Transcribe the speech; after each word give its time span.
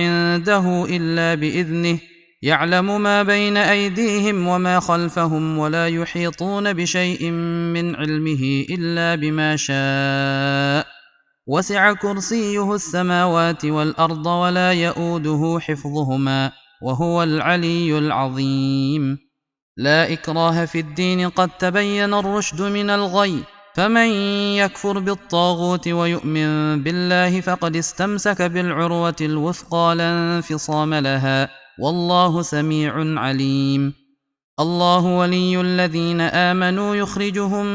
عنده 0.00 0.86
إلا 0.88 1.34
بإذنه. 1.34 1.98
يعلم 2.42 3.02
ما 3.02 3.22
بين 3.22 3.56
أيديهم 3.56 4.48
وما 4.48 4.80
خلفهم 4.80 5.58
ولا 5.58 5.88
يحيطون 5.88 6.72
بشيء 6.72 7.30
من 7.74 7.96
علمه 7.96 8.64
إلا 8.70 9.14
بما 9.14 9.56
شاء. 9.56 10.86
وسع 11.46 11.92
كرسيه 11.92 12.74
السماوات 12.74 13.64
والأرض 13.64 14.26
ولا 14.26 14.72
يئوده 14.72 15.58
حفظهما 15.60 16.52
وهو 16.82 17.22
العلي 17.22 17.98
العظيم. 17.98 19.18
لا 19.76 20.12
إكراه 20.12 20.64
في 20.64 20.78
الدين 20.80 21.28
قد 21.28 21.50
تبين 21.58 22.14
الرشد 22.14 22.62
من 22.62 22.90
الغي 22.90 23.44
فمن 23.74 24.08
يكفر 24.56 24.98
بالطاغوت 24.98 25.88
ويؤمن 25.88 26.82
بالله 26.82 27.40
فقد 27.40 27.76
استمسك 27.76 28.42
بالعروة 28.42 29.16
الوثقى 29.20 29.94
لا 29.96 30.36
انفصام 30.36 30.94
لها 30.94 31.48
والله 31.78 32.42
سميع 32.42 33.20
عليم. 33.20 33.94
الله 34.60 35.04
ولي 35.04 35.60
الذين 35.60 36.20
آمنوا 36.20 36.94
يخرجهم 36.94 37.66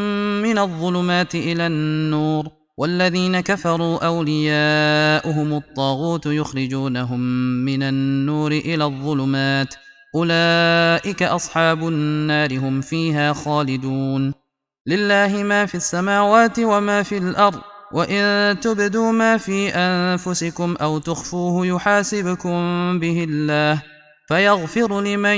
من 0.41 0.57
الظلمات 0.57 1.35
إلى 1.35 1.67
النور 1.67 2.47
والذين 2.77 3.39
كفروا 3.39 4.05
أولياؤهم 4.05 5.53
الطاغوت 5.53 6.25
يخرجونهم 6.25 7.19
من 7.65 7.83
النور 7.83 8.51
إلى 8.51 8.83
الظلمات 8.83 9.75
أولئك 10.15 11.23
أصحاب 11.23 11.87
النار 11.87 12.59
هم 12.59 12.81
فيها 12.81 13.33
خالدون. 13.33 14.44
لله 14.87 15.43
ما 15.43 15.65
في 15.65 15.75
السماوات 15.75 16.59
وما 16.59 17.03
في 17.03 17.17
الأرض 17.17 17.61
وان 17.93 18.59
تبدوا 18.59 19.11
ما 19.11 19.37
في 19.37 19.69
انفسكم 19.69 20.75
أو 20.81 20.97
تخفوه 20.97 21.67
يحاسبكم 21.67 22.59
به 22.99 23.25
الله 23.29 23.81
فيغفر 24.27 25.01
لمن 25.01 25.37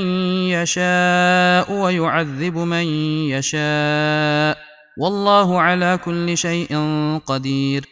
يشاء 0.52 1.72
ويعذب 1.72 2.58
من 2.58 2.86
يشاء 3.32 4.58
والله 5.00 5.62
على 5.62 6.00
كل 6.06 6.38
شيء 6.38 6.78
قدير. 7.26 7.86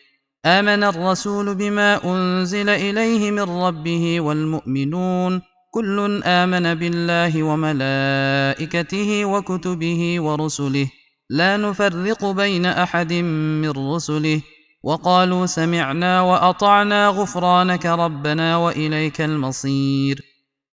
امن 0.45 0.84
الرسول 0.84 1.56
بما 1.56 2.03
انزل 2.06 2.69
اليه 2.69 3.31
من 3.31 3.64
ربه 3.64 4.22
والمؤمنون 4.22 5.42
كل 5.72 6.23
امن 6.23 6.73
بالله 6.75 7.44
وملائكته 7.44 9.25
وكتبه 9.25 10.16
ورسله 10.19 10.88
لا 11.30 11.58
نفرق 11.58 12.26
بين 12.26 12.66
أحد 12.66 13.14
من 13.14 13.70
رسله. 13.70 14.42
وقالوا 14.84 15.45
سمعنا 15.45 16.22
وأطعنا 16.22 17.08
غفرانك 17.08 17.86
ربنا 17.86 18.58
وإليك 18.58 19.22
المصير. 19.22 20.22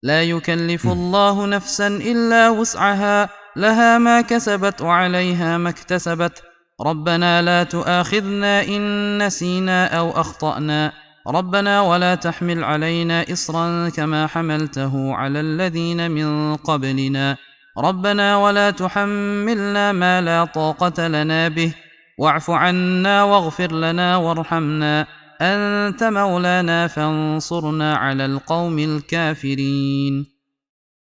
لا 0.03 0.23
يكلف 0.23 0.87
الله 0.87 1.47
نفسا 1.47 1.87
إلا 1.87 2.51
وسعها 2.51 3.29
لها 3.57 3.99
ما 3.99 4.21
كسبت 4.21 4.83
وعليها 4.83 5.59
ما 5.59 5.69
اكتسبت. 5.69 6.43
ربنا 6.81 7.43
لا 7.43 7.63
تؤاخذنا 7.63 8.65
إن 8.65 9.27
نسينا 9.27 9.87
أو 9.99 10.11
أخطأنا. 10.11 10.93
ربنا 11.27 11.81
ولا 11.81 12.15
تحمل 12.15 12.65
علينا 12.65 13.25
اصرا 13.33 13.89
كما 13.89 14.27
حملته 14.27 15.15
على 15.15 15.41
الذين 15.41 16.11
من 16.11 16.57
قبلنا. 16.57 17.37
ربنا 17.79 18.37
ولا 18.37 18.71
تحملنا 18.71 19.93
ما 19.93 20.21
لا 20.21 20.45
طاقة 20.45 21.09
لنا 21.09 21.49
به. 21.49 21.75
واعف 22.19 22.51
عنا 22.51 23.25
واغفر 23.25 23.73
لنا 23.73 24.17
وارحمنا. 24.17 25.07
أنت 25.41 26.05
مولانا 26.05 26.87
فانصرنا 26.87 27.95
على 27.97 28.25
القوم 28.25 28.79
الكافرين. 28.79 30.27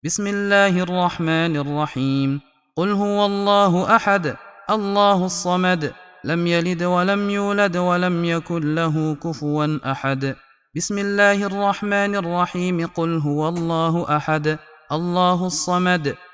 بسم 0.05 0.27
الله 0.27 0.83
الرحمن 0.83 1.57
الرحيم. 1.57 2.41
قل 2.77 2.93
هو 2.93 3.27
الله 3.27 3.97
أحد 3.97 4.37
الله 4.71 5.25
الصمد. 5.25 5.93
لم 6.25 6.47
يلد 6.47 6.83
ولم 6.83 7.31
يولد 7.31 7.77
ولم 7.77 8.25
يكن 8.25 8.75
له 8.75 9.15
كفوا 9.15 9.79
أحد. 9.93 10.35
بسم 10.77 10.99
الله 10.99 11.47
الرحمن 11.47 12.17
الرحيم. 12.17 12.87
قل 12.87 13.19
هو 13.19 13.49
الله 13.49 14.17
أحد 14.17 14.59
الله 14.93 15.47
الصمد. 15.47 16.15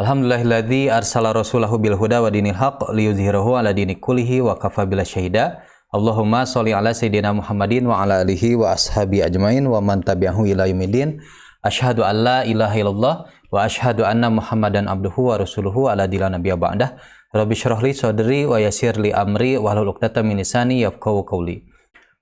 Alhamdulillahilladzi 0.00 0.88
arsala 0.88 1.28
rasulahu 1.36 1.76
bil 1.76 1.92
huda 1.92 2.24
wa 2.24 2.32
dinil 2.32 2.56
haq 2.56 2.88
liyuzhirahu 2.88 3.60
ala 3.60 3.76
dini 3.76 4.00
kullihi 4.00 4.40
wa 4.40 4.56
kafa 4.56 4.88
bila 4.88 5.04
syahida. 5.04 5.60
Allahumma 5.92 6.48
sholli 6.48 6.72
ala 6.72 6.96
sayyidina 6.96 7.36
Muhammadin 7.36 7.84
wa 7.84 8.00
ala 8.00 8.24
alihi 8.24 8.56
wa 8.56 8.72
ashabi 8.72 9.20
ajmain 9.20 9.60
wa 9.68 9.76
man 9.84 10.00
tabi'ahu 10.00 10.48
ila 10.56 10.64
yaumil 10.64 11.20
Asyhadu 11.60 12.00
an 12.00 12.16
la 12.16 12.48
ilaha 12.48 12.80
illallah 12.80 13.14
wa 13.52 13.58
asyhadu 13.60 14.08
anna 14.08 14.32
Muhammadan 14.32 14.88
abduhu 14.88 15.36
wa 15.36 15.36
rasuluhu 15.36 15.92
ala 15.92 16.08
dila 16.08 16.32
nabiyya 16.32 16.56
ba'dah. 16.56 16.96
Rabbi 17.36 17.52
syrah 17.52 17.84
li 17.84 17.92
sadri 17.92 18.48
wa 18.48 18.56
yassir 18.56 18.96
li 18.96 19.12
amri 19.12 19.60
wa 19.60 19.76
hlul 19.76 19.92
'uqdatam 19.92 20.24
min 20.24 20.40
lisani 20.40 20.80
yafqahu 20.80 21.28
qawli. 21.28 21.68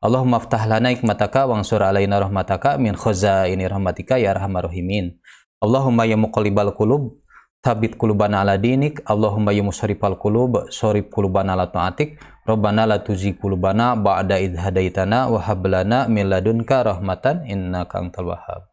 Allahumma 0.02 0.42
ftah 0.42 0.66
lana 0.66 0.90
hikmataka 0.90 1.46
wangsur 1.46 1.86
alaina 1.86 2.18
rahmataka 2.18 2.74
min 2.74 2.98
khazaini 2.98 3.70
rahmatika 3.70 4.18
ya 4.18 4.34
arhamar 4.34 4.66
rahimin. 4.66 5.14
Allahumma 5.62 6.10
ya 6.10 6.18
muqallibal 6.18 6.74
qulub 6.74 7.22
tabit 7.62 7.98
qulubana 7.98 8.42
ala 8.46 8.58
dinik. 8.58 9.02
Allahumma 9.04 9.52
ya 9.52 9.62
musarrifal 9.62 10.19
qulub 10.19 10.70
sarif 10.70 11.10
qulubana 11.10 11.54
ala 11.58 11.69
taatik. 11.70 12.19
Rabbana 12.48 12.88
la 12.88 13.04
tuzigh 13.04 13.36
qulubana 13.36 13.92
ba'da 13.92 14.41
idh 14.41 14.56
hadaitana 14.56 15.28
wa 15.28 15.36
hab 15.36 15.60
lana 15.69 16.08
min 16.08 16.32
ladunka 16.32 16.80
rahmatan 16.80 17.44
innaka 17.44 18.00
antal 18.00 18.32
wahhab. 18.32 18.64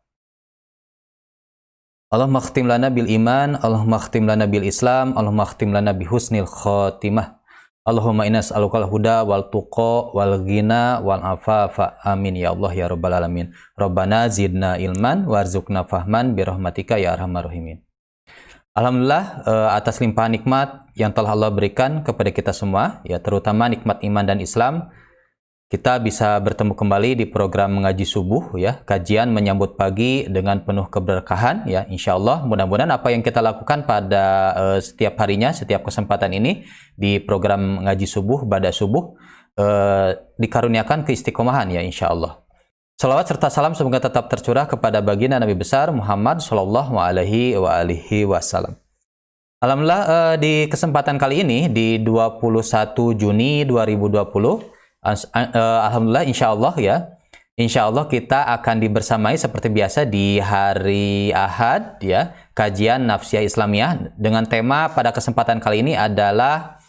Allahumma 2.08 2.40
khtim 2.40 2.72
lana 2.72 2.88
bil 2.88 3.12
iman, 3.12 3.60
Allahumma 3.60 4.00
khtim 4.00 4.24
lana 4.24 4.48
bil 4.48 4.64
Islam, 4.64 5.12
Allahumma 5.20 5.44
khtim 5.52 5.76
lana 5.76 5.92
bi 5.92 6.08
husnil 6.08 6.48
khatimah. 6.48 7.44
Allahumma 7.86 8.26
inna 8.26 8.42
as'alukal 8.42 8.88
huda 8.88 9.28
wal 9.28 9.52
tuqa 9.52 10.16
wal 10.16 10.42
ghina 10.42 11.04
wal 11.04 11.22
afafa. 11.22 12.00
Amin 12.02 12.40
ya 12.40 12.56
Allah 12.56 12.72
ya 12.74 12.88
rabbal 12.88 13.14
alamin. 13.14 13.52
Rabbana 13.76 14.32
zidna 14.32 14.80
ilman 14.80 15.28
warzuqna 15.28 15.84
fahman 15.86 16.34
bi 16.34 16.42
rahmatika 16.48 16.96
ya 16.96 17.14
arhamar 17.14 17.46
rahimin. 17.52 17.86
Alhamdulillah 18.76 19.48
uh, 19.48 19.70
atas 19.72 20.04
limpahan 20.04 20.36
nikmat 20.36 20.92
yang 21.00 21.16
telah 21.16 21.32
Allah 21.32 21.48
berikan 21.48 22.04
kepada 22.04 22.28
kita 22.36 22.52
semua, 22.52 23.00
ya 23.08 23.24
terutama 23.24 23.72
nikmat 23.72 24.04
iman 24.04 24.28
dan 24.28 24.44
Islam, 24.44 24.92
kita 25.66 25.98
bisa 25.98 26.38
bertemu 26.46 26.78
kembali 26.78 27.18
di 27.18 27.26
program 27.26 27.74
mengaji 27.82 28.06
subuh 28.06 28.54
ya 28.54 28.86
kajian 28.86 29.34
menyambut 29.34 29.74
pagi 29.74 30.30
dengan 30.30 30.62
penuh 30.62 30.86
keberkahan 30.94 31.66
ya 31.66 31.90
insya 31.90 32.14
Allah 32.14 32.46
mudah-mudahan 32.46 32.94
apa 32.94 33.10
yang 33.10 33.26
kita 33.26 33.42
lakukan 33.42 33.82
pada 33.82 34.54
uh, 34.54 34.78
setiap 34.78 35.18
harinya 35.26 35.50
setiap 35.58 35.82
kesempatan 35.82 36.38
ini 36.38 36.70
di 36.94 37.18
program 37.18 37.82
mengaji 37.82 38.06
subuh 38.06 38.46
pada 38.46 38.70
subuh 38.70 39.18
uh, 39.58 40.14
dikaruniakan 40.38 41.02
keistiqomahan 41.02 41.74
ya 41.74 41.82
insya 41.82 42.14
Allah 42.14 42.45
Salawat 42.96 43.28
serta 43.28 43.52
salam 43.52 43.76
semoga 43.76 44.00
tetap 44.00 44.32
tercurah 44.32 44.64
kepada 44.66 45.04
baginda 45.04 45.36
Nabi 45.36 45.56
besar 45.56 45.92
Muhammad 45.92 46.40
Shallallahu 46.40 46.96
Alaihi 46.96 48.24
Wasallam. 48.24 48.80
Alhamdulillah 49.60 50.04
uh, 50.08 50.36
di 50.40 50.72
kesempatan 50.72 51.20
kali 51.20 51.44
ini 51.44 51.68
di 51.68 52.00
21 52.00 52.96
Juni 53.20 53.68
2020 53.68 54.76
Eh, 55.06 55.54
alhamdulillah 55.86 56.26
insya 56.26 56.50
Allah 56.58 56.74
ya 56.82 56.98
Insya 57.56 57.88
Allah 57.88 58.10
kita 58.10 58.52
akan 58.60 58.84
dibersamai 58.84 59.40
seperti 59.40 59.72
biasa 59.72 60.04
di 60.04 60.44
hari 60.44 61.32
Ahad 61.32 62.04
ya 62.04 62.36
kajian 62.52 63.08
nafsiyah 63.08 63.46
Islamiyah 63.48 64.18
dengan 64.20 64.44
tema 64.44 64.92
pada 64.92 65.16
kesempatan 65.16 65.62
kali 65.62 65.86
ini 65.86 65.94
adalah 65.96 66.82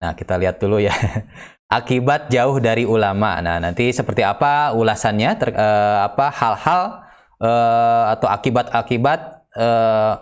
Nah, 0.00 0.16
kita 0.16 0.40
lihat 0.40 0.56
dulu 0.56 0.80
ya. 0.80 0.96
Akibat 1.70 2.26
jauh 2.34 2.58
dari 2.58 2.82
ulama. 2.82 3.38
Nah, 3.38 3.62
nanti 3.62 3.94
seperti 3.94 4.26
apa 4.26 4.74
ulasannya 4.74 5.30
ter, 5.38 5.54
uh, 5.54 6.02
apa 6.02 6.26
hal-hal 6.34 7.06
uh, 7.38 8.10
atau 8.10 8.26
akibat-akibat 8.26 9.46
uh, 9.54 10.18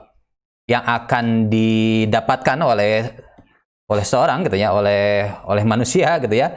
yang 0.69 0.85
akan 0.85 1.49
didapatkan 1.49 2.59
oleh 2.61 3.09
oleh 3.89 4.05
seorang 4.05 4.45
gitu 4.45 4.61
ya 4.61 4.77
oleh 4.77 5.25
oleh 5.49 5.65
manusia 5.65 6.21
gitu 6.21 6.37
ya 6.37 6.53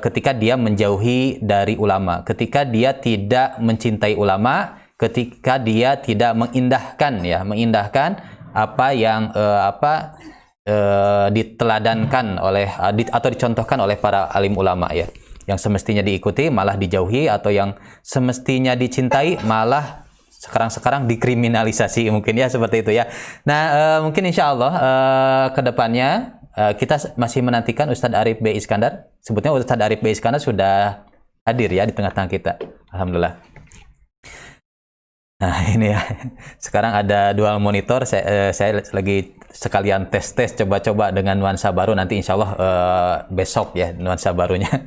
ketika 0.00 0.36
dia 0.36 0.56
menjauhi 0.56 1.40
dari 1.40 1.76
ulama, 1.80 2.20
ketika 2.24 2.64
dia 2.64 2.92
tidak 2.96 3.56
mencintai 3.56 4.16
ulama, 4.20 4.80
ketika 5.00 5.56
dia 5.56 5.96
tidak 5.96 6.32
mengindahkan 6.36 7.24
ya, 7.24 7.40
mengindahkan 7.40 8.20
apa 8.52 8.92
yang 8.92 9.32
apa 9.64 10.16
uh, 10.68 11.26
diteladankan 11.30 12.38
oleh 12.38 12.68
di, 12.94 13.02
atau 13.08 13.28
dicontohkan 13.30 13.78
oleh 13.82 13.98
para 13.98 14.30
alim 14.30 14.54
ulama 14.54 14.90
ya. 14.94 15.08
Yang 15.42 15.66
semestinya 15.66 16.06
diikuti 16.06 16.46
malah 16.54 16.78
dijauhi 16.78 17.26
atau 17.26 17.50
yang 17.50 17.74
semestinya 18.02 18.78
dicintai 18.78 19.42
malah 19.42 20.06
sekarang-sekarang 20.42 21.06
dikriminalisasi 21.06 22.10
mungkin 22.14 22.34
ya 22.38 22.50
seperti 22.50 22.82
itu 22.82 22.90
ya. 22.94 23.06
Nah 23.46 23.62
uh, 23.70 23.98
mungkin 24.06 24.26
insya 24.26 24.50
Allah 24.50 24.72
uh, 24.74 25.46
ke 25.54 25.60
depannya 25.62 26.38
uh, 26.58 26.74
kita 26.74 27.14
masih 27.14 27.42
menantikan 27.46 27.86
Ustadz 27.90 28.18
Arif 28.18 28.42
B 28.42 28.54
Iskandar. 28.54 29.10
Sebutnya 29.22 29.54
Ustadz 29.54 29.82
Arif 29.82 30.02
B 30.02 30.10
Iskandar 30.10 30.42
sudah 30.42 31.06
hadir 31.46 31.70
ya 31.70 31.86
di 31.86 31.94
tengah-tengah 31.94 32.30
kita. 32.30 32.58
Alhamdulillah. 32.90 33.38
Nah 35.42 35.56
ini 35.74 35.94
ya. 35.94 36.00
Sekarang 36.58 36.94
ada 36.94 37.34
dual 37.34 37.58
monitor. 37.58 38.06
Saya, 38.06 38.22
uh, 38.22 38.50
saya 38.54 38.82
lagi 38.94 39.34
sekalian 39.52 40.08
tes-tes 40.08 40.56
coba-coba 40.58 41.12
dengan 41.12 41.38
nuansa 41.38 41.70
baru. 41.70 41.92
Nanti 41.94 42.18
insya 42.18 42.34
Allah 42.34 42.50
uh, 42.56 43.14
besok 43.30 43.76
ya 43.78 43.92
nuansa 43.92 44.32
barunya. 44.32 44.72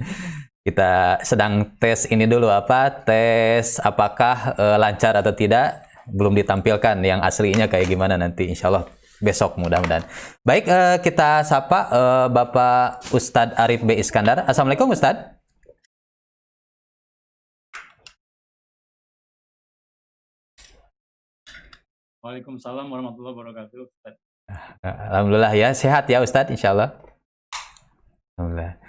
kita 0.66 1.22
sedang 1.22 1.78
tes 1.78 2.10
ini 2.10 2.26
dulu 2.26 2.50
apa? 2.50 2.90
Tes 3.06 3.78
apakah 3.78 4.58
e, 4.58 4.66
lancar 4.82 5.14
atau 5.14 5.30
tidak. 5.38 5.86
Belum 6.10 6.34
ditampilkan 6.34 6.98
yang 7.06 7.22
aslinya 7.22 7.70
kayak 7.70 7.86
gimana 7.86 8.18
nanti 8.18 8.50
insya 8.50 8.74
Allah 8.74 8.90
besok 9.22 9.62
mudah-mudahan. 9.62 10.02
Baik 10.42 10.66
e, 10.66 10.80
kita 11.06 11.46
sapa 11.46 11.80
e, 11.94 12.02
Bapak 12.34 13.14
Ustadz 13.14 13.54
Arif 13.62 13.86
B. 13.86 13.94
Iskandar. 13.94 14.42
Assalamualaikum 14.50 14.90
Ustadz. 14.90 15.38
Waalaikumsalam 22.26 22.90
warahmatullahi 22.90 23.38
wabarakatuh 23.38 24.25
Alhamdulillah 24.86 25.54
ya 25.58 25.74
sehat 25.74 26.06
ya 26.06 26.22
Ustadz 26.22 26.54
insya 26.54 26.74
Allah 26.78 26.98
Alhamdulillah 28.38 28.86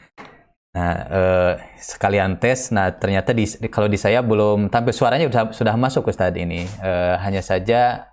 Nah, 0.76 0.92
eh, 1.08 1.52
sekalian 1.80 2.36
tes. 2.36 2.68
Nah, 2.68 2.92
ternyata 2.92 3.32
di, 3.32 3.48
kalau 3.72 3.88
di 3.88 3.96
saya 3.96 4.20
belum 4.20 4.68
tampil 4.68 4.92
suaranya 4.92 5.24
sudah, 5.32 5.44
sudah 5.56 5.74
masuk 5.80 6.12
Ustaz 6.12 6.36
ini. 6.36 6.68
Eh, 6.68 7.14
hanya 7.24 7.40
saja 7.40 8.12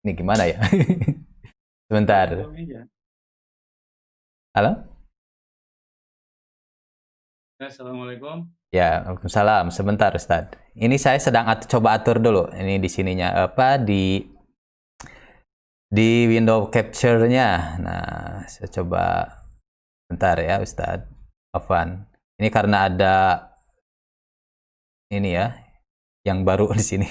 ini 0.00 0.16
gimana 0.16 0.48
ya? 0.48 0.56
Sebentar. 1.92 2.32
Halo? 4.56 4.72
Assalamualaikum. 7.60 8.48
Ya, 8.72 9.04
Waalaikumsalam. 9.04 9.68
Sebentar 9.68 10.16
Ustaz. 10.16 10.56
Ini 10.72 10.96
saya 10.96 11.20
sedang 11.20 11.44
at 11.52 11.68
coba 11.68 12.00
atur 12.00 12.16
dulu. 12.16 12.48
Ini 12.56 12.80
di 12.80 12.88
sininya 12.88 13.44
apa 13.44 13.76
di 13.76 14.24
di 15.90 16.30
window 16.30 16.70
capture-nya. 16.70 17.76
Nah, 17.82 18.46
saya 18.46 18.70
coba 18.70 19.26
bentar 20.06 20.38
ya 20.38 20.62
Ustaz. 20.62 21.02
Afan. 21.50 22.06
Ini 22.38 22.48
karena 22.48 22.86
ada 22.86 23.16
ini 25.10 25.34
ya, 25.34 25.58
yang 26.22 26.46
baru 26.46 26.70
di 26.78 26.84
sini. 26.86 27.10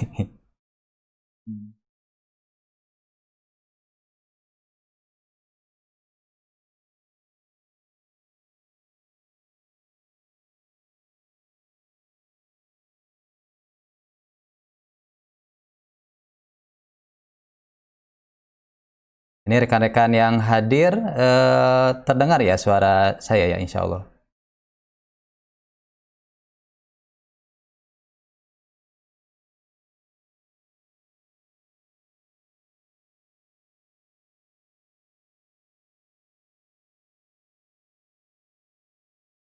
Ini 19.49 19.65
rekan-rekan 19.65 20.13
yang 20.13 20.37
hadir 20.45 20.93
eh, 20.93 21.89
terdengar 22.05 22.37
ya 22.37 22.53
suara 22.53 23.17
saya 23.17 23.49
ya 23.49 23.57
insya 23.57 23.81
Allah. 23.81 24.05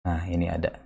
Nah, 0.07 0.23
ini 0.31 0.47
ada. 0.49 0.86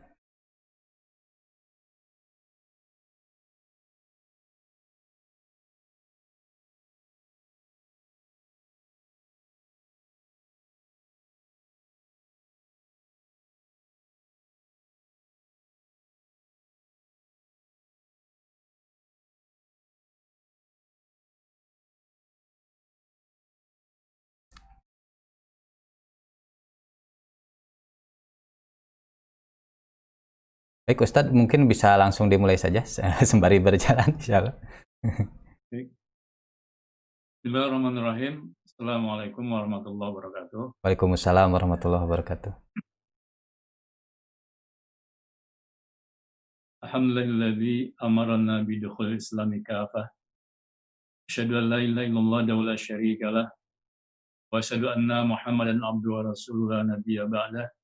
Baik 30.90 31.06
Ustadz, 31.06 31.30
mungkin 31.30 31.70
bisa 31.70 31.94
langsung 31.94 32.26
dimulai 32.26 32.58
saja 32.58 32.82
sembari 33.30 33.62
berjalan 33.62 34.10
insya 34.18 34.42
Allah. 34.42 34.58
Bismillahirrahmanirrahim. 37.46 38.50
Assalamualaikum 38.66 39.46
warahmatullahi 39.54 40.10
wabarakatuh. 40.10 40.82
Waalaikumsalam 40.82 41.54
warahmatullahi 41.54 42.02
wabarakatuh. 42.10 42.50
Alhamdulillahilladzi 46.82 47.94
amarana 48.02 48.66
bidukhul 48.66 49.14
islami 49.14 49.62
kafah. 49.62 50.10
Asyhadu 51.30 51.54
an 51.54 51.70
la 51.70 51.78
ilaha 51.86 52.02
illallah 52.02 52.42
wa 52.50 52.66
la 52.66 52.74
syarika 52.74 53.30
lah. 53.30 53.46
Wa 54.50 54.58
asyhadu 54.58 54.90
anna 54.90 55.22
Muhammadan 55.22 55.86
abduhu 55.86 56.18
wa 56.18 56.34
rasulullah 56.34 56.82
nabiyya 56.82 57.30
ba'dah. 57.30 57.78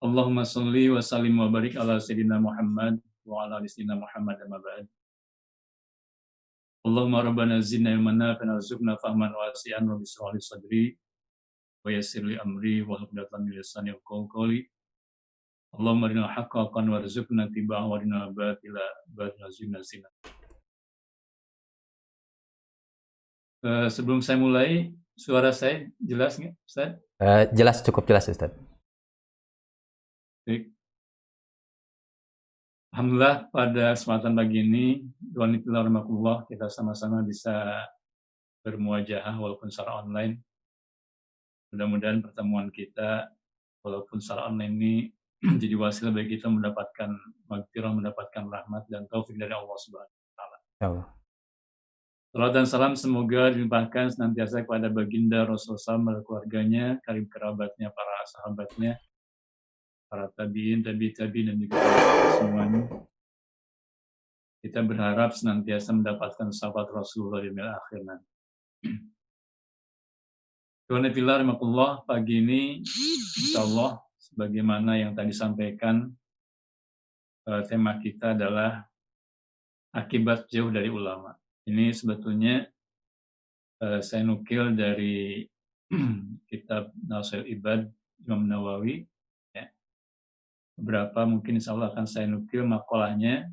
Allahumma 0.00 0.48
salli 0.48 0.88
wa 0.88 1.04
sallim 1.04 1.36
wa 1.36 1.52
barik 1.52 1.76
ala 1.76 2.00
Sayyidina 2.00 2.40
Muhammad 2.40 2.96
wa 3.28 3.44
ala 3.44 3.60
Sayyidina 3.60 4.00
Muhammad 4.00 4.40
amma 4.40 4.56
ba'd. 4.56 4.88
Allahumma 6.88 7.20
rabbana 7.20 7.60
zidna 7.60 7.92
ilman 7.92 8.16
nafi'an 8.16 8.56
warzuqna 8.56 8.96
fahman 8.96 9.28
wasi'an 9.36 9.84
wa 9.84 10.00
bisra 10.00 10.32
li 10.32 10.40
sadri 10.40 10.84
wa 11.84 11.92
yassir 11.92 12.24
li 12.24 12.40
amri 12.40 12.80
wa 12.80 12.96
hlubdatan 12.96 13.44
min 13.44 13.60
lisani 13.60 13.92
yafqahu 13.92 14.24
qawli. 14.32 14.64
Allahumma 15.76 16.08
arina 16.08 16.24
haqqan 16.32 16.88
warzuqna 16.88 17.52
tibaa 17.52 17.84
wa 17.84 18.00
arina 18.00 18.32
batila 18.32 18.80
batila 19.12 19.52
zidna 19.52 19.84
sina. 19.84 20.08
Uh, 23.60 23.92
sebelum 23.92 24.24
saya 24.24 24.40
mulai, 24.40 24.96
suara 25.12 25.52
saya 25.52 25.92
jelas 26.00 26.40
nggak, 26.40 26.56
Ustaz? 26.64 26.96
Uh, 27.20 27.44
jelas, 27.52 27.84
cukup 27.84 28.08
jelas, 28.08 28.24
Ustaz. 28.32 28.56
Baik. 30.50 30.66
Alhamdulillah 32.90 33.46
pada 33.54 33.94
kesempatan 33.94 34.34
pagi 34.34 34.58
ini, 34.66 34.86
Tuhan 35.30 35.62
rahmatullah, 35.62 36.42
kita 36.50 36.66
sama-sama 36.66 37.22
bisa 37.22 37.86
bermuajah 38.66 39.22
walaupun 39.38 39.70
secara 39.70 40.02
online. 40.02 40.42
Mudah-mudahan 41.70 42.18
pertemuan 42.18 42.66
kita 42.74 43.30
walaupun 43.86 44.18
secara 44.18 44.50
online 44.50 44.74
ini 44.74 44.94
menjadi 45.54 45.78
wasilah 45.78 46.10
bagi 46.10 46.34
kita 46.34 46.50
mendapatkan 46.50 47.14
magfirah, 47.46 47.94
mendapatkan 47.94 48.42
rahmat 48.50 48.90
dan 48.90 49.06
taufik 49.06 49.38
dari 49.38 49.54
Allah 49.54 49.78
Subhanahu 49.78 50.10
wa 50.10 50.34
taala. 50.34 50.58
Salam 52.34 52.50
dan 52.50 52.66
salam 52.66 52.98
semoga 52.98 53.54
dilimpahkan 53.54 54.18
senantiasa 54.18 54.66
kepada 54.66 54.90
baginda 54.90 55.46
Rasulullah 55.46 55.94
SAW, 55.94 56.26
keluarganya, 56.26 56.98
karib 57.06 57.30
kerabatnya, 57.30 57.94
para 57.94 58.18
sahabatnya, 58.26 58.98
para 60.10 60.26
tabiin, 60.34 60.82
tabi 60.82 61.14
tabi 61.14 61.46
dan 61.46 61.54
juga 61.54 61.78
semuanya. 62.42 62.82
Kita 64.58 64.82
berharap 64.82 65.32
senantiasa 65.32 65.94
mendapatkan 65.94 66.50
sahabat 66.50 66.90
Rasulullah 66.90 67.40
di 67.40 67.54
akhir 67.54 68.00
nanti. 68.02 68.28
Tuhan 70.90 71.06
Filah 71.14 72.02
pagi 72.02 72.42
ini 72.42 72.82
insya 72.82 73.62
Allah 73.62 74.02
sebagaimana 74.18 74.98
yang 74.98 75.14
tadi 75.14 75.30
sampaikan 75.30 76.10
eh, 77.46 77.62
tema 77.70 77.94
kita 78.02 78.34
adalah 78.34 78.82
akibat 79.94 80.50
jauh 80.50 80.74
dari 80.74 80.90
ulama. 80.90 81.38
Ini 81.70 81.94
sebetulnya 81.94 82.66
eh, 83.78 84.00
saya 84.02 84.26
nukil 84.26 84.74
dari 84.74 85.46
kitab 86.50 86.90
Nasir 87.06 87.46
Ibad 87.46 87.86
Imam 88.26 88.50
Nawawi 88.50 89.06
beberapa 90.80 91.28
mungkin 91.28 91.60
insya 91.60 91.76
Allah 91.76 91.92
akan 91.92 92.08
saya 92.08 92.24
nukil 92.24 92.64
makolahnya. 92.64 93.52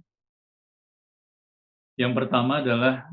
Yang 2.00 2.14
pertama 2.16 2.64
adalah 2.64 3.04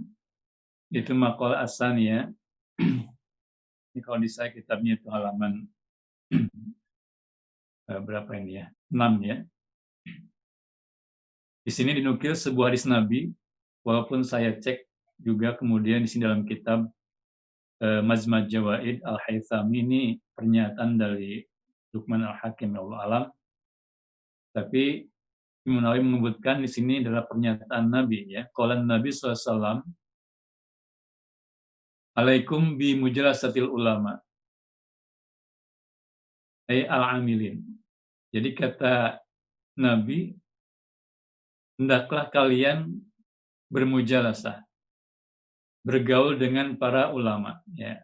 itu 0.95 1.11
makalah 1.11 1.67
asalnya. 1.67 2.31
Ini 3.95 4.01
kalau 4.03 4.19
di 4.23 4.31
saya 4.31 4.51
kitabnya 4.51 4.99
itu 4.99 5.07
halaman 5.07 5.71
eh, 7.91 8.01
berapa 8.03 8.27
ini 8.35 8.59
ya? 8.59 8.67
6 8.91 9.23
ya. 9.23 9.37
Di 11.63 11.71
sini 11.71 11.95
dinukil 12.03 12.35
sebuah 12.35 12.75
hadis 12.75 12.91
Nabi, 12.91 13.31
walaupun 13.87 14.27
saya 14.27 14.51
cek 14.59 14.83
juga 15.23 15.55
kemudian 15.55 16.03
di 16.03 16.11
sini 16.11 16.27
dalam 16.27 16.43
kitab 16.43 16.91
uh, 17.81 18.03
Mazmaj 18.03 18.51
Jawaid 18.51 19.01
Al-Haythami 19.07 19.79
ini 19.81 20.03
pernyataan 20.35 20.99
dari 20.99 21.47
Lukman 21.95 22.27
Al-Hakim 22.27 22.75
ya 22.75 22.83
Allah 22.83 22.99
alam. 23.07 23.25
Tapi 24.55 25.11
Imam 25.67 25.83
Nawawi 25.83 26.01
menyebutkan 26.05 26.63
di 26.63 26.71
sini 26.71 27.03
adalah 27.03 27.27
pernyataan 27.27 27.91
Nabi 27.91 28.31
ya. 28.31 28.47
Kalau 28.55 28.79
Nabi 28.79 29.11
SAW 29.11 29.83
Alaikum 32.15 32.79
bi 32.79 32.95
mujalasatil 32.95 33.67
ulama. 33.67 34.23
Ay 36.71 36.87
al-amilin. 36.87 37.59
Jadi 38.31 38.55
kata 38.55 39.19
Nabi, 39.75 40.31
hendaklah 41.75 42.31
kalian 42.31 43.03
bermujalasah 43.67 44.63
bergaul 45.85 46.39
dengan 46.41 46.79
para 46.79 47.13
ulama 47.13 47.61
ya 47.75 48.01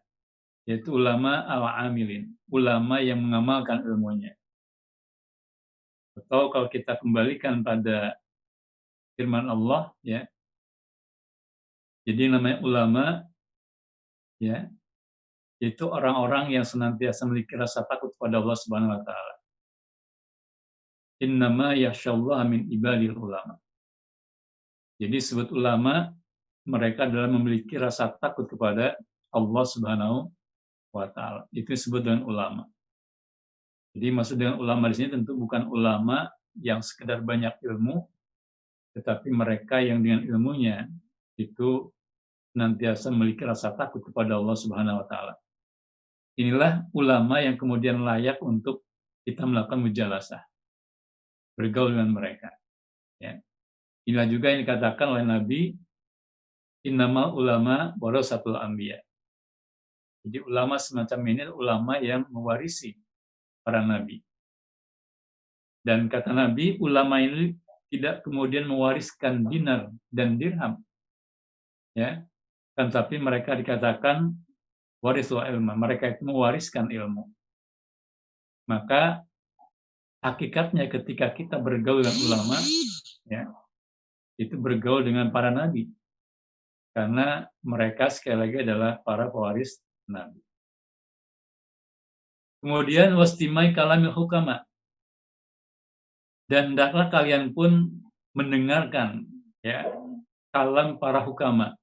yaitu 0.68 0.92
ulama 0.92 1.46
al-amilin 1.48 2.28
ulama 2.52 3.00
yang 3.00 3.22
mengamalkan 3.22 3.80
ilmunya 3.86 4.36
atau 6.18 6.50
kalau 6.50 6.66
kita 6.66 6.98
kembalikan 6.98 7.62
pada 7.62 8.16
firman 9.14 9.46
Allah 9.46 9.94
ya 10.02 10.26
jadi 12.08 12.32
namanya 12.32 12.58
ulama 12.64 13.04
ya 14.40 14.66
itu 15.60 15.84
orang-orang 15.84 16.56
yang 16.56 16.64
senantiasa 16.64 17.28
memiliki 17.28 17.52
rasa 17.52 17.84
takut 17.84 18.16
pada 18.16 18.40
Allah 18.40 18.56
Subhanahu 18.56 18.96
wa 18.96 19.02
taala. 19.04 19.34
Innama 21.20 21.76
yasyallahu 21.76 22.48
min 22.48 22.60
ibadil 22.72 23.12
ulama. 23.12 23.60
Jadi 24.96 25.20
sebut 25.20 25.52
ulama 25.52 26.16
mereka 26.64 27.04
adalah 27.04 27.28
memiliki 27.28 27.76
rasa 27.76 28.08
takut 28.08 28.48
kepada 28.48 28.96
Allah 29.36 29.64
Subhanahu 29.68 30.32
wa 30.96 31.06
taala. 31.12 31.44
Itu 31.52 31.76
disebut 31.76 32.08
dengan 32.08 32.24
ulama. 32.24 32.64
Jadi 33.90 34.06
maksud 34.14 34.36
dengan 34.38 34.56
ulama 34.62 34.86
di 34.86 34.94
sini 34.94 35.10
tentu 35.10 35.34
bukan 35.34 35.66
ulama 35.66 36.30
yang 36.62 36.78
sekedar 36.78 37.22
banyak 37.22 37.58
ilmu, 37.62 38.06
tetapi 38.94 39.30
mereka 39.34 39.82
yang 39.82 40.02
dengan 40.02 40.22
ilmunya 40.26 40.86
itu 41.38 41.90
nantiasa 42.54 43.10
memiliki 43.14 43.46
rasa 43.46 43.74
takut 43.74 44.02
kepada 44.02 44.38
Allah 44.38 44.56
Subhanahu 44.58 45.00
wa 45.02 45.06
taala. 45.06 45.34
Inilah 46.38 46.86
ulama 46.94 47.42
yang 47.42 47.58
kemudian 47.58 48.02
layak 48.02 48.38
untuk 48.42 48.86
kita 49.26 49.44
melakukan 49.44 49.82
mujalasah. 49.82 50.42
Bergaul 51.58 51.94
dengan 51.94 52.10
mereka. 52.14 52.50
Ya. 53.20 53.42
Inilah 54.08 54.26
juga 54.30 54.54
yang 54.54 54.64
dikatakan 54.64 55.06
oleh 55.12 55.24
Nabi 55.26 55.60
innamal 56.86 57.36
ulama 57.36 57.92
warasatul 58.00 58.56
anbiya. 58.56 59.02
Jadi 60.24 60.40
ulama 60.44 60.80
semacam 60.80 61.20
ini 61.28 61.42
ulama 61.52 62.00
yang 62.00 62.24
mewarisi 62.32 62.96
para 63.64 63.84
nabi. 63.84 64.22
Dan 65.80 66.12
kata 66.12 66.36
Nabi, 66.36 66.76
ulama 66.76 67.24
ini 67.24 67.56
tidak 67.88 68.20
kemudian 68.20 68.68
mewariskan 68.68 69.48
dinar 69.48 69.88
dan 70.12 70.36
dirham. 70.36 70.76
Ya. 71.96 72.20
Kan 72.76 72.92
tapi 72.92 73.16
mereka 73.16 73.56
dikatakan 73.56 74.36
warisul 75.00 75.40
ilmu. 75.40 75.72
Mereka 75.72 76.20
itu 76.20 76.22
mewariskan 76.28 76.92
ilmu. 76.92 77.32
Maka 78.68 79.24
hakikatnya 80.20 80.92
ketika 80.92 81.32
kita 81.32 81.56
bergaul 81.56 82.04
dengan 82.04 82.20
ulama, 82.28 82.60
ya, 83.24 83.48
itu 84.36 84.54
bergaul 84.60 85.00
dengan 85.00 85.32
para 85.32 85.48
nabi 85.48 85.88
karena 86.90 87.46
mereka 87.62 88.10
sekali 88.10 88.36
lagi 88.46 88.56
adalah 88.66 88.98
para 89.00 89.30
pewaris 89.30 89.78
Nabi. 90.10 90.42
Kemudian 92.60 93.16
wastimai 93.16 93.72
kalamil 93.72 94.12
hukama. 94.12 94.64
Dan 96.50 96.74
hendaklah 96.74 97.08
kalian 97.08 97.56
pun 97.56 97.88
mendengarkan 98.36 99.24
ya 99.64 99.88
kalam 100.52 101.00
para 101.00 101.24
hukama. 101.24 101.78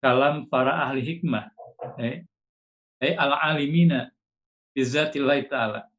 Kalam 0.00 0.46
para 0.46 0.86
ahli 0.86 1.02
hikmah. 1.02 1.50
Eh, 1.98 2.24
eh 3.00 3.14
al-alimina 3.16 4.12
bizatillahi 4.72 5.48
ta'ala. 5.50 5.90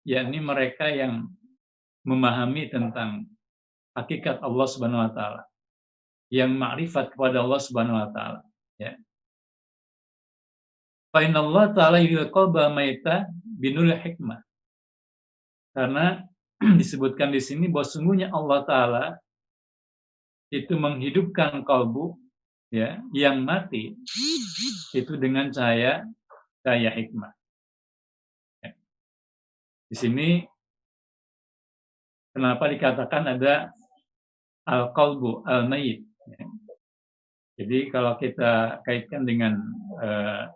yakni 0.00 0.40
mereka 0.40 0.88
yang 0.88 1.28
memahami 2.08 2.72
tentang 2.72 3.28
hakikat 3.92 4.40
Allah 4.40 4.66
Subhanahu 4.66 5.04
wa 5.04 5.12
taala 5.12 5.42
yang 6.32 6.54
ma'rifat 6.54 7.12
kepada 7.12 7.42
Allah 7.42 7.60
Subhanahu 7.60 8.00
wa 8.00 8.08
taala 8.08 8.40
ya 8.80 8.96
Fa 11.10 11.26
Allah 11.26 11.64
taala 11.74 11.98
yulqaba 11.98 12.70
maita 12.70 13.26
binul 13.42 13.90
hikmah. 13.90 14.38
Karena 15.74 16.22
disebutkan 16.80 17.34
di 17.34 17.42
sini 17.42 17.66
bahwa 17.66 17.86
sungguhnya 17.86 18.30
Allah 18.30 18.62
taala 18.62 19.04
itu 20.50 20.74
menghidupkan 20.74 21.62
kalbu 21.62 22.18
ya 22.74 22.98
yang 23.14 23.42
mati 23.42 23.94
itu 24.94 25.14
dengan 25.18 25.50
cahaya 25.50 26.06
cahaya 26.62 26.90
hikmah. 26.94 27.30
Ya. 28.62 28.70
Di 29.90 29.96
sini 29.98 30.28
kenapa 32.34 32.70
dikatakan 32.70 33.34
ada 33.34 33.74
al-qalbu 34.66 35.42
al-mayit 35.46 36.06
Ya. 36.30 36.46
Jadi 37.58 37.90
kalau 37.90 38.14
kita 38.16 38.80
kaitkan 38.86 39.26
dengan 39.26 39.58
uh, 39.98 40.46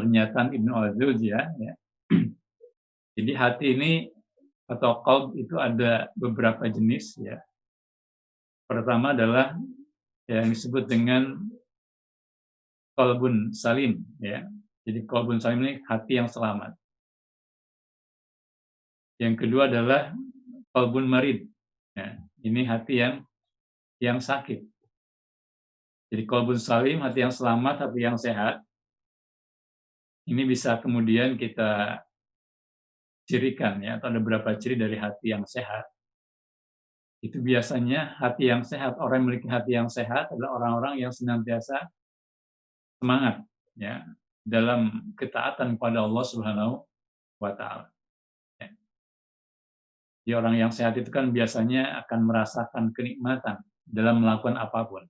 pernyataan 0.00 0.56
Ibnu 0.56 0.72
al 0.72 0.96
ya, 1.20 1.52
ya. 1.60 1.72
jadi 3.20 3.32
hati 3.36 3.76
ini 3.76 3.92
atau 4.64 5.04
qalb 5.04 5.36
itu 5.36 5.60
ada 5.60 6.08
beberapa 6.16 6.64
jenis 6.64 7.20
ya. 7.20 7.36
Pertama 8.64 9.12
adalah 9.12 9.52
yang 10.24 10.48
disebut 10.48 10.88
dengan 10.88 11.36
kolbun 12.96 13.52
salim 13.52 14.00
ya. 14.22 14.48
Jadi 14.88 15.04
kolbun 15.04 15.36
salim 15.36 15.60
ini 15.68 15.74
hati 15.84 16.16
yang 16.16 16.30
selamat. 16.30 16.72
Yang 19.20 19.34
kedua 19.44 19.68
adalah 19.68 20.16
kolbun 20.72 21.04
marid. 21.04 21.44
Ya. 21.92 22.16
Ini 22.40 22.64
hati 22.64 23.04
yang 23.04 23.14
yang 24.00 24.16
sakit. 24.22 24.64
Jadi 26.10 26.22
kolbun 26.26 26.58
salim, 26.58 27.04
hati 27.04 27.22
yang 27.22 27.34
selamat, 27.34 27.86
hati 27.86 28.00
yang 28.02 28.16
sehat, 28.18 28.64
ini 30.28 30.42
bisa 30.44 30.76
kemudian 30.82 31.38
kita 31.40 32.02
cirikan 33.30 33.78
ya, 33.78 33.96
atau 33.96 34.10
ada 34.10 34.18
beberapa 34.18 34.50
ciri 34.58 34.74
dari 34.74 34.98
hati 34.98 35.30
yang 35.30 35.46
sehat. 35.46 35.86
Itu 37.22 37.38
biasanya 37.38 38.16
hati 38.18 38.48
yang 38.48 38.64
sehat, 38.64 38.96
orang 38.96 39.22
yang 39.22 39.26
memiliki 39.28 39.48
hati 39.48 39.72
yang 39.76 39.88
sehat 39.92 40.32
adalah 40.32 40.56
orang-orang 40.56 41.04
yang 41.04 41.12
senantiasa 41.12 41.86
semangat 43.00 43.44
ya 43.76 44.04
dalam 44.44 45.12
ketaatan 45.14 45.76
kepada 45.76 46.04
Allah 46.04 46.24
Subhanahu 46.24 46.74
wa 47.38 47.52
taala. 47.52 47.86
Ya. 48.56 48.72
Jadi 50.24 50.32
orang 50.36 50.54
yang 50.56 50.72
sehat 50.72 50.96
itu 50.96 51.12
kan 51.12 51.28
biasanya 51.28 52.00
akan 52.04 52.20
merasakan 52.24 52.84
kenikmatan 52.96 53.60
dalam 53.84 54.24
melakukan 54.24 54.56
apa 54.56 54.80
pun. 54.88 55.04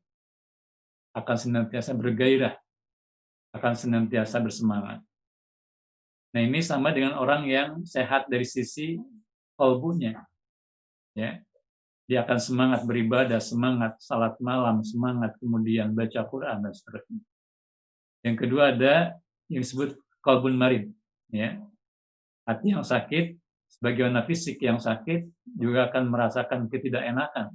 Akan 1.15 1.37
senantiasa 1.39 1.95
bergairah, 1.95 2.55
akan 3.51 3.75
senantiasa 3.75 4.39
bersemangat. 4.39 5.03
Nah 6.31 6.41
ini 6.41 6.63
sama 6.63 6.95
dengan 6.95 7.19
orang 7.19 7.47
yang 7.51 7.83
sehat 7.83 8.31
dari 8.31 8.47
sisi 8.47 8.99
kolbunya. 9.59 10.23
Ya, 11.19 11.43
dia 12.07 12.23
akan 12.23 12.39
semangat 12.39 12.87
beribadah, 12.87 13.43
semangat 13.43 13.99
salat 13.99 14.39
malam, 14.39 14.87
semangat 14.87 15.35
kemudian 15.43 15.91
baca 15.91 16.23
Quran 16.31 16.63
dan 16.63 16.71
seterusnya. 16.71 17.23
Yang 18.23 18.37
kedua 18.47 18.71
ada 18.71 19.19
yang 19.51 19.67
disebut 19.67 19.99
kolbun 20.23 20.55
marid, 20.55 20.95
ya. 21.35 21.59
Hati 22.47 22.79
yang 22.79 22.87
sakit, 22.87 23.35
sebagaimana 23.71 24.27
fisik 24.27 24.59
yang 24.63 24.79
sakit 24.83 25.27
juga 25.59 25.91
akan 25.91 26.11
merasakan 26.11 26.67
ketidakenakan 26.67 27.55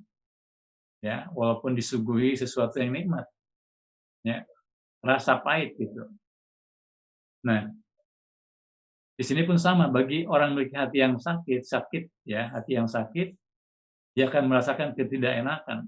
ya 1.04 1.28
walaupun 1.36 1.76
disuguhi 1.76 2.34
sesuatu 2.40 2.80
yang 2.80 2.96
nikmat 2.96 3.28
ya 4.24 4.42
rasa 5.04 5.40
pahit 5.40 5.76
gitu 5.80 6.08
nah 7.44 7.72
Di 9.16 9.24
sini 9.24 9.48
pun 9.48 9.56
sama 9.56 9.88
bagi 9.88 10.28
orang 10.28 10.52
memiliki 10.52 10.76
hati 10.76 11.00
yang 11.00 11.16
sakit, 11.16 11.64
sakit 11.64 12.04
ya, 12.28 12.52
hati 12.52 12.76
yang 12.76 12.84
sakit, 12.84 13.32
dia 14.12 14.28
akan 14.28 14.52
merasakan 14.52 14.92
ketidakenakan 14.92 15.88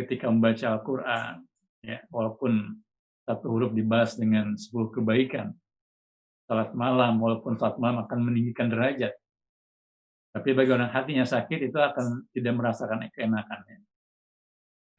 ketika 0.00 0.32
membaca 0.32 0.72
Al-Qur'an 0.72 1.44
ya, 1.84 2.00
walaupun 2.08 2.72
satu 3.28 3.52
huruf 3.52 3.72
dibahas 3.76 4.16
dengan 4.16 4.56
10 4.56 4.96
kebaikan. 4.96 5.52
Salat 6.44 6.76
malam 6.76 7.20
walaupun 7.20 7.56
salat 7.56 7.80
malam 7.80 8.04
akan 8.04 8.32
meninggikan 8.32 8.68
derajat. 8.68 9.16
Tapi 10.32 10.50
bagi 10.52 10.72
orang 10.72 10.92
hatinya 10.92 11.24
sakit 11.24 11.68
itu 11.68 11.78
akan 11.80 12.28
tidak 12.36 12.52
merasakan 12.52 13.08
keenakannya. 13.12 13.80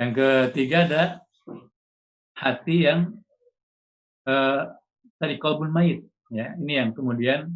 Yang 0.02 0.12
ketiga 0.18 0.78
ada 0.90 1.04
hati 2.38 2.90
yang 2.90 3.14
eh, 4.26 4.62
tadi 5.18 5.36
kolbun 5.38 5.72
mayit 5.72 6.06
ya 6.34 6.58
ini 6.58 6.74
yang 6.82 6.90
kemudian 6.92 7.50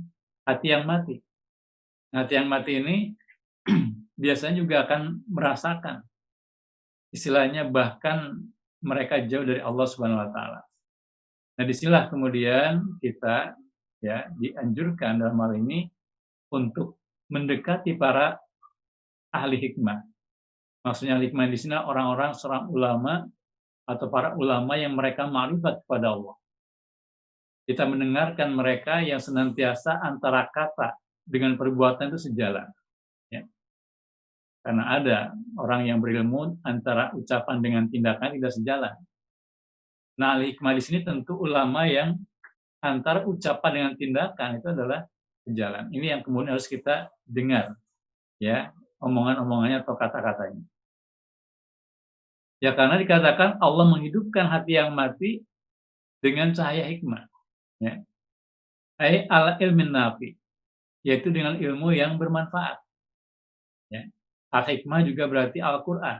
hati 0.46 0.72
yang 0.72 0.86
mati 0.86 1.20
hati 2.14 2.34
yang 2.38 2.48
mati 2.50 2.72
ini 2.80 2.98
biasanya 4.24 4.62
juga 4.62 4.86
akan 4.86 5.26
merasakan 5.30 6.06
istilahnya 7.14 7.66
bahkan 7.70 8.38
mereka 8.80 9.20
jauh 9.28 9.44
dari 9.44 9.60
Allah 9.60 9.86
Subhanahu 9.90 10.24
wa 10.24 10.30
taala. 10.32 10.62
Nah, 11.60 11.64
di 11.68 11.74
sinilah 11.76 12.08
kemudian 12.08 13.00
kita 13.04 13.58
ya 14.00 14.32
dianjurkan 14.40 15.20
dalam 15.20 15.36
hal 15.44 15.60
ini 15.60 15.92
untuk 16.56 17.04
mendekati 17.28 18.00
para 18.00 18.40
ahli 19.36 19.60
hikmah. 19.60 20.00
Maksudnya 20.88 21.20
hikmah 21.20 21.52
di 21.52 21.58
sini 21.60 21.76
orang-orang 21.76 22.32
seorang 22.32 22.72
ulama 22.72 23.28
atau 23.84 24.08
para 24.08 24.32
ulama 24.40 24.80
yang 24.80 24.96
mereka 24.96 25.28
makrifat 25.28 25.84
kepada 25.84 26.16
Allah 26.16 26.40
kita 27.70 27.86
mendengarkan 27.86 28.50
mereka 28.58 28.98
yang 29.06 29.22
senantiasa 29.22 30.02
antara 30.02 30.50
kata 30.50 30.98
dengan 31.22 31.54
perbuatan 31.54 32.10
itu 32.10 32.34
sejalan. 32.34 32.66
Ya. 33.30 33.46
Karena 34.66 34.98
ada 34.98 35.18
orang 35.54 35.86
yang 35.86 36.02
berilmu 36.02 36.58
antara 36.66 37.14
ucapan 37.14 37.62
dengan 37.62 37.86
tindakan 37.86 38.34
tidak 38.34 38.58
sejalan. 38.58 38.98
Nah, 40.18 40.42
hikmah 40.42 40.74
di 40.74 40.82
sini 40.82 41.06
tentu 41.06 41.38
ulama 41.38 41.86
yang 41.86 42.18
antara 42.82 43.30
ucapan 43.30 43.72
dengan 43.78 43.94
tindakan 43.94 44.58
itu 44.58 44.68
adalah 44.74 45.06
sejalan. 45.46 45.94
Ini 45.94 46.18
yang 46.18 46.22
kemudian 46.26 46.58
harus 46.58 46.66
kita 46.66 47.14
dengar, 47.22 47.78
ya, 48.42 48.74
omongan-omongannya 48.98 49.86
atau 49.86 49.94
kata-katanya. 49.94 50.66
Ya 52.66 52.74
karena 52.74 52.98
dikatakan 52.98 53.62
Allah 53.62 53.86
menghidupkan 53.88 54.50
hati 54.50 54.76
yang 54.76 54.92
mati 54.92 55.46
dengan 56.20 56.52
cahaya 56.52 56.90
hikmah 56.90 57.29
ya. 57.80 58.04
Ai 59.00 59.26
ala 59.32 59.56
ilmin 59.60 59.92
nafi 59.92 60.36
yaitu 61.04 61.32
dengan 61.32 61.56
ilmu 61.56 61.96
yang 61.96 62.20
bermanfaat. 62.20 62.78
Ya. 63.88 64.08
Al 64.52 64.64
hikmah 64.68 65.04
juga 65.08 65.26
berarti 65.26 65.64
al 65.64 65.82
Quran 65.82 66.20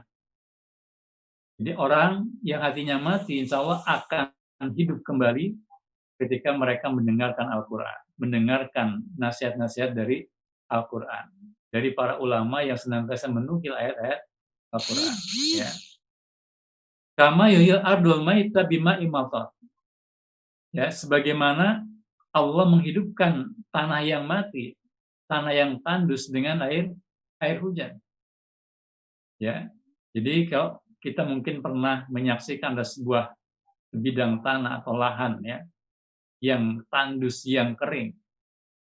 jadi 1.60 1.76
orang 1.76 2.24
yang 2.40 2.64
hatinya 2.64 2.96
mati 2.96 3.36
insya 3.44 3.60
Allah 3.60 3.84
akan 3.84 4.32
hidup 4.72 5.04
kembali 5.04 5.60
ketika 6.16 6.56
mereka 6.56 6.88
mendengarkan 6.88 7.52
Al-Quran, 7.52 8.00
mendengarkan 8.16 9.04
nasihat-nasihat 9.20 9.92
dari 9.92 10.24
Al-Quran, 10.72 11.28
dari 11.68 11.92
para 11.92 12.16
ulama 12.16 12.64
yang 12.64 12.80
senantiasa 12.80 13.28
menukil 13.28 13.76
ayat-ayat 13.76 14.24
Al-Quran. 14.72 15.14
Ya. 15.60 15.68
Kama 17.20 17.52
yuhil 17.52 17.84
ardul 17.84 18.24
maita 18.24 18.64
bima 18.64 18.96
imatat 18.96 19.52
ya 20.70 20.90
sebagaimana 20.90 21.82
Allah 22.30 22.66
menghidupkan 22.70 23.50
tanah 23.74 24.02
yang 24.06 24.22
mati, 24.26 24.78
tanah 25.26 25.54
yang 25.54 25.82
tandus 25.82 26.30
dengan 26.30 26.62
air 26.66 26.94
air 27.42 27.58
hujan. 27.58 27.98
Ya. 29.40 29.72
Jadi 30.14 30.46
kalau 30.50 30.78
kita 31.00 31.24
mungkin 31.24 31.62
pernah 31.64 32.06
menyaksikan 32.10 32.76
ada 32.76 32.84
sebuah 32.84 33.32
bidang 33.90 34.44
tanah 34.44 34.82
atau 34.82 34.94
lahan 34.94 35.42
ya 35.42 35.58
yang 36.40 36.82
tandus 36.88 37.42
yang 37.46 37.74
kering. 37.74 38.14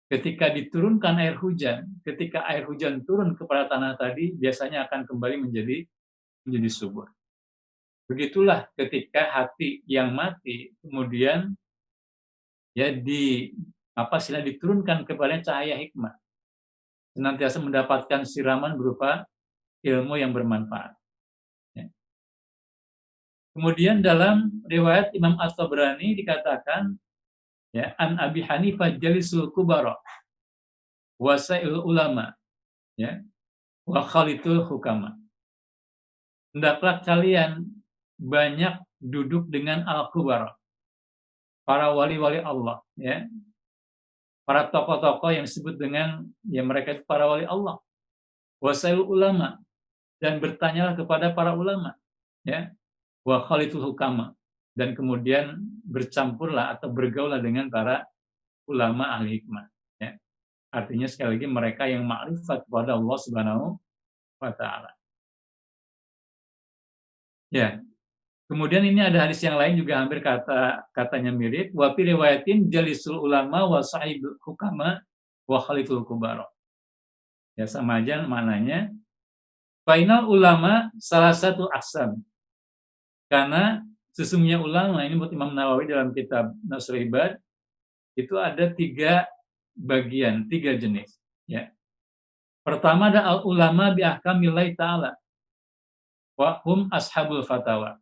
Ketika 0.06 0.54
diturunkan 0.54 1.18
air 1.18 1.34
hujan, 1.34 1.98
ketika 2.06 2.46
air 2.46 2.62
hujan 2.70 3.02
turun 3.02 3.34
kepada 3.34 3.66
tanah 3.66 3.98
tadi 3.98 4.38
biasanya 4.38 4.86
akan 4.86 5.02
kembali 5.02 5.50
menjadi 5.50 5.82
menjadi 6.46 6.70
subur. 6.70 7.10
Begitulah 8.06 8.70
ketika 8.78 9.34
hati 9.34 9.82
yang 9.82 10.14
mati 10.14 10.70
kemudian 10.78 11.58
ya 12.76 12.92
di 12.92 13.56
apa 13.96 14.20
sila 14.20 14.44
diturunkan 14.44 15.08
kepada 15.08 15.40
cahaya 15.40 15.80
hikmah 15.80 16.12
senantiasa 17.16 17.64
mendapatkan 17.64 18.28
siraman 18.28 18.76
berupa 18.76 19.24
ilmu 19.80 20.20
yang 20.20 20.36
bermanfaat. 20.36 20.92
Ya. 21.72 21.88
Kemudian 23.56 24.04
dalam 24.04 24.52
riwayat 24.68 25.16
Imam 25.16 25.40
At-Tabrani 25.40 26.12
dikatakan 26.20 26.92
ya 27.72 27.96
an 27.96 28.20
Abi 28.20 28.44
Hanifah 28.44 29.00
jalisul 29.00 29.48
kubara 29.56 29.96
wasail 31.16 31.80
ulama 31.80 32.36
ya 33.00 33.24
wa 33.88 34.04
khalitul 34.04 34.60
hukama. 34.68 35.16
Hendaklah 36.52 37.00
kalian 37.00 37.64
banyak 38.20 38.76
duduk 39.00 39.48
dengan 39.48 39.88
al-kubara 39.88 40.52
para 41.66 41.90
wali-wali 41.90 42.38
Allah 42.40 42.80
ya. 42.94 43.26
Para 44.46 44.70
tokoh-tokoh 44.70 45.34
yang 45.34 45.42
disebut 45.42 45.74
dengan 45.74 46.22
ya 46.46 46.62
mereka 46.62 46.94
itu 46.94 47.02
para 47.02 47.26
wali 47.26 47.42
Allah. 47.42 47.82
Wasail 48.62 49.02
ulama. 49.02 49.58
Dan 50.16 50.40
bertanyalah 50.40 50.94
kepada 50.96 51.34
para 51.34 51.52
ulama 51.52 51.98
ya. 52.46 52.70
Wa 53.26 53.42
khalitul 53.44 53.82
hukama. 53.82 54.32
Dan 54.72 54.94
kemudian 54.94 55.58
bercampurlah 55.82 56.78
atau 56.78 56.88
bergaulah 56.94 57.42
dengan 57.42 57.66
para 57.66 58.06
ulama 58.70 59.18
ahli 59.18 59.42
hikmah 59.42 59.66
ya. 59.98 60.14
Artinya 60.70 61.10
sekali 61.10 61.36
lagi 61.36 61.48
mereka 61.50 61.82
yang 61.90 62.06
makrifat 62.06 62.68
kepada 62.70 62.94
Allah 62.94 63.16
Subhanahu 63.18 63.66
wa 64.38 64.52
taala. 64.54 64.90
Ya 67.50 67.80
Kemudian 68.46 68.86
ini 68.86 69.02
ada 69.02 69.26
hadis 69.26 69.42
yang 69.42 69.58
lain 69.58 69.74
juga 69.74 69.98
hampir 69.98 70.22
kata 70.22 70.86
katanya 70.94 71.34
mirip. 71.34 71.74
Wa 71.74 71.98
fi 71.98 72.06
riwayatin 72.06 72.70
jalisul 72.70 73.18
ulama 73.18 73.66
wa 73.66 73.82
sahibul 73.82 74.38
hukama 74.38 75.02
wa 75.50 75.58
khaliful 75.58 76.06
kubara. 76.06 76.46
Ya 77.58 77.66
sama 77.66 77.98
aja 77.98 78.22
maknanya. 78.22 78.94
Final 79.82 80.30
ulama 80.30 80.94
salah 81.02 81.34
satu 81.34 81.66
asam. 81.74 82.22
Karena 83.26 83.82
sesungguhnya 84.14 84.62
ulama 84.62 85.02
ini 85.02 85.18
buat 85.18 85.34
Imam 85.34 85.50
Nawawi 85.50 85.90
dalam 85.90 86.14
kitab 86.14 86.54
Nasrul 86.62 87.02
Ibad 87.02 87.42
itu 88.14 88.38
ada 88.38 88.70
tiga 88.70 89.26
bagian, 89.74 90.46
tiga 90.46 90.78
jenis. 90.78 91.18
Ya. 91.50 91.74
Pertama 92.62 93.10
ada 93.10 93.26
al 93.26 93.42
ulama 93.42 93.90
bi 93.90 94.06
ahkamillah 94.06 94.70
taala. 94.78 95.18
Wa 96.38 96.62
hum 96.62 96.86
ashabul 96.94 97.42
fatawa 97.42 97.98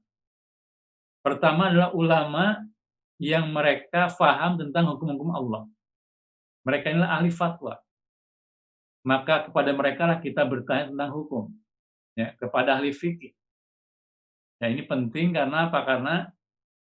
Pertama 1.25 1.73
adalah 1.73 1.97
ulama 1.97 2.61
yang 3.17 3.49
mereka 3.49 4.13
faham 4.13 4.61
tentang 4.61 4.93
hukum-hukum 4.93 5.33
Allah. 5.33 5.65
Mereka 6.69 6.93
inilah 6.93 7.17
ahli 7.17 7.33
fatwa. 7.33 7.81
Maka 9.09 9.49
kepada 9.49 9.73
mereka 9.73 10.05
lah 10.05 10.21
kita 10.21 10.45
bertanya 10.45 10.93
tentang 10.93 11.11
hukum. 11.17 11.49
Ya, 12.13 12.37
kepada 12.37 12.77
ahli 12.77 12.93
fikih. 12.93 13.33
Ya, 14.61 14.69
ini 14.69 14.85
penting 14.85 15.33
karena 15.33 15.73
apa? 15.73 15.81
Karena 15.89 16.29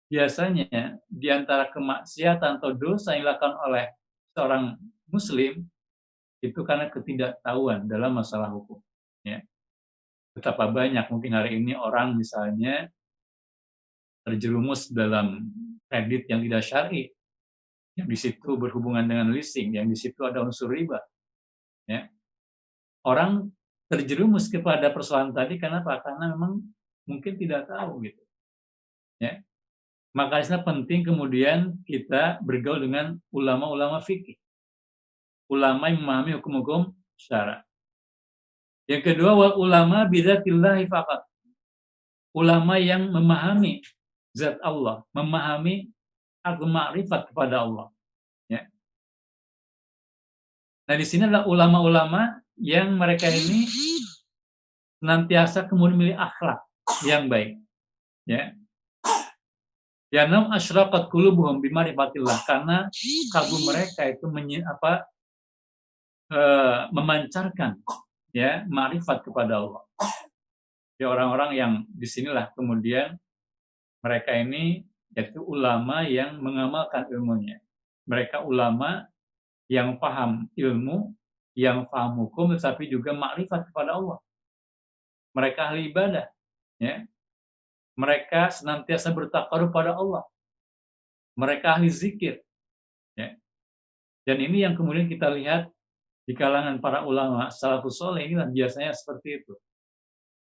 biasanya 0.09 0.97
di 1.05 1.27
antara 1.29 1.69
kemaksiatan 1.69 2.61
atau 2.61 2.73
dosa 2.73 3.13
yang 3.13 3.29
dilakukan 3.29 3.57
oleh 3.65 3.85
seorang 4.33 4.77
muslim 5.09 5.65
itu 6.39 6.59
karena 6.65 6.89
ketidaktahuan 6.89 7.85
dalam 7.85 8.13
masalah 8.13 8.49
hukum. 8.49 8.77
Ya. 9.25 9.41
Betapa 10.33 10.69
banyak 10.69 11.09
mungkin 11.09 11.33
hari 11.33 11.61
ini 11.61 11.73
orang 11.73 12.13
misalnya 12.13 12.89
terjerumus 14.29 14.93
dalam 14.93 15.49
kredit 15.89 16.29
yang 16.29 16.45
tidak 16.45 16.61
syar'i, 16.61 17.09
yang 17.97 18.05
di 18.05 18.15
situ 18.15 18.55
berhubungan 18.55 19.03
dengan 19.03 19.33
leasing, 19.33 19.75
yang 19.75 19.89
di 19.89 19.97
situ 19.97 20.21
ada 20.21 20.45
unsur 20.45 20.69
riba. 20.69 21.01
Ya. 21.89 22.07
Orang 23.01 23.49
terjerumus 23.89 24.45
kepada 24.47 24.93
persoalan 24.93 25.33
tadi 25.33 25.57
karena 25.57 25.81
apa? 25.81 25.97
Karena 26.05 26.37
memang 26.37 26.61
mungkin 27.09 27.33
tidak 27.41 27.65
tahu 27.65 28.05
gitu. 28.05 28.21
Ya. 29.17 29.41
Makanya 30.13 30.61
penting 30.61 31.05
kemudian 31.05 31.81
kita 31.83 32.37
bergaul 32.45 32.85
dengan 32.85 33.17
ulama-ulama 33.33 33.99
fikih. 33.99 34.37
Ulama 35.49 35.89
yang 35.89 36.05
memahami 36.05 36.31
hukum-hukum 36.37 36.93
syara. 37.17 37.65
Yang 38.85 39.13
kedua, 39.13 39.57
ulama 39.57 40.05
bidatillahi 40.05 40.85
faqat. 40.89 41.25
Ulama 42.33 42.77
yang 42.77 43.09
memahami 43.09 43.81
zat 44.35 44.57
Allah, 44.61 45.05
memahami 45.11 45.89
aku 46.45 46.63
makrifat 46.65 47.29
kepada 47.31 47.65
Allah. 47.65 47.87
Ya. 48.47 48.65
Nah, 50.89 50.95
di 50.97 51.05
sini 51.05 51.27
adalah 51.29 51.45
ulama-ulama 51.45 52.41
yang 52.59 52.95
mereka 52.97 53.29
ini 53.29 53.65
senantiasa 54.99 55.65
kemudian 55.65 55.95
memilih 55.95 56.17
akhlak 56.19 56.59
yang 57.07 57.31
baik. 57.31 57.59
Ya. 58.27 58.53
Ya 60.09 60.25
nam 60.25 60.49
asyraqat 60.49 61.13
qulubuhum 61.13 61.61
bimarifatillah 61.61 62.41
karena 62.49 62.89
kalbu 63.29 63.61
mereka 63.61 64.09
itu 64.09 64.25
menyi, 64.25 64.65
apa 64.65 65.05
e, 66.33 66.41
memancarkan 66.89 67.77
ya 68.33 68.65
marifat 68.65 69.21
kepada 69.21 69.61
Allah. 69.61 69.85
Ya 70.97 71.13
orang-orang 71.13 71.51
yang 71.53 71.71
di 71.93 72.09
sinilah 72.09 72.49
kemudian 72.57 73.21
mereka 73.99 74.31
ini 74.35 74.87
yaitu 75.15 75.41
ulama 75.41 76.05
yang 76.05 76.37
mengamalkan 76.39 77.09
ilmunya. 77.09 77.59
Mereka 78.05 78.45
ulama 78.45 79.09
yang 79.69 79.97
paham 80.01 80.49
ilmu, 80.57 81.13
yang 81.53 81.85
paham 81.89 82.25
hukum, 82.25 82.53
tetapi 82.57 82.89
juga 82.89 83.13
makrifat 83.13 83.69
kepada 83.69 83.97
Allah. 83.97 84.17
Mereka 85.33 85.59
ahli 85.69 85.93
ibadah, 85.93 86.25
ya. 86.81 87.05
Mereka 87.93 88.49
senantiasa 88.49 89.13
bertakwa 89.13 89.69
pada 89.69 89.93
Allah. 89.93 90.23
Mereka 91.37 91.77
ahli 91.77 91.89
zikir, 91.91 92.41
ya. 93.13 93.37
Dan 94.25 94.37
ini 94.41 94.65
yang 94.65 94.73
kemudian 94.73 95.05
kita 95.05 95.29
lihat 95.29 95.69
di 96.25 96.33
kalangan 96.37 96.77
para 96.77 97.05
ulama 97.05 97.49
salafus 97.49 97.97
soleh 97.97 98.25
inilah 98.25 98.49
biasanya 98.49 98.93
seperti 98.93 99.41
itu. 99.41 99.53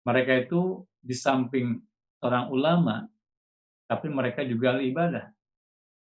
Mereka 0.04 0.48
itu 0.48 0.84
di 1.00 1.12
samping 1.16 1.80
seorang 2.20 2.48
ulama, 2.48 3.04
tapi 3.86 4.06
mereka 4.10 4.42
juga 4.42 4.74
ahli 4.74 4.90
ibadah. 4.90 5.30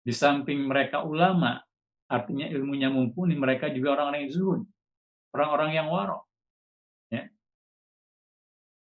Di 0.04 0.12
samping 0.12 0.68
mereka 0.68 1.04
ulama, 1.08 1.64
artinya 2.12 2.48
ilmunya 2.52 2.92
mumpuni, 2.92 3.34
mereka 3.40 3.72
juga 3.72 3.96
orang-orang 3.96 4.28
yang 4.28 4.34
zuhud, 4.36 4.62
orang-orang 5.32 5.72
yang 5.76 5.88
waro. 5.88 6.28
Ya. 7.08 7.32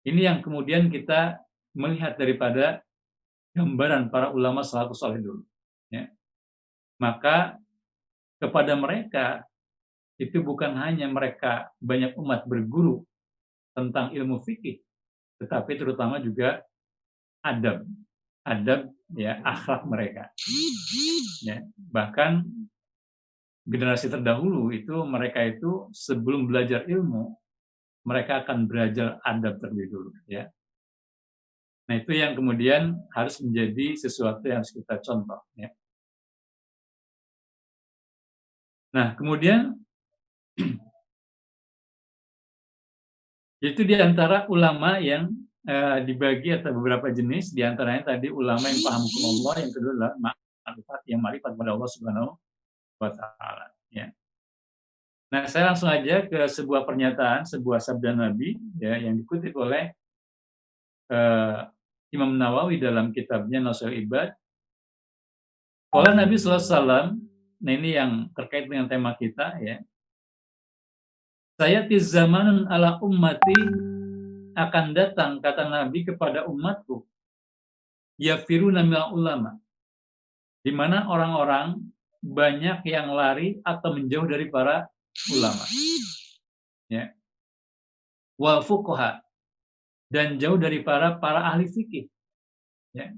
Ini 0.08 0.20
yang 0.32 0.38
kemudian 0.40 0.88
kita 0.88 1.40
melihat 1.76 2.16
daripada 2.16 2.80
gambaran 3.52 4.08
para 4.08 4.32
ulama 4.32 4.64
salafus 4.64 5.04
saleh 5.04 5.20
dulu. 5.20 5.44
Ya. 5.92 6.08
Maka 6.96 7.60
kepada 8.40 8.72
mereka 8.78 9.44
itu 10.16 10.40
bukan 10.40 10.78
hanya 10.78 11.10
mereka 11.10 11.72
banyak 11.82 12.14
umat 12.14 12.46
berguru 12.46 13.02
tentang 13.72 14.12
ilmu 14.12 14.40
fikih, 14.44 14.78
tetapi 15.40 15.72
terutama 15.80 16.20
juga 16.20 16.62
adab, 17.42 17.82
adab 18.42 18.90
ya 19.14 19.38
akhlak 19.42 19.82
mereka. 19.86 20.30
Ya, 21.42 21.62
bahkan 21.90 22.46
generasi 23.62 24.10
terdahulu 24.10 24.74
itu 24.74 24.94
mereka 25.06 25.42
itu 25.46 25.86
sebelum 25.94 26.50
belajar 26.50 26.82
ilmu 26.86 27.34
mereka 28.02 28.42
akan 28.42 28.66
belajar 28.66 29.22
adab 29.22 29.62
terlebih 29.62 29.86
dulu 29.90 30.10
ya. 30.26 30.50
Nah, 31.86 31.98
itu 31.98 32.14
yang 32.14 32.34
kemudian 32.38 32.94
harus 33.14 33.38
menjadi 33.42 33.98
sesuatu 33.98 34.42
yang 34.46 34.62
harus 34.62 34.74
kita 34.74 34.98
contoh 35.02 35.42
ya. 35.58 35.70
Nah, 38.92 39.14
kemudian 39.18 39.78
itu 43.62 43.80
di 43.86 43.94
antara 43.98 44.46
ulama 44.50 44.98
yang 44.98 45.30
uh, 45.68 45.98
dibagi 46.02 46.54
atau 46.54 46.74
beberapa 46.74 47.10
jenis 47.10 47.54
di 47.54 47.62
antaranya 47.62 48.14
tadi 48.14 48.32
ulama 48.32 48.66
yang 48.66 48.80
paham 48.82 49.02
hukum 49.06 49.22
Allah, 49.38 49.54
yang 49.62 49.72
kedua 49.72 49.92
adalah 49.94 50.12
makrifat 50.18 51.00
yang 51.10 51.20
makrifat 51.22 51.52
pada 51.54 51.70
Allah 51.74 51.90
Subhanahu 51.90 52.30
wa 53.02 53.10
taala 53.10 53.66
ya. 53.90 54.06
Nah, 55.32 55.48
saya 55.48 55.72
langsung 55.72 55.88
aja 55.88 56.28
ke 56.28 56.44
sebuah 56.44 56.84
pernyataan, 56.84 57.48
sebuah 57.48 57.80
sabda 57.80 58.12
Nabi 58.12 58.60
ya 58.76 59.00
yang 59.00 59.16
dikutip 59.16 59.56
oleh 59.56 59.96
uh, 61.08 61.64
Imam 62.12 62.36
Nawawi 62.36 62.76
dalam 62.76 63.10
kitabnya 63.16 63.64
Nasul 63.64 63.96
Ibad. 63.96 64.36
Kalau 65.92 66.12
Nabi 66.12 66.36
SAW, 66.36 67.16
nah 67.60 67.72
ini 67.72 67.96
yang 67.96 68.28
terkait 68.36 68.68
dengan 68.68 68.88
tema 68.88 69.16
kita 69.16 69.56
ya. 69.60 69.80
Saya 71.56 71.84
zamanun 72.00 72.64
ala 72.68 72.96
ummati 73.00 73.91
akan 74.54 74.96
datang 74.96 75.38
kata 75.40 75.68
Nabi 75.68 76.04
kepada 76.06 76.46
umatku. 76.48 77.04
Ya 78.20 78.38
firu 78.38 78.70
ulama. 78.70 79.58
Di 80.62 80.70
mana 80.70 81.10
orang-orang 81.10 81.82
banyak 82.22 82.86
yang 82.86 83.10
lari 83.10 83.58
atau 83.66 83.98
menjauh 83.98 84.30
dari 84.30 84.46
para 84.46 84.86
ulama. 85.34 85.64
Ya. 86.86 87.10
Wal 88.38 88.62
fuqaha 88.62 89.20
dan 90.12 90.38
jauh 90.38 90.60
dari 90.60 90.84
para 90.84 91.18
para 91.18 91.42
ahli 91.50 91.66
fikih. 91.66 92.06
Ya. 92.94 93.16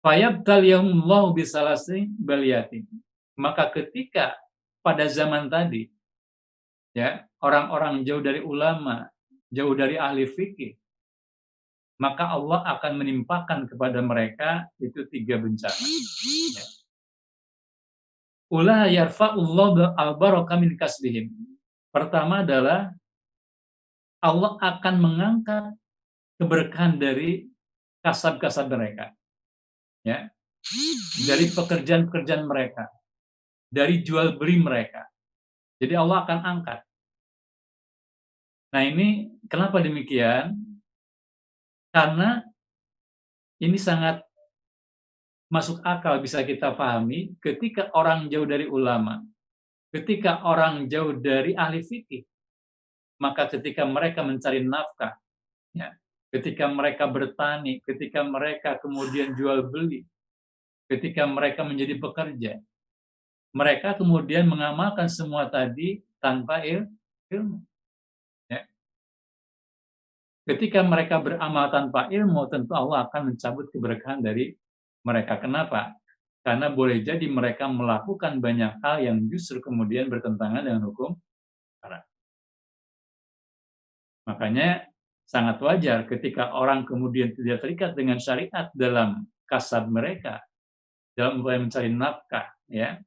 Fayabtaliyahumullahu 0.00 1.36
bisalasi 1.36 2.08
baliyatin. 2.16 2.88
Maka 3.34 3.68
ketika 3.74 4.38
pada 4.84 5.08
zaman 5.10 5.50
tadi 5.50 5.90
ya, 6.94 7.26
orang-orang 7.42 8.06
jauh 8.06 8.22
dari 8.22 8.40
ulama, 8.40 9.10
jauh 9.54 9.72
dari 9.78 9.96
ahli 9.96 10.26
fikih, 10.26 10.74
maka 12.02 12.34
Allah 12.34 12.66
akan 12.76 12.92
menimpakan 12.98 13.70
kepada 13.70 14.02
mereka 14.02 14.66
itu 14.82 15.06
tiga 15.08 15.38
bencana. 15.38 15.78
Ya. 16.52 16.64
Ulah 18.50 18.90
yarfa'ullah 18.90 19.94
al-baraka 19.94 20.58
min 20.58 20.74
kasbihim. 20.74 21.30
Pertama 21.94 22.42
adalah 22.42 22.90
Allah 24.18 24.52
akan 24.58 24.94
mengangkat 24.98 25.74
keberkahan 26.42 26.98
dari 26.98 27.46
kasab-kasab 28.02 28.68
mereka. 28.68 29.14
Ya. 30.02 30.28
Dari 31.24 31.50
pekerjaan-pekerjaan 31.54 32.44
mereka. 32.44 32.90
Dari 33.70 34.02
jual 34.02 34.34
beli 34.38 34.58
mereka. 34.58 35.06
Jadi 35.78 35.94
Allah 35.98 36.22
akan 36.26 36.40
angkat. 36.42 36.80
Nah 38.74 38.82
ini 38.82 39.33
kenapa 39.48 39.80
demikian? 39.80 40.54
Karena 41.94 42.42
ini 43.62 43.78
sangat 43.78 44.24
masuk 45.46 45.78
akal 45.86 46.18
bisa 46.18 46.42
kita 46.42 46.74
pahami 46.74 47.38
ketika 47.38 47.92
orang 47.94 48.26
jauh 48.26 48.48
dari 48.48 48.66
ulama, 48.66 49.22
ketika 49.94 50.42
orang 50.42 50.90
jauh 50.90 51.14
dari 51.14 51.54
ahli 51.54 51.86
fikih, 51.86 52.26
maka 53.22 53.46
ketika 53.46 53.86
mereka 53.86 54.26
mencari 54.26 54.66
nafkah, 54.66 55.14
ya, 55.70 55.94
ketika 56.34 56.66
mereka 56.66 57.06
bertani, 57.06 57.78
ketika 57.86 58.26
mereka 58.26 58.82
kemudian 58.82 59.38
jual 59.38 59.70
beli, 59.70 60.02
ketika 60.90 61.22
mereka 61.30 61.62
menjadi 61.62 61.94
pekerja, 62.02 62.58
mereka 63.54 63.94
kemudian 63.94 64.50
mengamalkan 64.50 65.06
semua 65.06 65.46
tadi 65.46 66.02
tanpa 66.18 66.66
ilmu. 66.66 67.62
Ketika 70.44 70.84
mereka 70.84 71.24
beramal 71.24 71.72
tanpa 71.72 72.12
ilmu, 72.12 72.44
tentu 72.52 72.76
Allah 72.76 73.08
akan 73.08 73.32
mencabut 73.32 73.72
keberkahan 73.72 74.20
dari 74.20 74.52
mereka. 75.00 75.40
Kenapa? 75.40 75.96
Karena 76.44 76.68
boleh 76.68 77.00
jadi 77.00 77.24
mereka 77.24 77.64
melakukan 77.64 78.44
banyak 78.44 78.84
hal 78.84 79.00
yang 79.00 79.24
justru 79.32 79.64
kemudian 79.64 80.12
bertentangan 80.12 80.60
dengan 80.68 80.84
hukum 80.84 81.16
haram. 81.80 82.04
Makanya 84.28 84.84
sangat 85.24 85.56
wajar 85.64 86.04
ketika 86.04 86.52
orang 86.52 86.84
kemudian 86.84 87.32
tidak 87.32 87.64
terikat 87.64 87.96
dengan 87.96 88.20
syariat 88.20 88.68
dalam 88.76 89.24
kasab 89.48 89.88
mereka, 89.88 90.44
dalam 91.16 91.40
upaya 91.40 91.64
mencari 91.64 91.88
nafkah, 91.88 92.52
ya, 92.68 93.00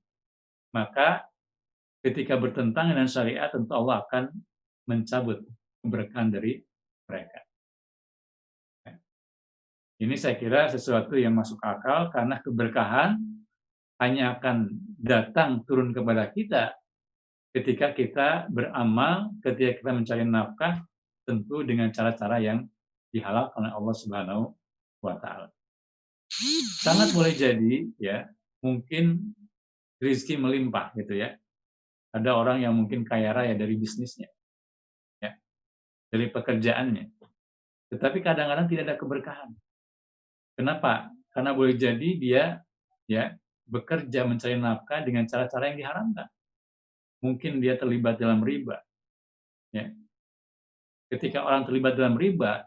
maka 0.73 1.30
ketika 2.02 2.38
bertentangan 2.38 2.97
dengan 2.97 3.10
syariat 3.10 3.50
tentu 3.54 3.73
Allah 3.78 4.02
akan 4.06 4.34
mencabut 4.89 5.45
keberkahan 5.86 6.34
dari 6.34 6.66
mereka. 7.07 7.39
Ini 9.97 10.13
saya 10.13 10.37
kira 10.37 10.69
sesuatu 10.69 11.17
yang 11.17 11.33
masuk 11.33 11.57
akal 11.65 12.13
karena 12.13 12.37
keberkahan 12.45 13.17
hanya 13.97 14.37
akan 14.37 14.69
datang 15.01 15.65
turun 15.65 15.89
kepada 15.89 16.29
kita 16.29 16.77
ketika 17.57 17.97
kita 17.97 18.27
beramal, 18.53 19.33
ketika 19.41 19.81
kita 19.81 19.91
mencari 19.97 20.23
nafkah, 20.27 20.85
tentu 21.25 21.65
dengan 21.65 21.89
cara-cara 21.89 22.37
yang 22.37 22.69
dihalalkan 23.09 23.65
oleh 23.65 23.73
Allah 23.73 23.95
Subhanahu 23.97 24.43
wa 25.01 25.15
taala. 25.17 25.49
Sangat 26.77 27.15
boleh 27.17 27.33
jadi 27.33 27.89
ya, 27.97 28.29
mungkin 28.61 29.33
rezeki 29.97 30.37
melimpah 30.37 30.93
gitu 30.93 31.17
ya. 31.17 31.33
Ada 32.13 32.37
orang 32.37 32.61
yang 32.61 32.77
mungkin 32.77 33.01
kaya 33.01 33.33
raya 33.33 33.57
dari 33.57 33.73
bisnisnya. 33.73 34.29
Dari 36.17 36.34
pekerjaannya. 36.34 37.06
Tetapi 37.93 38.17
kadang-kadang 38.25 38.65
tidak 38.65 38.84
ada 38.89 38.97
keberkahan 38.97 39.53
Kenapa? 40.58 41.13
Karena 41.30 41.53
boleh 41.53 41.77
jadi 41.77 42.10
dia 42.17 42.58
ya 43.06 43.38
bekerja 43.69 44.25
mencari 44.25 44.58
nafkah 44.58 45.06
dengan 45.06 45.30
cara-cara 45.30 45.69
yang 45.69 45.77
diharamkan. 45.86 46.27
mungkin 47.17 47.58
dia 47.58 47.73
terlibat 47.73 48.21
dalam 48.21 48.45
riba. 48.45 48.77
Ya. 49.73 49.89
Ketika 51.10 51.41
orang 51.41 51.65
terlibat 51.65 51.97
dalam 51.97 52.13
riba, 52.13 52.62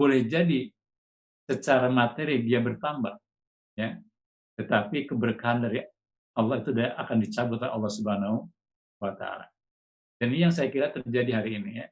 boleh 0.00 0.24
jadi 0.24 0.72
secara 1.44 1.92
materi 1.92 2.40
dia 2.40 2.56
bertambah, 2.64 3.20
ya. 3.76 4.00
Tetapi 4.56 5.04
keberkahan 5.04 5.68
dari 5.68 5.84
Allah 6.40 6.56
itu 6.64 6.72
akan 6.72 7.16
dicabut 7.20 7.60
oleh 7.60 7.68
Allah 7.68 7.92
Subhanahu 7.92 8.48
wa 8.96 9.12
taala. 9.12 9.44
Dan 10.16 10.32
ini 10.32 10.48
yang 10.48 10.54
saya 10.56 10.72
kira 10.72 10.88
terjadi 10.88 11.36
hari 11.36 11.60
ini 11.60 11.84
ya. 11.84 11.86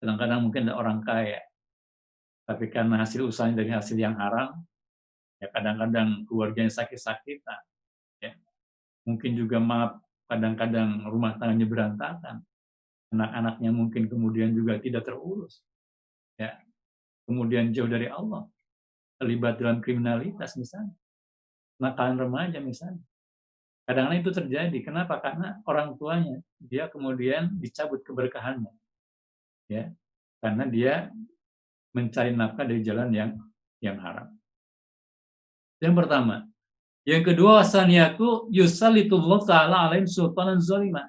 Kadang-kadang 0.00 0.40
mungkin 0.48 0.64
ada 0.64 0.74
orang 0.80 1.04
kaya, 1.04 1.44
tapi 2.48 2.72
karena 2.72 3.04
hasil 3.04 3.28
usahanya 3.28 3.60
dari 3.60 3.70
hasil 3.70 4.00
yang 4.00 4.16
haram, 4.16 4.64
ya 5.36 5.52
kadang-kadang 5.52 6.24
keluarganya 6.24 6.72
sakit-sakitan, 6.72 7.60
ya. 8.24 8.32
Mungkin 9.04 9.36
juga 9.36 9.60
maaf 9.60 10.00
kadang-kadang 10.24 11.04
rumah 11.04 11.36
tangganya 11.36 11.68
berantakan, 11.68 12.40
anak-anaknya 13.12 13.70
mungkin 13.76 14.08
kemudian 14.08 14.56
juga 14.56 14.80
tidak 14.80 15.04
terurus, 15.04 15.60
ya. 16.40 16.56
Kemudian 17.28 17.70
jauh 17.76 17.86
dari 17.86 18.08
Allah, 18.08 18.48
terlibat 19.20 19.60
dalam 19.60 19.84
kriminalitas 19.84 20.56
misalnya, 20.56 20.96
nakalan 21.76 22.16
remaja 22.24 22.56
misalnya. 22.58 23.04
Kadang-kadang 23.84 24.22
itu 24.22 24.32
terjadi. 24.32 24.78
Kenapa? 24.80 25.20
Karena 25.20 25.60
orang 25.68 25.92
tuanya 26.00 26.40
dia 26.56 26.88
kemudian 26.88 27.52
dicabut 27.60 28.00
keberkahannya, 28.00 28.72
ya, 29.70 29.86
karena 30.42 30.64
dia 30.66 30.94
mencari 31.94 32.34
nafkah 32.34 32.66
dari 32.66 32.82
jalan 32.82 33.14
yang 33.14 33.30
yang 33.78 33.96
haram. 34.02 34.34
Yang 35.78 35.94
pertama. 35.96 36.36
Yang 37.08 37.32
kedua, 37.32 37.64
wasaniatu 37.64 38.52
yusalitullah 38.52 39.40
ta'ala 39.40 39.76
alaihim 39.88 40.04
sultanan 40.04 40.60
zalimah. 40.60 41.08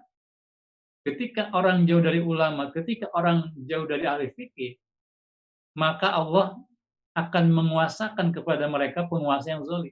Ketika 1.04 1.52
orang 1.52 1.84
jauh 1.84 2.00
dari 2.00 2.24
ulama, 2.24 2.72
ketika 2.72 3.12
orang 3.12 3.52
jauh 3.68 3.84
dari 3.90 4.08
ahli 4.08 4.32
fikih, 4.32 4.80
maka 5.76 6.14
Allah 6.16 6.56
akan 7.12 7.52
menguasakan 7.52 8.32
kepada 8.32 8.72
mereka 8.72 9.04
penguasa 9.10 9.52
yang 9.52 9.68
zalim. 9.68 9.92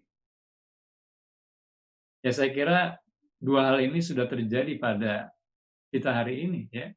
Ya 2.23 2.32
saya 2.32 2.51
kira 2.51 2.79
dua 3.39 3.71
hal 3.71 3.84
ini 3.84 3.99
sudah 3.99 4.27
terjadi 4.27 4.75
pada 4.79 5.32
kita 5.91 6.12
hari 6.12 6.47
ini 6.47 6.62
ya. 6.71 6.95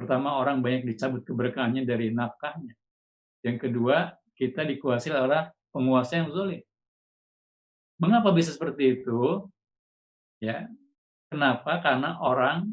Pertama 0.00 0.40
orang 0.40 0.64
banyak 0.64 0.88
dicabut 0.88 1.20
keberkahannya 1.28 1.84
dari 1.84 2.08
nafkahnya. 2.08 2.72
Yang 3.44 3.68
kedua 3.68 4.16
kita 4.32 4.64
dikuasai 4.64 5.12
oleh 5.12 5.52
penguasa 5.68 6.24
yang 6.24 6.32
zalim. 6.32 6.64
Mengapa 8.00 8.32
bisa 8.32 8.56
seperti 8.56 9.04
itu? 9.04 9.44
Ya, 10.40 10.72
kenapa? 11.28 11.84
Karena 11.84 12.16
orang 12.16 12.64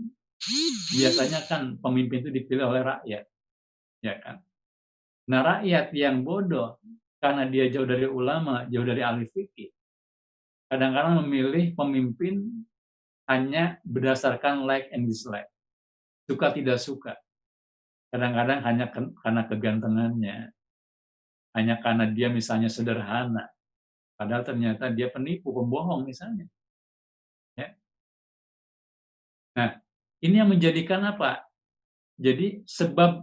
biasanya 0.96 1.44
kan 1.52 1.76
pemimpin 1.84 2.24
itu 2.24 2.32
dipilih 2.32 2.72
oleh 2.72 2.80
rakyat, 2.80 3.28
ya 4.00 4.16
kan? 4.24 4.40
Nah 5.28 5.44
rakyat 5.44 5.92
yang 5.92 6.24
bodoh 6.24 6.80
karena 7.20 7.44
dia 7.52 7.68
jauh 7.68 7.84
dari 7.84 8.08
ulama, 8.08 8.64
jauh 8.72 8.88
dari 8.88 9.04
ahli 9.04 9.28
fikih, 9.28 9.68
kadang-kadang 10.72 11.28
memilih 11.28 11.76
pemimpin 11.76 12.64
hanya 13.28 13.84
berdasarkan 13.84 14.64
like 14.64 14.88
and 14.96 15.12
dislike, 15.12 15.52
suka 16.28 16.52
tidak 16.52 16.78
suka. 16.78 17.14
Kadang-kadang 18.12 18.60
hanya 18.64 18.86
karena 18.94 19.42
kegantengannya, 19.48 20.38
hanya 21.56 21.76
karena 21.82 22.06
dia 22.12 22.28
misalnya 22.32 22.72
sederhana, 22.72 23.52
Padahal 24.18 24.42
ternyata 24.42 24.90
dia 24.90 25.14
penipu, 25.14 25.54
pembohong 25.54 26.02
misalnya. 26.02 26.50
Ya. 27.54 27.78
Nah, 29.54 29.78
ini 30.26 30.42
yang 30.42 30.50
menjadikan 30.50 31.06
apa? 31.06 31.46
Jadi 32.18 32.66
sebab 32.66 33.22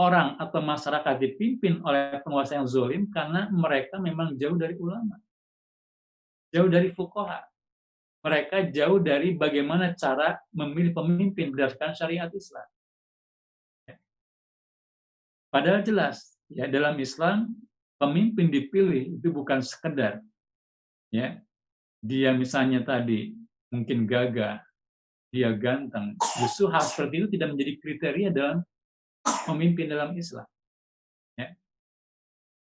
orang 0.00 0.40
atau 0.40 0.64
masyarakat 0.64 1.20
dipimpin 1.20 1.84
oleh 1.84 2.16
penguasa 2.24 2.56
yang 2.56 2.64
zolim 2.64 3.12
karena 3.12 3.52
mereka 3.52 4.00
memang 4.00 4.40
jauh 4.40 4.56
dari 4.56 4.72
ulama. 4.80 5.20
Jauh 6.48 6.72
dari 6.72 6.88
fukoha. 6.96 7.44
Mereka 8.22 8.70
jauh 8.70 9.02
dari 9.02 9.34
bagaimana 9.34 9.98
cara 9.98 10.38
memilih 10.54 10.94
pemimpin 10.94 11.50
berdasarkan 11.50 11.94
syariat 11.98 12.30
Islam. 12.30 12.66
Padahal 15.52 15.82
jelas, 15.84 16.38
ya 16.48 16.70
dalam 16.70 16.96
Islam 16.96 17.50
pemimpin 17.98 18.48
dipilih 18.48 19.20
itu 19.20 19.28
bukan 19.28 19.60
sekedar 19.60 20.24
ya 21.12 21.38
dia 22.02 22.34
misalnya 22.34 22.82
tadi 22.82 23.36
mungkin 23.70 24.04
gagah, 24.10 24.58
dia 25.30 25.54
ganteng. 25.54 26.18
Justru 26.42 26.66
hal 26.68 26.82
seperti 26.82 27.14
itu 27.22 27.28
tidak 27.38 27.54
menjadi 27.54 27.72
kriteria 27.78 28.28
dalam 28.34 28.58
pemimpin 29.46 29.86
dalam 29.86 30.10
Islam. 30.18 30.44
Ya. 31.38 31.54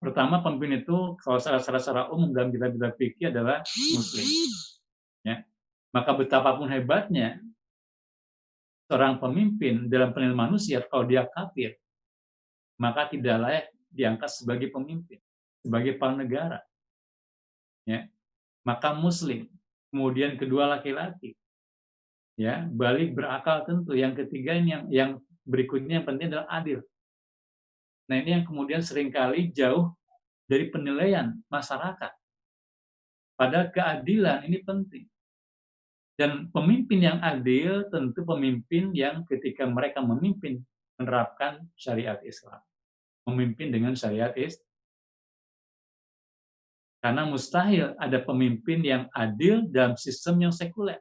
Pertama 0.03 0.43
pemimpin 0.43 0.83
itu 0.83 1.15
kalau 1.23 1.39
secara, 1.39 1.79
secara 1.79 2.11
umum 2.11 2.35
dalam 2.35 2.51
kita 2.51 2.67
kita 2.67 2.89
pikir 2.99 3.25
adalah 3.31 3.63
Muslim. 3.95 4.27
Ya. 5.23 5.48
Maka 5.89 6.13
betapapun 6.13 6.69
hebatnya 6.69 7.41
seorang 8.85 9.17
pemimpin 9.17 9.89
dalam 9.89 10.13
penilaian 10.13 10.37
manusia 10.37 10.81
kalau 10.85 11.05
dia 11.05 11.25
kafir, 11.29 11.77
maka 12.77 13.09
tidak 13.09 13.37
layak 13.41 13.65
diangkat 13.89 14.29
sebagai 14.29 14.69
pemimpin 14.69 15.17
sebagai 15.63 15.99
kepala 15.99 16.13
negara. 16.19 16.59
Ya. 17.83 18.07
Maka 18.63 18.95
muslim, 18.95 19.49
kemudian 19.91 20.37
kedua 20.39 20.69
laki-laki. 20.69 21.35
Ya, 22.39 22.63
balik 22.71 23.17
berakal 23.17 23.67
tentu. 23.67 23.97
Yang 23.97 24.25
ketiga 24.25 24.55
ini 24.55 24.71
yang 24.71 24.83
yang 24.87 25.11
berikutnya 25.43 25.99
yang 25.99 26.07
penting 26.07 26.27
adalah 26.31 26.47
adil. 26.47 26.79
Nah, 28.07 28.15
ini 28.15 28.29
yang 28.39 28.45
kemudian 28.47 28.79
sering 28.79 29.11
kali 29.11 29.51
jauh 29.51 29.91
dari 30.47 30.71
penilaian 30.71 31.35
masyarakat. 31.51 32.11
Pada 33.35 33.59
keadilan 33.69 34.47
ini 34.47 34.63
penting. 34.63 35.05
Dan 36.19 36.51
pemimpin 36.51 36.99
yang 36.99 37.23
adil 37.23 37.87
tentu 37.87 38.27
pemimpin 38.27 38.91
yang 38.91 39.23
ketika 39.23 39.63
mereka 39.63 40.03
memimpin 40.03 40.59
menerapkan 40.99 41.63
syariat 41.79 42.19
Islam. 42.27 42.59
Memimpin 43.23 43.71
dengan 43.71 43.95
syariat 43.95 44.35
Islam 44.35 44.69
karena 46.99 47.23
mustahil 47.23 47.95
ada 47.95 48.19
pemimpin 48.19 48.83
yang 48.83 49.03
adil 49.15 49.63
dalam 49.71 49.95
sistem 49.95 50.43
yang 50.43 50.53
sekuler. 50.53 50.99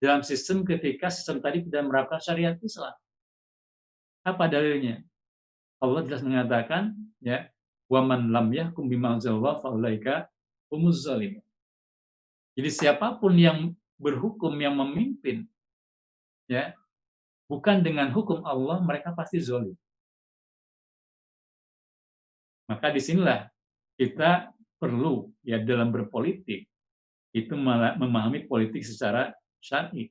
Dalam 0.00 0.24
sistem 0.24 0.64
ketika 0.64 1.12
sistem 1.12 1.40
tadi 1.40 1.64
tidak 1.68 1.84
menerapkan 1.84 2.20
syariat 2.20 2.56
Islam. 2.60 2.96
Apa 4.24 4.48
dalilnya? 4.48 5.04
Allah 5.80 6.00
jelas 6.08 6.24
mengatakan, 6.24 6.96
ya, 7.20 7.44
waman 7.92 8.32
lam 8.32 8.48
yahkum 8.48 8.88
bima 8.88 9.20
faulaika 9.60 10.32
humuz 10.72 11.04
zalim. 11.04 11.44
Jadi 12.56 12.70
siapa 12.72 13.20
pun 13.20 13.36
yang 13.36 13.76
berhukum, 13.96 14.52
yang 14.60 14.76
memimpin, 14.76 15.48
ya, 16.46 16.76
bukan 17.48 17.80
dengan 17.80 18.12
hukum 18.12 18.44
Allah, 18.44 18.80
mereka 18.84 19.12
pasti 19.16 19.40
zalim. 19.40 19.74
Maka 22.66 22.90
di 22.90 23.00
sinilah 23.00 23.46
kita 23.94 24.50
perlu 24.76 25.30
ya 25.46 25.56
dalam 25.62 25.94
berpolitik 25.94 26.66
itu 27.30 27.54
memahami 27.54 28.44
politik 28.48 28.82
secara 28.82 29.32
syar'i. 29.62 30.10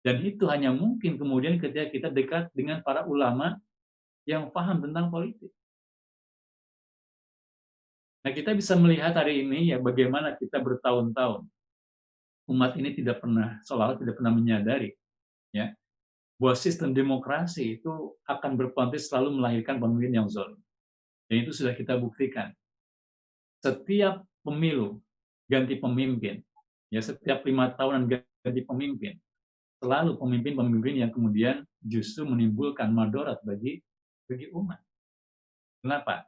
Dan 0.00 0.24
itu 0.24 0.48
hanya 0.48 0.72
mungkin 0.72 1.20
kemudian 1.20 1.60
ketika 1.60 1.92
kita 1.92 2.08
dekat 2.08 2.48
dengan 2.56 2.80
para 2.80 3.04
ulama 3.04 3.60
yang 4.24 4.48
paham 4.48 4.80
tentang 4.80 5.12
politik. 5.12 5.52
Nah, 8.24 8.32
kita 8.32 8.52
bisa 8.56 8.76
melihat 8.76 9.12
hari 9.16 9.44
ini 9.44 9.72
ya 9.72 9.78
bagaimana 9.80 10.36
kita 10.36 10.60
bertahun-tahun 10.60 11.44
umat 12.50 12.74
ini 12.74 12.92
tidak 12.98 13.22
pernah 13.22 13.62
seolah 13.62 13.94
tidak 13.94 14.18
pernah 14.18 14.34
menyadari 14.34 14.90
ya 15.54 15.70
bahwa 16.40 16.56
sistem 16.56 16.96
demokrasi 16.96 17.78
itu 17.78 18.16
akan 18.24 18.56
berpotensi 18.56 19.12
selalu 19.12 19.36
melahirkan 19.38 19.76
pemimpin 19.76 20.24
yang 20.24 20.26
zalim. 20.26 20.56
Dan 21.28 21.44
itu 21.44 21.52
sudah 21.52 21.76
kita 21.76 22.00
buktikan 22.00 22.50
setiap 23.60 24.24
pemilu 24.40 25.04
ganti 25.46 25.76
pemimpin, 25.76 26.40
ya 26.88 27.04
setiap 27.04 27.44
lima 27.44 27.68
tahunan 27.76 28.08
ganti 28.08 28.62
pemimpin, 28.64 29.20
selalu 29.84 30.16
pemimpin-pemimpin 30.16 31.04
yang 31.04 31.12
kemudian 31.12 31.60
justru 31.84 32.24
menimbulkan 32.24 32.88
madorat 32.88 33.36
bagi 33.44 33.84
bagi 34.24 34.48
umat. 34.56 34.80
Kenapa? 35.84 36.24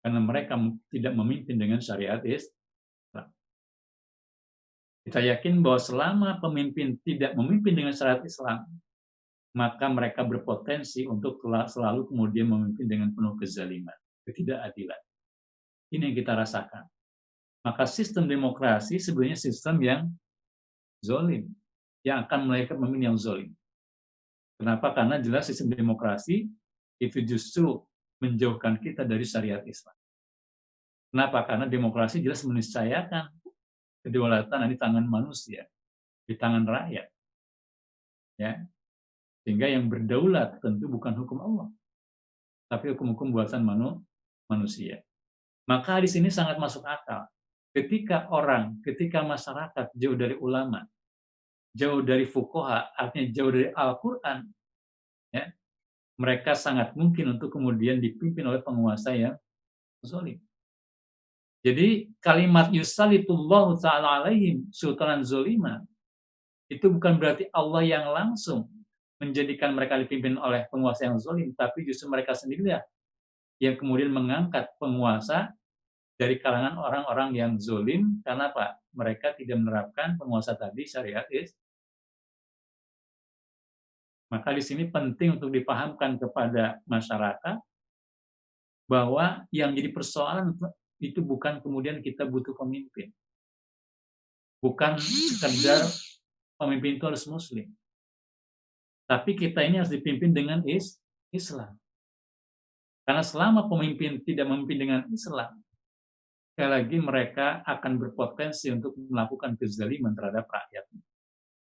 Karena 0.00 0.20
mereka 0.24 0.56
tidak 0.88 1.12
memimpin 1.12 1.60
dengan 1.60 1.78
syariat 1.84 2.24
Islam. 2.24 2.56
Kita 5.02 5.18
yakin 5.18 5.58
bahwa 5.58 5.80
selama 5.82 6.28
pemimpin 6.38 6.94
tidak 7.02 7.34
memimpin 7.34 7.74
dengan 7.74 7.90
syariat 7.90 8.22
Islam, 8.22 8.62
maka 9.52 9.90
mereka 9.90 10.22
berpotensi 10.22 11.04
untuk 11.04 11.42
selalu 11.44 12.08
kemudian 12.08 12.48
memimpin 12.48 12.86
dengan 12.86 13.08
penuh 13.10 13.34
kezaliman, 13.36 13.94
ketidakadilan. 14.24 15.00
Ini 15.92 16.08
yang 16.08 16.16
kita 16.16 16.32
rasakan. 16.38 16.86
Maka 17.62 17.84
sistem 17.84 18.26
demokrasi 18.26 18.96
sebenarnya 18.98 19.38
sistem 19.38 19.76
yang 19.82 20.00
zolim. 21.02 21.50
yang 22.02 22.26
akan 22.26 22.50
melahirkan 22.50 22.82
pemimpin 22.82 23.14
yang 23.14 23.18
zolim. 23.18 23.54
Kenapa? 24.58 24.90
Karena 24.90 25.22
jelas 25.22 25.46
sistem 25.46 25.70
demokrasi 25.70 26.50
itu 26.98 27.18
justru 27.22 27.78
menjauhkan 28.18 28.74
kita 28.82 29.06
dari 29.06 29.22
syariat 29.22 29.62
Islam. 29.62 29.94
Kenapa? 31.14 31.46
Karena 31.46 31.70
demokrasi 31.70 32.18
jelas 32.18 32.42
meniscayakan 32.42 33.30
kedaulatan 34.02 34.68
di 34.68 34.76
tangan 34.78 35.06
manusia, 35.06 35.66
di 36.26 36.34
tangan 36.34 36.66
rakyat. 36.66 37.06
Ya. 38.38 38.66
Sehingga 39.42 39.66
yang 39.70 39.90
berdaulat 39.90 40.62
tentu 40.62 40.86
bukan 40.86 41.14
hukum 41.18 41.38
Allah, 41.42 41.66
tapi 42.70 42.94
hukum-hukum 42.94 43.34
buatan 43.34 43.62
manu, 43.66 44.02
manusia. 44.46 45.02
Maka 45.66 46.02
di 46.02 46.10
sini 46.10 46.30
sangat 46.30 46.58
masuk 46.58 46.86
akal. 46.86 47.26
Ketika 47.72 48.28
orang, 48.28 48.78
ketika 48.84 49.24
masyarakat 49.24 49.90
jauh 49.96 50.14
dari 50.18 50.36
ulama, 50.38 50.84
jauh 51.72 52.04
dari 52.04 52.28
fukoha, 52.28 52.92
artinya 52.94 53.32
jauh 53.32 53.50
dari 53.50 53.68
Al-Quran, 53.72 54.38
ya, 55.32 55.48
mereka 56.20 56.52
sangat 56.52 56.92
mungkin 56.94 57.34
untuk 57.38 57.48
kemudian 57.50 57.98
dipimpin 57.98 58.44
oleh 58.44 58.60
penguasa 58.60 59.16
yang 59.16 59.34
zalim. 60.04 60.38
Jadi 61.62 62.10
kalimat 62.18 62.74
yusalitullah 62.74 63.78
ta'ala 63.78 64.08
alaihim 64.22 64.66
sultanan 64.74 65.22
zolima 65.22 65.78
itu 66.66 66.90
bukan 66.90 67.22
berarti 67.22 67.46
Allah 67.54 67.82
yang 67.86 68.10
langsung 68.10 68.66
menjadikan 69.22 69.70
mereka 69.70 69.94
dipimpin 69.94 70.34
oleh 70.34 70.66
penguasa 70.66 71.06
yang 71.06 71.14
zalim, 71.22 71.54
tapi 71.54 71.86
justru 71.86 72.10
mereka 72.10 72.34
sendiri 72.34 72.82
yang 73.62 73.78
kemudian 73.78 74.10
mengangkat 74.10 74.66
penguasa 74.82 75.54
dari 76.18 76.42
kalangan 76.42 76.82
orang-orang 76.82 77.30
yang 77.38 77.52
zolim 77.62 78.18
karena 78.26 78.50
apa? 78.50 78.82
Mereka 78.90 79.38
tidak 79.38 79.56
menerapkan 79.62 80.18
penguasa 80.18 80.58
tadi 80.58 80.82
syariat 80.82 81.24
is. 81.30 81.54
Maka 84.34 84.50
di 84.50 84.64
sini 84.64 84.90
penting 84.90 85.38
untuk 85.38 85.54
dipahamkan 85.54 86.18
kepada 86.18 86.82
masyarakat 86.90 87.62
bahwa 88.90 89.46
yang 89.54 89.70
jadi 89.76 89.92
persoalan 89.94 90.58
itu 91.02 91.18
bukan 91.18 91.58
kemudian 91.58 91.98
kita 91.98 92.22
butuh 92.22 92.54
pemimpin. 92.54 93.10
Bukan 94.62 94.94
sekedar 95.02 95.82
pemimpin 96.54 96.94
itu 96.94 97.04
harus 97.10 97.26
muslim. 97.26 97.66
Tapi 99.10 99.34
kita 99.34 99.66
ini 99.66 99.82
harus 99.82 99.90
dipimpin 99.90 100.30
dengan 100.30 100.62
is 100.62 101.02
Islam. 101.34 101.74
Karena 103.02 103.26
selama 103.26 103.66
pemimpin 103.66 104.22
tidak 104.22 104.46
memimpin 104.46 104.78
dengan 104.78 105.00
Islam, 105.10 105.58
sekali 106.54 106.70
lagi 106.70 106.96
mereka 107.02 107.66
akan 107.66 107.98
berpotensi 107.98 108.70
untuk 108.70 108.94
melakukan 108.94 109.58
kezaliman 109.58 110.14
terhadap 110.14 110.46
rakyat, 110.46 110.86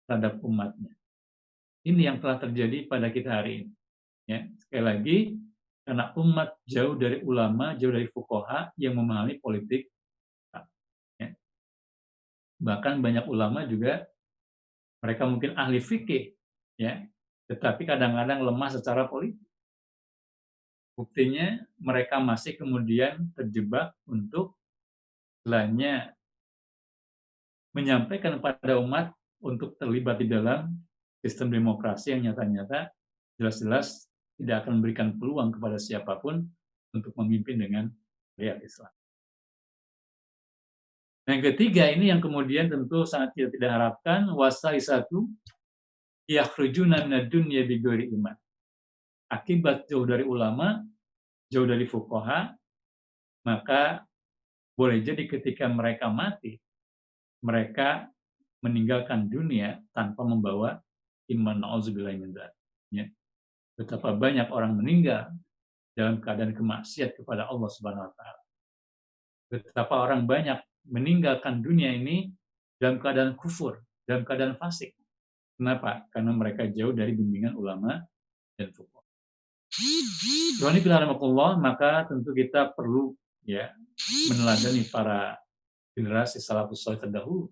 terhadap 0.09 0.41
umatnya. 0.41 0.97
Ini 1.85 2.01
yang 2.09 2.17
telah 2.17 2.41
terjadi 2.41 2.89
pada 2.89 3.13
kita 3.13 3.29
hari 3.29 3.63
ini. 3.63 3.73
Ya, 4.25 4.49
sekali 4.57 4.83
lagi, 4.83 5.17
karena 5.89 6.13
umat 6.21 6.53
jauh 6.69 6.93
dari 6.93 7.25
ulama, 7.25 7.73
jauh 7.73 7.89
dari 7.89 8.05
fukoha 8.13 8.69
yang 8.77 8.93
memahami 8.93 9.41
politik. 9.41 9.89
Ya. 11.17 11.33
Bahkan 12.61 13.01
banyak 13.01 13.25
ulama 13.25 13.65
juga, 13.65 14.05
mereka 15.01 15.25
mungkin 15.25 15.57
ahli 15.57 15.81
fikih, 15.81 16.37
ya, 16.77 17.09
tetapi 17.49 17.89
kadang-kadang 17.89 18.45
lemah 18.45 18.69
secara 18.69 19.09
politik. 19.09 19.41
Buktinya 20.93 21.57
mereka 21.81 22.21
masih 22.21 22.53
kemudian 22.53 23.33
terjebak 23.33 23.89
untuk 24.05 24.61
lainnya 25.49 26.13
menyampaikan 27.73 28.37
kepada 28.37 28.77
umat 28.77 29.09
untuk 29.41 29.73
terlibat 29.81 30.21
di 30.21 30.29
dalam 30.29 30.69
sistem 31.25 31.49
demokrasi 31.49 32.13
yang 32.13 32.29
nyata-nyata 32.29 32.93
jelas-jelas 33.41 34.08
tidak 34.39 34.65
akan 34.65 34.79
memberikan 34.79 35.19
peluang 35.19 35.51
kepada 35.51 35.75
siapa 35.75 36.15
pun 36.17 36.47
untuk 36.95 37.11
memimpin 37.19 37.59
dengan 37.59 37.85
syariat 38.33 38.59
Islam. 38.63 38.91
Yang 41.29 41.41
ketiga 41.53 41.91
ini 41.93 42.09
yang 42.09 42.23
kemudian 42.23 42.71
tentu 42.71 43.05
sangat 43.05 43.37
tidak 43.37 43.51
tidak 43.53 43.69
harapkan 43.69 44.31
wasai 44.33 44.81
satu 44.81 45.29
yakhrujuna 46.25 47.05
minad 47.05 47.29
dunya 47.29 47.67
bighairi 47.67 48.09
iman 48.17 48.33
akibat 49.29 49.85
jauh 49.85 50.03
dari 50.09 50.25
ulama, 50.25 50.81
jauh 51.53 51.69
dari 51.69 51.85
fukoha, 51.85 52.49
maka 53.45 54.03
boleh 54.73 55.05
jadi 55.05 55.29
ketika 55.29 55.69
mereka 55.69 56.09
mati, 56.09 56.57
mereka 57.45 58.09
meninggalkan 58.65 59.29
dunia 59.29 59.79
tanpa 59.95 60.25
membawa 60.25 60.81
iman 61.31 61.55
na'udzubillah 61.61 62.17
ya. 62.91 63.05
Betapa 63.79 64.11
banyak 64.11 64.51
orang 64.51 64.75
meninggal 64.75 65.31
dalam 65.95 66.19
keadaan 66.19 66.51
kemaksiat 66.51 67.15
kepada 67.15 67.47
Allah 67.47 67.69
Subhanahu 67.71 68.11
wa 68.11 68.13
taala. 68.13 68.43
Betapa 69.47 69.95
orang 70.03 70.27
banyak 70.27 70.59
meninggalkan 70.91 71.63
dunia 71.63 71.95
ini 71.95 72.27
dalam 72.75 72.99
keadaan 72.99 73.39
kufur, 73.39 73.79
dalam 74.03 74.27
keadaan 74.27 74.59
fasik. 74.59 74.91
Kenapa? 75.55 76.03
Karena 76.11 76.35
mereka 76.35 76.67
jauh 76.67 76.91
dari 76.91 77.15
bimbingan 77.15 77.55
ulama 77.55 78.03
dan 78.59 78.67
fuqaha. 78.75 78.99
Tuhan 80.59 81.59
maka 81.63 82.03
tentu 82.11 82.35
kita 82.35 82.75
perlu 82.75 83.15
ya 83.47 83.71
meneladani 84.27 84.83
para 84.91 85.39
generasi 85.95 86.43
salafus 86.43 86.83
salih 86.83 86.99
terdahulu. 86.99 87.47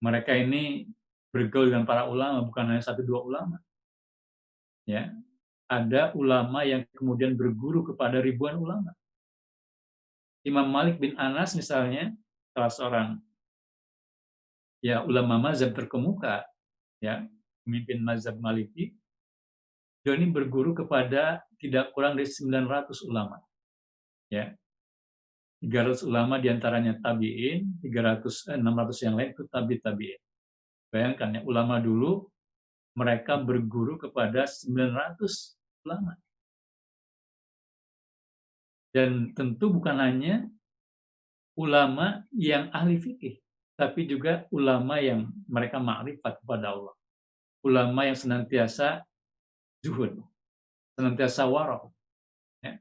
Mereka 0.00 0.32
ini 0.36 0.88
bergaul 1.32 1.72
dengan 1.72 1.88
para 1.88 2.04
ulama, 2.08 2.44
bukan 2.44 2.72
hanya 2.72 2.84
satu 2.84 3.00
dua 3.00 3.24
ulama. 3.24 3.56
Ya, 4.84 5.12
ada 5.64 6.12
ulama 6.12 6.62
yang 6.62 6.84
kemudian 6.92 7.32
berguru 7.34 7.82
kepada 7.82 8.20
ribuan 8.20 8.60
ulama. 8.60 8.92
Imam 10.44 10.68
Malik 10.68 11.00
bin 11.00 11.16
Anas 11.16 11.56
misalnya, 11.56 12.12
salah 12.52 12.68
seorang 12.68 13.08
ya 14.84 15.00
ulama 15.00 15.40
mazhab 15.40 15.72
terkemuka, 15.72 16.44
ya 17.00 17.24
pemimpin 17.64 18.04
mazhab 18.04 18.36
Maliki, 18.36 18.92
beliau 20.04 20.20
ini 20.20 20.28
berguru 20.28 20.76
kepada 20.76 21.40
tidak 21.56 21.96
kurang 21.96 22.20
dari 22.20 22.28
900 22.28 23.08
ulama. 23.08 23.40
Ya. 24.28 24.52
300 25.64 26.04
ulama 26.04 26.36
di 26.36 26.52
antaranya 26.52 27.00
tabi'in, 27.00 27.80
300 27.80 28.52
eh, 28.52 28.60
600 28.60 29.00
yang 29.08 29.14
lain 29.16 29.32
itu 29.32 29.48
tabi 29.48 29.80
tabi'in. 29.80 30.20
Bayangkan 30.92 31.40
ya, 31.40 31.40
ulama 31.40 31.80
dulu 31.80 32.28
mereka 32.94 33.38
berguru 33.38 33.98
kepada 33.98 34.46
900 34.46 35.58
ulama. 35.84 36.14
Dan 38.94 39.34
tentu 39.34 39.74
bukan 39.74 39.98
hanya 39.98 40.46
ulama 41.58 42.22
yang 42.30 42.70
ahli 42.70 43.02
fikih, 43.02 43.42
tapi 43.74 44.06
juga 44.06 44.46
ulama 44.54 45.02
yang 45.02 45.26
mereka 45.50 45.82
makrifat 45.82 46.38
kepada 46.38 46.70
Allah. 46.70 46.94
Ulama 47.66 48.06
yang 48.06 48.14
senantiasa 48.14 49.02
zuhud, 49.82 50.22
senantiasa 50.94 51.42
warok. 51.50 51.90
Ya. 52.62 52.78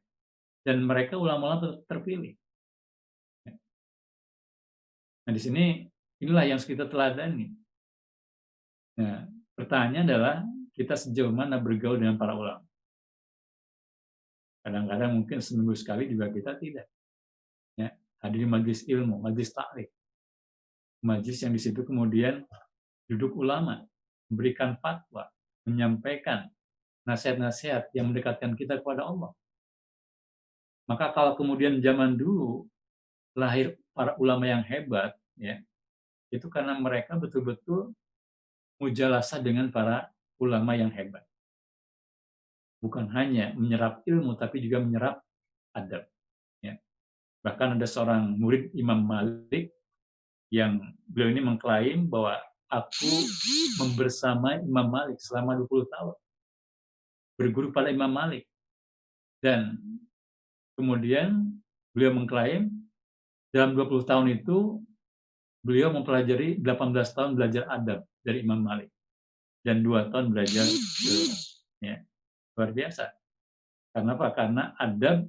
Dan 0.62 0.86
mereka 0.86 1.18
ulama-ulama 1.18 1.82
terpilih. 1.90 2.38
Ya. 3.50 3.54
Nah 5.26 5.32
di 5.34 5.42
sini 5.42 5.66
inilah 6.22 6.46
yang 6.46 6.62
kita 6.62 6.86
teladani. 6.86 7.50
Nah, 9.02 9.33
pertanyaannya 9.58 10.02
adalah 10.06 10.36
kita 10.74 10.98
sejauh 10.98 11.30
mana 11.30 11.62
bergaul 11.62 12.02
dengan 12.02 12.18
para 12.18 12.34
ulama. 12.34 12.66
Kadang-kadang 14.64 15.12
mungkin 15.12 15.44
seminggu 15.44 15.76
sekali 15.76 16.08
juga 16.08 16.32
kita 16.32 16.56
tidak. 16.56 16.88
Ya, 17.76 17.92
hadir 18.24 18.48
majlis 18.48 18.88
ilmu, 18.88 19.20
majlis 19.20 19.52
takrif. 19.52 19.92
Majlis 21.04 21.38
yang 21.44 21.52
di 21.52 21.60
situ 21.60 21.84
kemudian 21.84 22.48
duduk 23.12 23.36
ulama, 23.36 23.84
memberikan 24.32 24.80
fatwa, 24.80 25.28
menyampaikan 25.68 26.48
nasihat-nasihat 27.04 27.92
yang 27.92 28.10
mendekatkan 28.16 28.56
kita 28.56 28.80
kepada 28.80 29.04
Allah. 29.04 29.36
Maka 30.88 31.12
kalau 31.12 31.36
kemudian 31.36 31.84
zaman 31.84 32.16
dulu 32.16 32.64
lahir 33.36 33.76
para 33.92 34.16
ulama 34.16 34.48
yang 34.48 34.64
hebat, 34.64 35.16
ya, 35.36 35.60
itu 36.32 36.48
karena 36.48 36.80
mereka 36.80 37.20
betul-betul 37.20 37.92
mujalasa 38.84 39.40
dengan 39.40 39.72
para 39.72 40.12
ulama 40.44 40.76
yang 40.76 40.92
hebat. 40.92 41.24
Bukan 42.84 43.08
hanya 43.16 43.56
menyerap 43.56 44.04
ilmu, 44.04 44.36
tapi 44.36 44.60
juga 44.60 44.84
menyerap 44.84 45.24
adab. 45.72 46.04
Ya. 46.60 46.76
Bahkan 47.40 47.80
ada 47.80 47.88
seorang 47.88 48.36
murid 48.36 48.76
Imam 48.76 49.00
Malik 49.00 49.72
yang 50.52 50.84
beliau 51.08 51.32
ini 51.32 51.42
mengklaim 51.42 52.12
bahwa 52.12 52.44
aku 52.68 53.12
membersama 53.80 54.60
Imam 54.60 54.92
Malik 54.92 55.16
selama 55.24 55.56
20 55.64 55.88
tahun 55.88 56.16
berguru 57.40 57.72
pada 57.72 57.88
Imam 57.88 58.12
Malik. 58.12 58.44
Dan 59.40 59.80
kemudian 60.76 61.56
beliau 61.96 62.12
mengklaim 62.12 62.68
dalam 63.56 63.76
20 63.80 64.04
tahun 64.04 64.28
itu 64.44 64.84
beliau 65.64 65.96
mempelajari 65.96 66.60
18 66.60 67.16
tahun 67.16 67.32
belajar 67.40 67.64
adab 67.72 68.04
dari 68.24 68.42
Imam 68.42 68.64
Malik 68.64 68.90
dan 69.64 69.84
dua 69.84 70.12
tahun 70.12 70.32
belajar. 70.32 70.68
Ya, 71.84 72.04
luar 72.56 72.72
biasa. 72.72 73.12
Karena 73.94 74.12
apa? 74.16 74.28
Karena 74.36 74.64
adab 74.80 75.28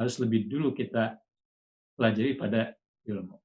harus 0.00 0.16
lebih 0.22 0.48
dulu 0.48 0.72
kita 0.72 1.18
pelajari 1.98 2.32
pada 2.38 2.72
ilmu. 3.04 3.36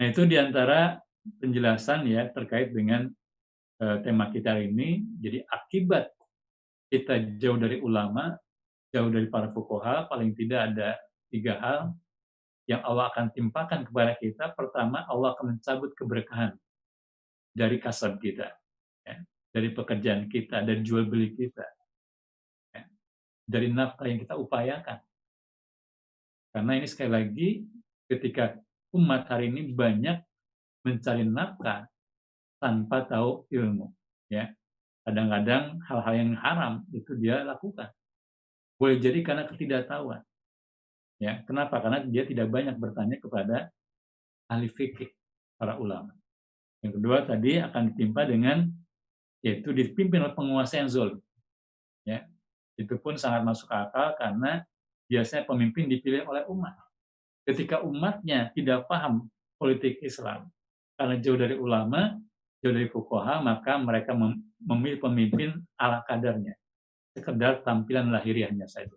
Nah 0.00 0.06
itu 0.08 0.24
di 0.26 0.34
antara 0.40 0.98
penjelasan 1.38 2.08
ya 2.08 2.26
terkait 2.32 2.72
dengan 2.72 3.06
uh, 3.84 4.00
tema 4.02 4.32
kita 4.32 4.56
hari 4.56 4.72
ini. 4.72 5.04
Jadi 5.20 5.44
akibat 5.44 6.10
kita 6.90 7.38
jauh 7.38 7.60
dari 7.60 7.78
ulama, 7.78 8.34
jauh 8.90 9.12
dari 9.12 9.30
para 9.30 9.52
fukoha, 9.54 10.10
paling 10.10 10.34
tidak 10.34 10.74
ada 10.74 10.98
tiga 11.30 11.54
hal 11.62 11.80
yang 12.66 12.82
Allah 12.82 13.12
akan 13.14 13.30
timpakan 13.30 13.86
kepada 13.86 14.18
kita. 14.18 14.50
Pertama, 14.58 15.06
Allah 15.06 15.38
akan 15.38 15.54
mencabut 15.54 15.94
keberkahan 15.94 16.58
dari 17.60 17.76
kasab 17.76 18.16
kita, 18.16 18.48
ya, 19.04 19.20
dari 19.52 19.68
pekerjaan 19.76 20.32
kita, 20.32 20.64
dari 20.64 20.80
jual 20.80 21.04
beli 21.04 21.36
kita, 21.36 21.68
ya, 22.72 22.88
dari 23.44 23.68
nafkah 23.68 24.08
yang 24.08 24.24
kita 24.24 24.40
upayakan. 24.40 25.04
Karena 26.56 26.72
ini 26.80 26.88
sekali 26.88 27.10
lagi, 27.12 27.48
ketika 28.08 28.56
umat 28.96 29.28
hari 29.28 29.52
ini 29.52 29.76
banyak 29.76 30.24
mencari 30.88 31.28
nafkah 31.28 31.84
tanpa 32.56 33.04
tahu 33.04 33.44
ilmu. 33.52 33.92
Ya, 34.32 34.56
kadang-kadang 35.04 35.84
hal-hal 35.84 36.14
yang 36.16 36.32
haram 36.40 36.74
itu 36.96 37.12
dia 37.20 37.44
lakukan. 37.44 37.92
Boleh 38.80 38.96
jadi 38.96 39.20
karena 39.20 39.44
ketidaktahuan. 39.44 40.24
Ya, 41.20 41.44
kenapa? 41.44 41.84
Karena 41.84 42.00
dia 42.00 42.24
tidak 42.24 42.48
banyak 42.48 42.80
bertanya 42.80 43.20
kepada 43.20 43.68
ahli 44.48 44.72
fikih, 44.72 45.12
para 45.60 45.76
ulama. 45.76 46.16
Yang 46.80 46.92
kedua 47.00 47.16
tadi 47.28 47.60
akan 47.60 47.92
ditimpa 47.92 48.24
dengan 48.24 48.68
yaitu 49.40 49.72
dipimpin 49.72 50.20
oleh 50.20 50.36
penguasa 50.36 50.80
yang 50.80 50.88
zolim. 50.88 51.20
Ya, 52.04 52.28
itu 52.76 52.96
pun 53.00 53.16
sangat 53.16 53.44
masuk 53.44 53.68
akal 53.68 54.16
karena 54.16 54.64
biasanya 55.08 55.44
pemimpin 55.44 55.88
dipilih 55.88 56.24
oleh 56.28 56.44
umat. 56.48 56.76
Ketika 57.44 57.80
umatnya 57.84 58.52
tidak 58.52 58.88
paham 58.88 59.28
politik 59.56 60.00
Islam, 60.00 60.48
karena 60.96 61.16
jauh 61.20 61.40
dari 61.40 61.56
ulama, 61.56 62.16
jauh 62.60 62.72
dari 62.76 62.88
fukoha, 62.88 63.40
maka 63.40 63.80
mereka 63.80 64.12
memilih 64.60 65.00
pemimpin 65.00 65.56
ala 65.80 66.04
kadarnya, 66.04 66.56
sekedar 67.16 67.64
tampilan 67.64 68.12
lahiriahnya 68.12 68.68
saja. 68.68 68.92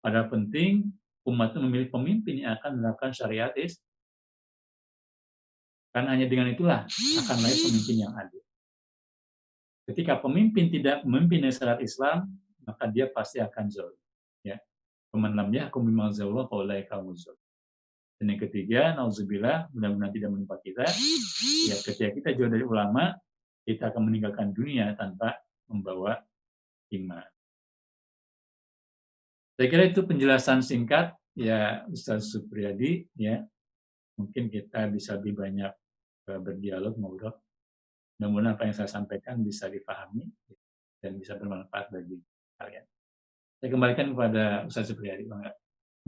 Padahal 0.00 0.30
penting 0.32 0.88
umat 1.28 1.52
itu 1.52 1.60
memilih 1.60 1.88
pemimpin 1.92 2.46
yang 2.46 2.56
akan 2.56 2.80
menerapkan 2.80 3.12
syariat 3.12 3.52
is. 3.58 3.76
Karena 5.90 6.14
hanya 6.14 6.26
dengan 6.30 6.46
itulah 6.50 6.86
akan 6.86 7.36
lahir 7.42 7.58
pemimpin 7.66 7.96
yang 8.06 8.12
adil. 8.14 8.42
Ketika 9.90 10.22
pemimpin 10.22 10.70
tidak 10.70 11.02
memimpin 11.02 11.50
syariat 11.50 11.82
Islam, 11.82 12.30
maka 12.62 12.86
dia 12.86 13.10
pasti 13.10 13.42
akan 13.42 13.66
zalim. 13.66 13.98
Ya. 14.46 14.62
Peman 15.10 15.34
lam 15.34 15.50
yahkum 15.50 15.82
bima 15.82 16.14
anzalallah 16.14 16.46
faulaika 16.46 17.02
Dan 18.20 18.30
yang 18.30 18.38
ketiga, 18.38 18.94
nauzubillah, 18.94 19.66
mudah-mudahan 19.74 20.14
tidak 20.14 20.30
menimpa 20.30 20.56
kita. 20.62 20.86
Ya, 21.66 21.74
ketika 21.82 22.10
kita 22.14 22.28
jauh 22.38 22.52
dari 22.52 22.62
ulama, 22.62 23.18
kita 23.66 23.90
akan 23.90 24.06
meninggalkan 24.06 24.54
dunia 24.54 24.94
tanpa 24.94 25.42
membawa 25.66 26.22
iman. 26.94 27.26
Saya 29.58 29.66
kira 29.68 29.90
itu 29.90 30.06
penjelasan 30.06 30.62
singkat 30.62 31.18
ya 31.34 31.82
Ustaz 31.90 32.30
Supriyadi 32.30 33.10
ya. 33.18 33.42
Mungkin 34.16 34.52
kita 34.52 34.88
bisa 34.92 35.16
lebih 35.16 35.36
banyak 35.36 35.72
berdialog 36.38 36.94
ngobrol. 36.94 37.34
Namun 38.20 38.46
apa 38.52 38.68
yang 38.68 38.76
saya 38.76 38.86
sampaikan 38.86 39.40
bisa 39.40 39.66
dipahami 39.66 40.28
dan 41.00 41.16
bisa 41.16 41.34
bermanfaat 41.34 41.88
bagi 41.88 42.20
kalian. 42.60 42.84
Saya 43.60 43.68
kembalikan 43.72 44.12
kepada 44.12 44.68
Ustaz 44.68 44.92
Supriyadi. 44.92 45.28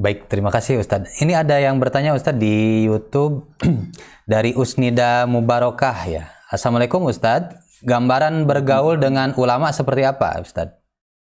Baik, 0.01 0.25
terima 0.29 0.49
kasih 0.49 0.81
Ustadz. 0.81 1.20
Ini 1.20 1.37
ada 1.37 1.61
yang 1.61 1.77
bertanya 1.77 2.16
Ustadz 2.16 2.41
di 2.41 2.89
YouTube 2.89 3.45
dari 4.33 4.57
Usnida 4.57 5.29
Mubarokah 5.29 5.99
ya. 6.09 6.33
Assalamualaikum 6.49 7.05
Ustadz. 7.05 7.61
Gambaran 7.85 8.49
bergaul 8.49 8.97
dengan 8.97 9.37
ulama 9.37 9.68
seperti 9.68 10.09
apa 10.09 10.41
Ustadz? 10.41 10.81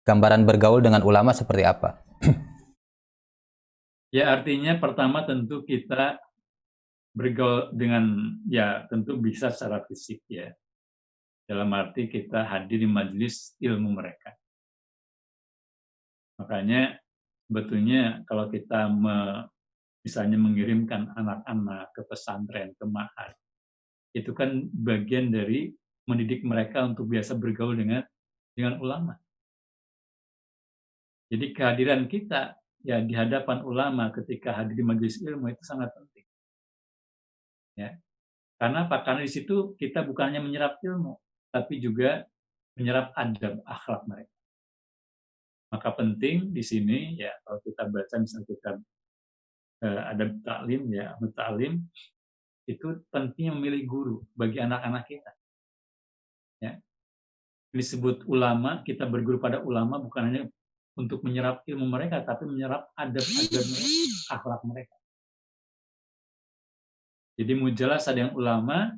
Gambaran 0.09 0.49
bergaul 0.49 0.81
dengan 0.81 1.05
ulama 1.05 1.37
seperti 1.37 1.65
apa? 1.65 2.01
ya 4.17 4.33
artinya 4.33 4.81
pertama 4.81 5.29
tentu 5.29 5.61
kita 5.69 6.24
bergaul 7.15 7.71
dengan 7.71 8.35
ya 8.51 8.85
tentu 8.91 9.15
bisa 9.17 9.55
secara 9.55 9.87
fisik 9.87 10.27
ya. 10.27 10.51
Dalam 11.47 11.71
arti 11.77 12.11
kita 12.11 12.43
hadir 12.43 12.83
di 12.83 12.89
majelis 12.89 13.55
ilmu 13.63 13.95
mereka. 13.95 14.33
Makanya 16.41 16.99
sebetulnya 17.47 18.25
kalau 18.27 18.51
kita 18.51 18.91
me, 18.91 19.47
misalnya 20.03 20.41
mengirimkan 20.41 21.15
anak-anak 21.15 21.93
ke 21.95 22.03
pesantren, 22.09 22.73
ke 22.75 22.85
mahal, 22.89 23.31
itu 24.17 24.33
kan 24.33 24.67
bagian 24.73 25.31
dari 25.31 25.71
mendidik 26.09 26.43
mereka 26.43 26.85
untuk 26.85 27.13
biasa 27.13 27.37
bergaul 27.37 27.77
dengan 27.77 28.03
dengan 28.57 28.81
ulama. 28.81 29.15
Jadi 31.29 31.51
kehadiran 31.51 32.07
kita 32.07 32.55
ya 32.87 33.03
di 33.03 33.17
hadapan 33.17 33.65
ulama 33.67 34.13
ketika 34.15 34.55
hadir 34.55 34.79
di 34.79 34.85
majelis 34.87 35.19
ilmu 35.19 35.51
itu 35.51 35.65
sangat 35.67 35.91
penting. 35.97 36.14
Ya. 37.75 37.99
Karena 38.59 38.87
apa? 38.87 39.03
Karena 39.03 39.27
di 39.27 39.33
situ 39.33 39.75
kita 39.75 40.07
bukan 40.07 40.31
hanya 40.31 40.43
menyerap 40.43 40.79
ilmu, 40.81 41.19
tapi 41.51 41.83
juga 41.83 42.23
menyerap 42.79 43.11
adab 43.19 43.63
akhlak 43.67 44.03
mereka. 44.07 44.35
Maka 45.75 45.89
penting 45.91 46.55
di 46.55 46.63
sini 46.63 47.19
ya 47.19 47.35
kalau 47.43 47.59
kita 47.67 47.83
baca 47.91 48.15
misalnya 48.23 48.47
kita 48.47 48.71
eh, 49.83 50.03
ada 50.07 50.25
taklim 50.47 50.83
ya, 50.95 51.19
taklim 51.35 51.83
itu 52.65 53.05
penting 53.11 53.53
memilih 53.59 53.83
guru 53.85 54.17
bagi 54.39 54.63
anak-anak 54.63 55.05
kita. 55.05 55.33
Ya. 56.63 56.73
Disebut 57.75 58.23
ulama, 58.31 58.87
kita 58.87 59.03
berguru 59.05 59.43
pada 59.43 59.59
ulama 59.61 59.99
bukan 59.99 60.23
hanya 60.31 60.43
untuk 60.95 61.27
menyerap 61.27 61.67
ilmu 61.67 61.91
mereka, 61.91 62.23
tapi 62.23 62.47
menyerap 62.47 62.87
adab-adab 62.95 63.67
akhlak 64.31 64.63
mereka. 64.63 64.95
Jadi 67.35 67.53
mujalah 67.59 67.99
ada 67.99 68.21
yang 68.29 68.35
ulama, 68.35 68.95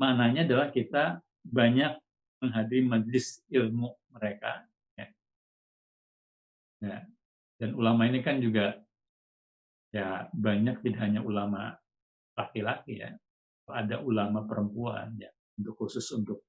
maknanya 0.00 0.42
adalah 0.42 0.68
kita 0.74 1.22
banyak 1.46 1.94
menghadiri 2.42 2.82
majlis 2.82 3.40
ilmu 3.48 3.94
mereka. 4.10 4.66
Ya. 4.98 5.06
ya. 6.82 6.98
Dan 7.56 7.70
ulama 7.78 8.04
ini 8.10 8.20
kan 8.20 8.42
juga 8.42 8.76
ya 9.94 10.28
banyak 10.34 10.82
tidak 10.82 11.00
hanya 11.00 11.20
ulama 11.22 11.72
laki-laki 12.36 13.00
ya, 13.00 13.16
ada 13.70 14.02
ulama 14.02 14.44
perempuan 14.44 15.16
ya, 15.16 15.30
untuk 15.56 15.86
khusus 15.86 16.04
untuk 16.12 16.44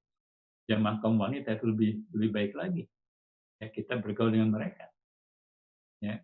jamaah 0.68 1.00
kaum 1.00 1.16
wanita 1.16 1.56
itu 1.56 1.64
lebih 1.64 1.90
lebih 2.12 2.30
baik 2.30 2.52
lagi 2.52 2.84
ya 3.58 3.66
kita 3.72 3.96
bergaul 3.98 4.30
dengan 4.30 4.52
mereka 4.52 4.86
ya 6.04 6.20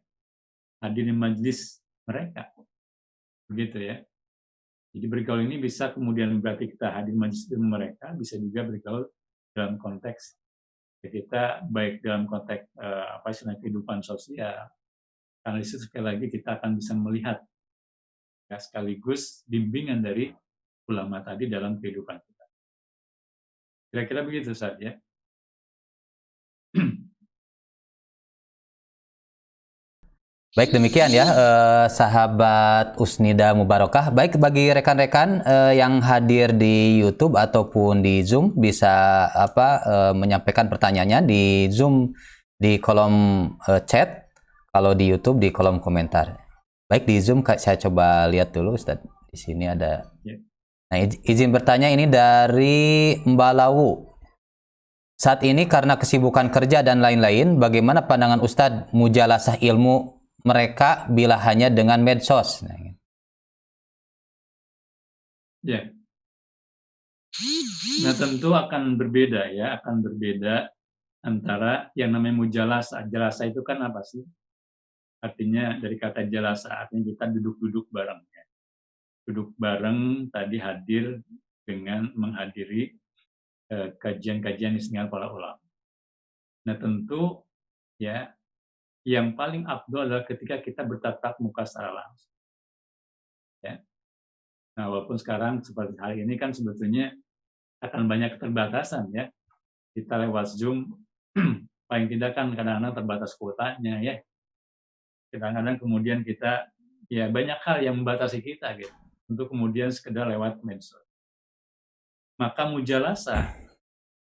hadir 0.84 1.08
di 1.08 1.14
majlis 1.16 1.80
mereka 2.04 2.52
begitu 3.48 3.80
ya 3.80 3.96
jadi 4.94 5.06
bergaul 5.10 5.42
ini 5.42 5.58
bisa 5.58 5.90
kemudian 5.90 6.30
berarti 6.38 6.70
kita 6.70 6.94
hadir 6.94 7.18
majlis 7.18 7.50
dengan 7.50 7.74
mereka 7.74 8.14
bisa 8.14 8.38
juga 8.38 8.62
bergaul 8.62 9.04
dalam 9.50 9.74
konteks 9.76 10.38
ya 11.02 11.08
kita 11.10 11.42
baik 11.66 12.00
dalam 12.00 12.30
konteks 12.30 12.70
uh, 12.78 13.18
apa 13.20 13.34
istilah 13.34 13.58
kehidupan 13.58 14.00
sosial 14.06 14.70
karena 15.44 15.60
di 15.60 15.66
situ 15.68 15.84
sekali 15.84 16.04
lagi 16.08 16.26
kita 16.32 16.56
akan 16.56 16.80
bisa 16.80 16.96
melihat 16.96 17.44
ya, 18.48 18.56
sekaligus 18.56 19.44
bimbingan 19.44 20.00
dari 20.00 20.32
ulama 20.88 21.20
tadi 21.20 21.48
dalam 21.52 21.76
kehidupan 21.76 22.16
kita. 22.16 22.44
Kira-kira 23.92 24.20
begitu 24.24 24.56
saja. 24.56 24.96
Baik 30.54 30.70
demikian 30.70 31.10
ya 31.10 31.26
eh, 31.26 31.86
sahabat 31.90 32.94
Usnida 33.02 33.50
Mubarokah. 33.58 34.14
Baik 34.14 34.38
bagi 34.38 34.70
rekan-rekan 34.70 35.42
eh, 35.42 35.82
yang 35.82 35.98
hadir 35.98 36.54
di 36.54 37.02
YouTube 37.02 37.34
ataupun 37.34 38.06
di 38.06 38.22
Zoom 38.22 38.54
bisa 38.54 39.26
apa 39.34 39.82
eh, 39.82 40.12
menyampaikan 40.14 40.70
pertanyaannya 40.70 41.26
di 41.26 41.66
Zoom 41.74 42.14
di 42.54 42.78
kolom 42.78 43.14
eh, 43.66 43.82
chat, 43.82 44.30
kalau 44.70 44.94
di 44.94 45.10
YouTube 45.10 45.42
di 45.42 45.50
kolom 45.50 45.82
komentar. 45.82 46.38
Baik 46.86 47.02
di 47.02 47.18
Zoom 47.18 47.42
saya 47.42 47.74
coba 47.74 48.30
lihat 48.30 48.54
dulu 48.54 48.78
Ustaz. 48.78 49.02
Di 49.26 49.34
sini 49.34 49.66
ada. 49.66 50.06
Ya. 50.22 50.38
Nah, 50.94 51.02
izin 51.02 51.50
bertanya 51.50 51.90
ini 51.90 52.06
dari 52.06 53.18
Mbak 53.26 53.52
Lawu. 53.58 54.06
Saat 55.18 55.42
ini 55.42 55.66
karena 55.66 55.98
kesibukan 55.98 56.46
kerja 56.54 56.86
dan 56.86 57.02
lain-lain, 57.02 57.58
bagaimana 57.58 58.06
pandangan 58.06 58.38
Ustadz 58.38 58.94
mujalasah 58.94 59.58
ilmu 59.58 60.22
mereka 60.44 61.08
bila 61.08 61.40
hanya 61.40 61.72
dengan 61.72 62.04
medsos. 62.04 62.60
Nah. 62.60 62.76
Ya. 65.64 65.88
Nah 68.04 68.14
tentu 68.14 68.52
akan 68.52 69.00
berbeda 69.00 69.48
ya, 69.50 69.80
akan 69.80 70.04
berbeda 70.04 70.68
antara 71.24 71.88
yang 71.96 72.12
namanya 72.12 72.44
mujalasa. 72.44 73.08
Jalasa 73.08 73.48
itu 73.48 73.64
kan 73.64 73.80
apa 73.80 74.04
sih? 74.04 74.20
Artinya 75.24 75.80
dari 75.80 75.96
kata 75.96 76.28
jalasa, 76.28 76.84
artinya 76.84 77.08
kita 77.08 77.24
duduk-duduk 77.40 77.88
bareng. 77.88 78.20
Ya. 78.28 78.44
Duduk 79.24 79.56
bareng 79.56 80.28
tadi 80.28 80.60
hadir 80.60 81.24
dengan 81.64 82.12
menghadiri 82.12 82.92
eh, 83.72 83.88
kajian-kajian 83.96 84.76
istimewa 84.76 85.08
para 85.08 85.32
ulama. 85.32 85.64
Nah 86.68 86.76
tentu 86.76 87.40
ya 87.96 88.28
yang 89.04 89.36
paling 89.36 89.68
abdul 89.68 90.08
adalah 90.08 90.24
ketika 90.24 90.60
kita 90.60 90.82
bertatap 90.84 91.36
muka 91.40 91.68
secara 91.68 91.92
langsung. 91.92 92.32
Ya. 93.60 93.80
Nah 94.74 94.90
walaupun 94.90 95.20
sekarang 95.20 95.60
seperti 95.60 95.96
hari 96.00 96.24
ini 96.24 96.34
kan 96.40 96.50
sebetulnya 96.56 97.12
akan 97.84 98.08
banyak 98.08 98.40
keterbatasan 98.40 99.12
ya. 99.12 99.28
Kita 99.94 100.18
lewat 100.24 100.56
Zoom 100.56 100.90
paling 101.88 102.08
tidak 102.10 102.34
kan 102.34 102.50
kadang-kadang 102.56 102.96
terbatas 102.96 103.36
kuotanya 103.36 104.00
ya. 104.00 104.18
Kadang-kadang 105.30 105.76
kemudian 105.78 106.24
kita 106.24 106.66
ya 107.12 107.28
banyak 107.28 107.60
hal 107.60 107.84
yang 107.84 108.00
membatasi 108.00 108.40
kita 108.40 108.72
gitu 108.80 108.92
untuk 109.28 109.52
kemudian 109.52 109.92
sekedar 109.92 110.24
lewat 110.24 110.64
medsos 110.64 111.04
maka 112.34 112.66
mujalasa 112.66 113.54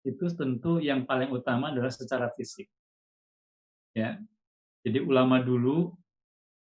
itu 0.04 0.26
tentu 0.34 0.82
yang 0.82 1.06
paling 1.06 1.30
utama 1.30 1.70
adalah 1.72 1.94
secara 1.94 2.28
fisik. 2.34 2.68
Ya. 3.96 4.20
Jadi 4.82 4.98
ulama 5.02 5.38
dulu 5.42 5.94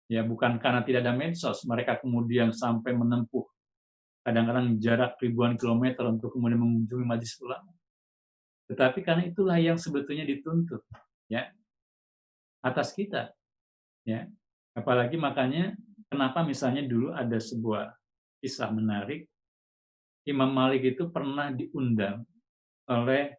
ya 0.05 0.21
bukan 0.21 0.61
karena 0.61 0.85
tidak 0.85 1.01
ada 1.05 1.13
medsos, 1.17 1.65
mereka 1.65 1.97
kemudian 1.97 2.53
sampai 2.53 2.93
menempuh 2.93 3.45
kadang-kadang 4.23 4.79
jarak 4.79 5.19
ribuan 5.19 5.59
kilometer 5.59 6.07
untuk 6.07 6.31
kemudian 6.31 6.61
mengunjungi 6.61 7.05
majlis 7.05 7.35
ulama. 7.43 7.73
Tetapi 8.71 8.99
karena 9.03 9.23
itulah 9.27 9.57
yang 9.59 9.75
sebetulnya 9.75 10.23
dituntut 10.23 10.79
ya 11.27 11.51
atas 12.63 12.95
kita. 12.95 13.35
Ya. 14.07 14.31
Apalagi 14.73 15.19
makanya 15.19 15.75
kenapa 16.07 16.41
misalnya 16.41 16.87
dulu 16.87 17.11
ada 17.13 17.37
sebuah 17.37 17.93
kisah 18.39 18.71
menarik 18.71 19.27
Imam 20.23 20.49
Malik 20.49 20.95
itu 20.95 21.11
pernah 21.11 21.51
diundang 21.51 22.23
oleh 22.87 23.35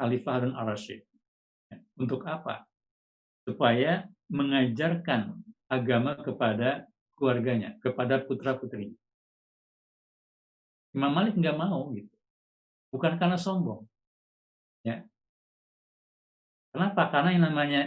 Khalifah 0.00 0.32
Harun 0.32 0.54
al-Rashid. 0.56 1.04
Untuk 2.00 2.24
apa? 2.24 2.64
Supaya 3.42 4.06
mengajarkan 4.30 5.42
agama 5.66 6.14
kepada 6.20 6.86
keluarganya, 7.18 7.78
kepada 7.82 8.22
putra-putrinya. 8.22 8.96
Imam 10.92 11.12
Malik 11.12 11.34
nggak 11.38 11.56
mau 11.56 11.88
gitu. 11.96 12.12
Bukan 12.92 13.16
karena 13.16 13.40
sombong. 13.40 13.88
Ya. 14.84 15.08
Kenapa? 16.72 17.08
Karena 17.08 17.32
yang 17.32 17.44
namanya 17.48 17.82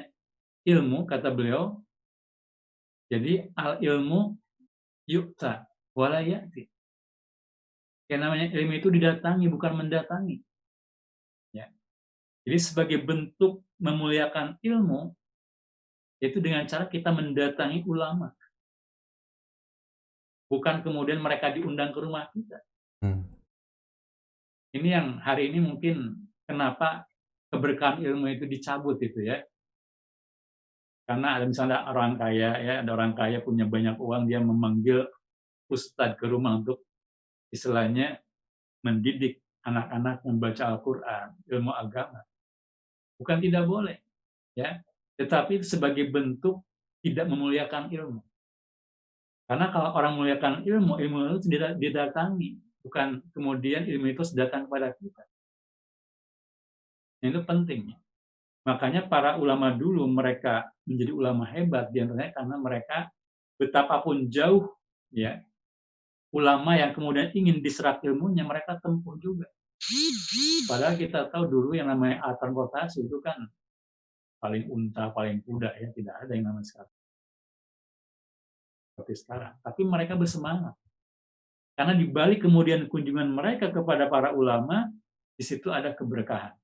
ilmu, 0.65 1.05
kata 1.05 1.29
beliau, 1.29 1.85
jadi 3.05 3.53
al 3.53 3.77
ilmu 3.85 4.33
yukta 5.05 5.69
wala 5.93 6.25
ya'ti. 6.25 6.65
Yang 8.09 8.21
namanya 8.21 8.47
ilmu 8.53 8.73
itu 8.77 8.89
didatangi, 8.89 9.45
bukan 9.49 9.73
mendatangi. 9.77 10.41
Ya. 11.53 11.69
Jadi 12.45 12.57
sebagai 12.57 12.97
bentuk 13.05 13.61
memuliakan 13.77 14.57
ilmu, 14.61 15.13
itu 16.23 16.37
dengan 16.39 16.63
cara 16.65 16.87
kita 16.87 17.11
mendatangi 17.11 17.83
ulama. 17.85 18.31
Bukan 20.47 20.85
kemudian 20.85 21.19
mereka 21.19 21.51
diundang 21.51 21.91
ke 21.91 21.99
rumah 21.99 22.29
kita. 22.31 22.61
Hmm. 23.01 23.25
Ini 24.75 24.89
yang 24.91 25.07
hari 25.19 25.51
ini 25.51 25.59
mungkin 25.63 26.27
kenapa 26.45 27.07
keberkahan 27.49 28.03
ilmu 28.03 28.29
itu 28.29 28.45
dicabut 28.45 28.99
itu 29.01 29.25
ya. 29.25 29.41
Karena 31.05 31.37
ada 31.37 31.45
misalnya 31.45 31.85
orang 31.85 32.17
kaya 32.17 32.57
ya, 32.59 32.73
ada 32.81 32.91
orang 32.93 33.13
kaya 33.13 33.41
punya 33.41 33.69
banyak 33.69 33.95
uang 33.97 34.25
dia 34.25 34.41
memanggil 34.41 35.05
ustadz 35.69 36.17
ke 36.17 36.25
rumah 36.25 36.61
untuk 36.61 36.81
istilahnya 37.53 38.21
mendidik 38.81 39.41
anak-anak 39.65 40.21
membaca 40.25 40.63
Al-Quran, 40.65 41.27
ilmu 41.49 41.73
agama. 41.73 42.21
Bukan 43.17 43.37
tidak 43.41 43.65
boleh, 43.65 43.97
ya, 44.53 44.81
tetapi 45.15 45.63
sebagai 45.63 46.07
bentuk 46.11 46.63
tidak 47.03 47.25
memuliakan 47.29 47.91
ilmu. 47.91 48.21
Karena 49.45 49.69
kalau 49.69 49.93
orang 49.93 50.17
memuliakan 50.17 50.53
ilmu, 50.65 50.97
ilmu 50.97 51.17
itu 51.37 51.39
tidak 51.53 51.77
didatangi, 51.77 52.57
bukan 52.81 53.21
kemudian 53.29 53.85
ilmu 53.85 54.09
itu 54.09 54.25
datang 54.33 54.65
kepada 54.65 54.89
kita. 54.97 55.23
Nah, 57.21 57.27
itu 57.29 57.41
penting. 57.45 57.81
Makanya 58.65 59.05
para 59.05 59.37
ulama 59.37 59.69
dulu 59.69 60.09
mereka 60.09 60.65
menjadi 60.89 61.13
ulama 61.13 61.45
hebat 61.45 61.93
di 61.93 62.01
antaranya 62.01 62.33
karena 62.33 62.55
mereka 62.57 62.97
betapapun 63.61 64.25
jauh 64.25 64.65
ya 65.13 65.37
ulama 66.33 66.75
yang 66.75 66.91
kemudian 66.91 67.31
ingin 67.31 67.63
diserap 67.63 68.03
ilmunya 68.03 68.43
mereka 68.43 68.75
tempuh 68.81 69.15
juga. 69.21 69.47
Padahal 70.65 70.97
kita 70.97 71.29
tahu 71.29 71.45
dulu 71.47 71.71
yang 71.77 71.87
namanya 71.87 72.25
transportasi 72.41 73.05
itu 73.05 73.21
kan 73.21 73.37
paling 74.39 74.65
unta, 74.69 75.09
paling 75.11 75.41
kuda 75.43 75.75
ya, 75.79 75.89
tidak 75.91 76.15
ada 76.21 76.31
yang 76.35 76.45
namanya 76.51 76.67
sekarang. 76.67 76.95
Seperti 78.93 79.13
sekarang. 79.19 79.53
Tapi 79.59 79.81
mereka 79.83 80.13
bersemangat. 80.15 80.75
Karena 81.75 81.91
di 81.91 82.07
balik 82.07 82.47
kemudian 82.47 82.87
kunjungan 82.87 83.27
mereka 83.27 83.67
kepada 83.67 84.07
para 84.07 84.31
ulama, 84.31 84.87
di 85.35 85.43
situ 85.43 85.67
ada 85.67 85.91
keberkahan. 85.91 86.55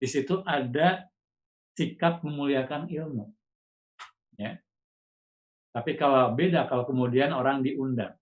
Di 0.00 0.10
situ 0.10 0.42
ada 0.42 1.06
sikap 1.78 2.26
memuliakan 2.26 2.90
ilmu. 2.90 3.30
Ya. 4.34 4.58
Tapi 5.70 5.94
kalau 5.94 6.34
beda 6.34 6.66
kalau 6.66 6.82
kemudian 6.82 7.30
orang 7.30 7.62
diundang 7.62 8.18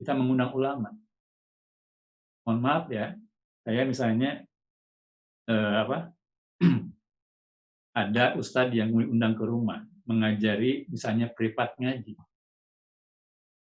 kita 0.00 0.16
mengundang 0.16 0.50
ulama. 0.56 0.90
Mohon 2.48 2.58
maaf 2.64 2.84
ya, 2.88 3.12
saya 3.60 3.84
misalnya 3.84 4.42
eh, 5.44 5.74
apa 5.84 6.08
ada 7.96 8.38
ustadz 8.38 8.76
yang 8.76 8.94
undang 8.94 9.34
ke 9.34 9.44
rumah 9.44 9.82
mengajari 10.06 10.86
misalnya 10.90 11.30
privat 11.30 11.74
ngaji. 11.78 12.14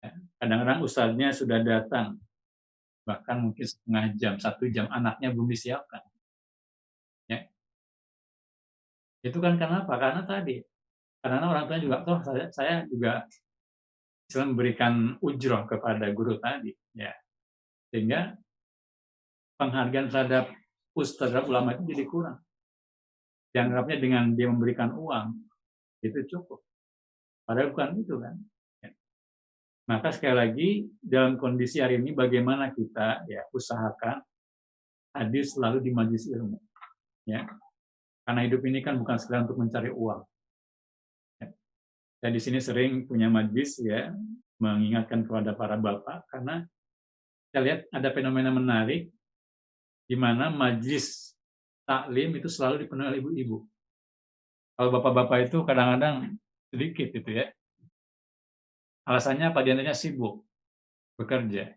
Ya, 0.04 0.12
kadang-kadang 0.40 0.80
ustadznya 0.84 1.32
sudah 1.32 1.60
datang, 1.64 2.20
bahkan 3.08 3.40
mungkin 3.40 3.64
setengah 3.64 4.12
jam, 4.20 4.34
satu 4.40 4.68
jam 4.68 4.92
anaknya 4.92 5.32
belum 5.32 5.48
disiapkan. 5.48 6.04
Ya. 7.32 7.48
Itu 9.24 9.40
kan 9.40 9.56
karena 9.56 9.88
apa? 9.88 9.96
Karena 9.96 10.22
tadi, 10.28 10.60
karena 11.24 11.48
orang 11.48 11.72
tua 11.72 11.80
juga, 11.80 12.04
toh 12.04 12.20
saya, 12.52 12.84
juga 12.92 13.24
Islam 14.34 14.58
memberikan 14.58 14.94
ujroh 15.22 15.70
kepada 15.70 16.10
guru 16.10 16.42
tadi 16.42 16.74
ya 16.98 17.14
sehingga 17.94 18.34
penghargaan 19.62 20.10
terhadap 20.10 20.50
ustadz 20.98 21.30
terhadap 21.30 21.46
ulama 21.46 21.78
itu 21.78 21.84
jadi 21.94 22.04
kurang 22.10 22.38
dianggapnya 23.54 23.98
dengan 24.02 24.24
dia 24.34 24.50
memberikan 24.50 24.92
uang 24.98 25.38
itu 26.02 26.20
cukup. 26.28 26.60
Padahal 27.46 27.72
bukan 27.72 28.02
itu 28.02 28.18
kan? 28.20 28.36
Ya. 28.82 28.92
maka 29.88 30.10
sekali 30.12 30.36
lagi 30.36 30.70
dalam 31.00 31.38
kondisi 31.40 31.80
hari 31.80 32.02
ini 32.02 32.12
bagaimana 32.12 32.74
kita 32.74 33.24
ya 33.30 33.46
usahakan 33.54 34.20
hadir 35.14 35.46
selalu 35.46 35.86
di 35.86 35.92
majlis 35.94 36.28
ilmu 36.28 36.58
ya. 37.30 37.46
Karena 38.24 38.42
hidup 38.48 38.64
ini 38.66 38.80
kan 38.80 38.96
bukan 38.98 39.20
sekedar 39.20 39.44
untuk 39.46 39.60
mencari 39.60 39.92
uang. 39.92 40.24
Saya 42.24 42.32
di 42.32 42.40
sini 42.40 42.64
sering 42.64 43.04
punya 43.04 43.28
majlis 43.28 43.84
ya, 43.84 44.16
mengingatkan 44.64 45.28
kepada 45.28 45.52
para 45.52 45.76
bapak 45.76 46.24
karena 46.32 46.64
saya 47.52 47.62
lihat 47.68 47.80
ada 47.92 48.10
fenomena 48.16 48.48
menarik 48.48 49.12
di 50.08 50.16
mana 50.16 50.48
majlis 50.48 51.33
taklim 51.84 52.36
itu 52.40 52.50
selalu 52.50 52.86
dipenuhi 52.86 53.08
oleh 53.10 53.20
ibu-ibu. 53.20 53.58
Kalau 54.74 54.90
bapak-bapak 54.90 55.50
itu 55.52 55.58
kadang-kadang 55.68 56.36
sedikit 56.74 57.10
itu 57.14 57.30
ya. 57.30 57.48
Alasannya 59.06 59.52
apa? 59.52 59.60
Di 59.62 59.70
antaranya 59.76 59.94
sibuk 59.94 60.42
bekerja. 61.20 61.76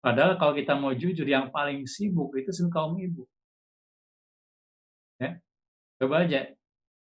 Padahal 0.00 0.40
kalau 0.40 0.56
kita 0.56 0.72
mau 0.78 0.96
jujur, 0.96 1.28
yang 1.28 1.52
paling 1.52 1.84
sibuk 1.84 2.32
itu 2.38 2.48
kaum 2.72 2.96
ibu. 2.96 3.28
Ya, 5.20 5.36
coba 6.00 6.24
aja 6.24 6.56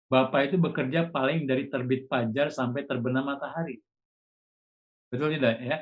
Bapak 0.09 0.49
itu 0.49 0.57
bekerja 0.57 1.05
paling 1.13 1.45
dari 1.45 1.69
terbit 1.69 2.09
fajar 2.09 2.49
sampai 2.49 2.81
terbenam 2.89 3.29
matahari. 3.29 3.77
Betul 5.13 5.37
tidak 5.37 5.61
ya? 5.61 5.77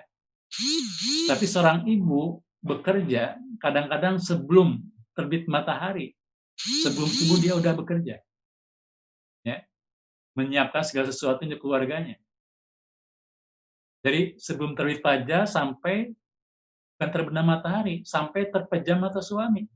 Tapi 1.31 1.45
seorang 1.47 1.87
ibu 1.87 2.43
bekerja 2.59 3.39
kadang-kadang 3.63 4.19
sebelum 4.19 4.83
terbit 5.17 5.49
matahari. 5.49 6.13
Sebelum 6.57 7.09
subuh 7.09 7.37
dia 7.41 7.53
udah 7.57 7.73
bekerja. 7.73 8.21
Ya. 9.41 9.65
Menyiapkan 10.37 10.85
segala 10.85 11.09
sesuatu 11.09 11.41
untuk 11.41 11.61
keluarganya. 11.61 12.21
Jadi 14.05 14.37
sebelum 14.37 14.77
terbit 14.77 15.01
fajar 15.01 15.49
sampai 15.49 16.13
bukan 16.97 17.09
terbenam 17.13 17.45
matahari 17.45 18.01
sampai 18.05 18.49
terpejam 18.49 19.01
mata 19.01 19.21
suami. 19.21 19.69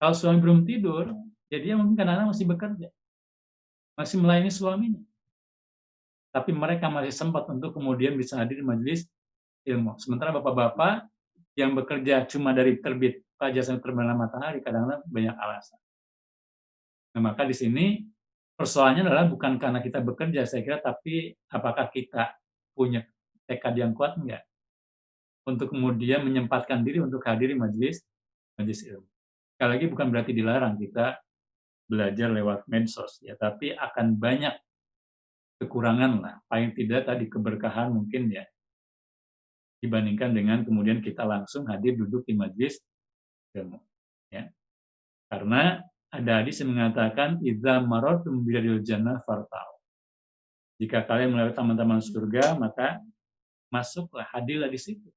Kalau 0.00 0.14
suami 0.14 0.38
belum 0.40 0.62
tidur, 0.64 1.10
jadi 1.50 1.72
dia 1.72 1.74
mungkin 1.74 1.98
kadang-kadang 1.98 2.30
masih 2.30 2.46
bekerja, 2.46 2.88
masih 3.98 4.16
melayani 4.22 4.52
suaminya. 4.52 5.02
Tapi 6.30 6.54
mereka 6.54 6.86
masih 6.86 7.10
sempat 7.10 7.44
untuk 7.50 7.74
kemudian 7.74 8.14
bisa 8.14 8.38
hadir 8.38 8.62
di 8.62 8.64
majelis 8.64 9.04
ilmu. 9.66 9.98
Sementara 9.98 10.30
bapak-bapak 10.30 11.08
yang 11.58 11.74
bekerja 11.74 12.22
cuma 12.30 12.54
dari 12.54 12.78
terbit 12.78 13.26
fajar 13.34 13.66
sampai 13.66 13.82
terbenam 13.82 14.14
matahari, 14.14 14.62
kadang-kadang 14.62 15.02
banyak 15.10 15.34
alasan. 15.34 15.78
Nah, 17.18 17.34
maka 17.34 17.42
di 17.42 17.54
sini 17.58 18.06
persoalannya 18.54 19.02
adalah 19.02 19.26
bukan 19.26 19.58
karena 19.58 19.82
kita 19.82 19.98
bekerja, 19.98 20.46
saya 20.46 20.62
kira, 20.62 20.78
tapi 20.78 21.34
apakah 21.50 21.90
kita 21.90 22.38
punya 22.78 23.02
tekad 23.50 23.74
yang 23.74 23.90
kuat 23.90 24.14
enggak? 24.14 24.46
untuk 25.48 25.72
kemudian 25.72 26.20
menyempatkan 26.28 26.84
diri 26.84 27.00
untuk 27.00 27.24
hadir 27.24 27.48
di 27.48 27.56
majelis 27.56 28.04
majelis 28.60 28.84
ilmu. 28.84 29.08
Sekali 29.56 29.70
lagi 29.72 29.86
bukan 29.88 30.06
berarti 30.12 30.32
dilarang 30.36 30.76
kita 30.76 31.16
belajar 31.88 32.28
lewat 32.28 32.68
medsos 32.68 33.24
ya, 33.24 33.32
tapi 33.40 33.72
akan 33.72 34.20
banyak 34.20 34.52
kekurangan 35.58 36.12
lah, 36.20 36.34
paling 36.46 36.76
tidak 36.76 37.08
tadi 37.08 37.26
keberkahan 37.26 37.90
mungkin 37.90 38.28
ya 38.28 38.44
dibandingkan 39.78 40.34
dengan 40.34 40.66
kemudian 40.66 40.98
kita 40.98 41.22
langsung 41.22 41.66
hadir 41.70 41.94
duduk 41.94 42.26
di 42.26 42.34
majelis 42.34 42.82
ilmu 43.54 43.78
ya. 44.30 44.50
Karena 45.28 45.82
ada 46.08 46.32
hadis 46.40 46.58
yang 46.64 46.72
mengatakan 46.72 47.38
idza 47.44 47.84
maratum 47.84 48.40
biladil 48.40 48.80
jannah 48.80 49.20
fartau. 49.28 49.76
Jika 50.78 51.04
kalian 51.04 51.34
melewati 51.34 51.58
taman-taman 51.58 52.00
surga, 52.00 52.54
maka 52.54 53.02
masuklah, 53.68 54.24
hadirlah 54.30 54.70
di 54.70 54.78
situ. 54.78 55.10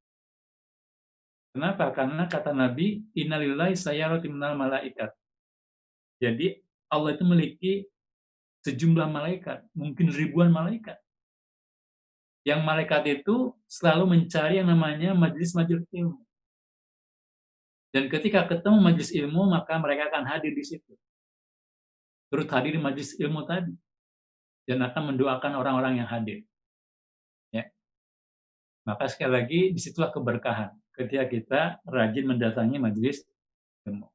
Kenapa? 1.54 1.92
Karena 1.94 2.26
kata 2.26 2.56
Nabi, 2.56 3.04
innalillahi 3.14 3.78
sayyarati 3.78 4.28
minal 4.32 4.58
malaikat. 4.58 5.12
Jadi 6.18 6.60
Allah 6.90 7.14
itu 7.14 7.24
memiliki 7.24 7.74
sejumlah 8.66 9.08
malaikat, 9.08 9.64
mungkin 9.76 10.10
ribuan 10.12 10.50
malaikat. 10.50 10.98
Yang 12.42 12.62
malaikat 12.66 13.04
itu 13.22 13.54
selalu 13.70 14.18
mencari 14.18 14.58
yang 14.58 14.70
namanya 14.70 15.14
majelis-majelis 15.14 15.86
ilmu. 15.94 16.22
Dan 17.92 18.08
ketika 18.08 18.48
ketemu 18.48 18.78
majelis 18.82 19.12
ilmu, 19.14 19.52
maka 19.52 19.78
mereka 19.78 20.10
akan 20.10 20.24
hadir 20.26 20.56
di 20.56 20.64
situ. 20.64 20.94
Turut 22.32 22.48
hadir 22.50 22.74
di 22.74 22.82
majelis 22.82 23.14
ilmu 23.20 23.46
tadi. 23.46 23.76
Dan 24.66 24.82
akan 24.82 25.14
mendoakan 25.14 25.54
orang-orang 25.60 26.02
yang 26.02 26.10
hadir. 26.10 26.48
Ya. 27.52 27.68
Maka 28.88 29.12
sekali 29.12 29.32
lagi, 29.36 29.62
di 29.76 29.80
situlah 29.84 30.10
keberkahan 30.10 30.72
ketika 30.96 31.26
kita 31.28 31.62
rajin 31.88 32.26
mendatangi 32.28 32.78
majelis 32.78 33.24
ilmu. 33.88 34.08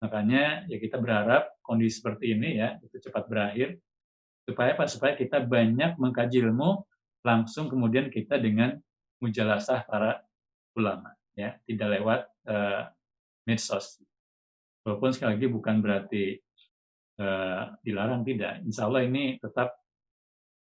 Makanya 0.00 0.64
ya 0.64 0.76
kita 0.80 0.96
berharap 0.96 1.52
kondisi 1.60 2.00
seperti 2.00 2.32
ini 2.32 2.56
ya 2.56 2.80
itu 2.80 2.96
cepat 3.04 3.28
berakhir 3.28 3.76
supaya? 4.48 4.72
Supaya 4.88 5.12
kita 5.12 5.44
banyak 5.44 6.00
mengkaji 6.00 6.40
ilmu 6.48 6.88
langsung 7.20 7.68
kemudian 7.68 8.08
kita 8.08 8.40
dengan 8.40 8.76
mujalasah 9.20 9.84
para 9.84 10.24
ulama 10.76 11.12
ya 11.36 11.56
tidak 11.68 11.88
lewat 12.00 12.20
uh, 12.48 12.82
medsos. 13.44 14.00
Walaupun 14.84 15.12
sekali 15.12 15.36
lagi 15.36 15.46
bukan 15.52 15.76
berarti 15.84 16.24
uh, 17.20 17.76
dilarang 17.84 18.24
tidak. 18.24 18.64
Insya 18.64 18.88
Allah 18.88 19.04
ini 19.04 19.36
tetap 19.36 19.76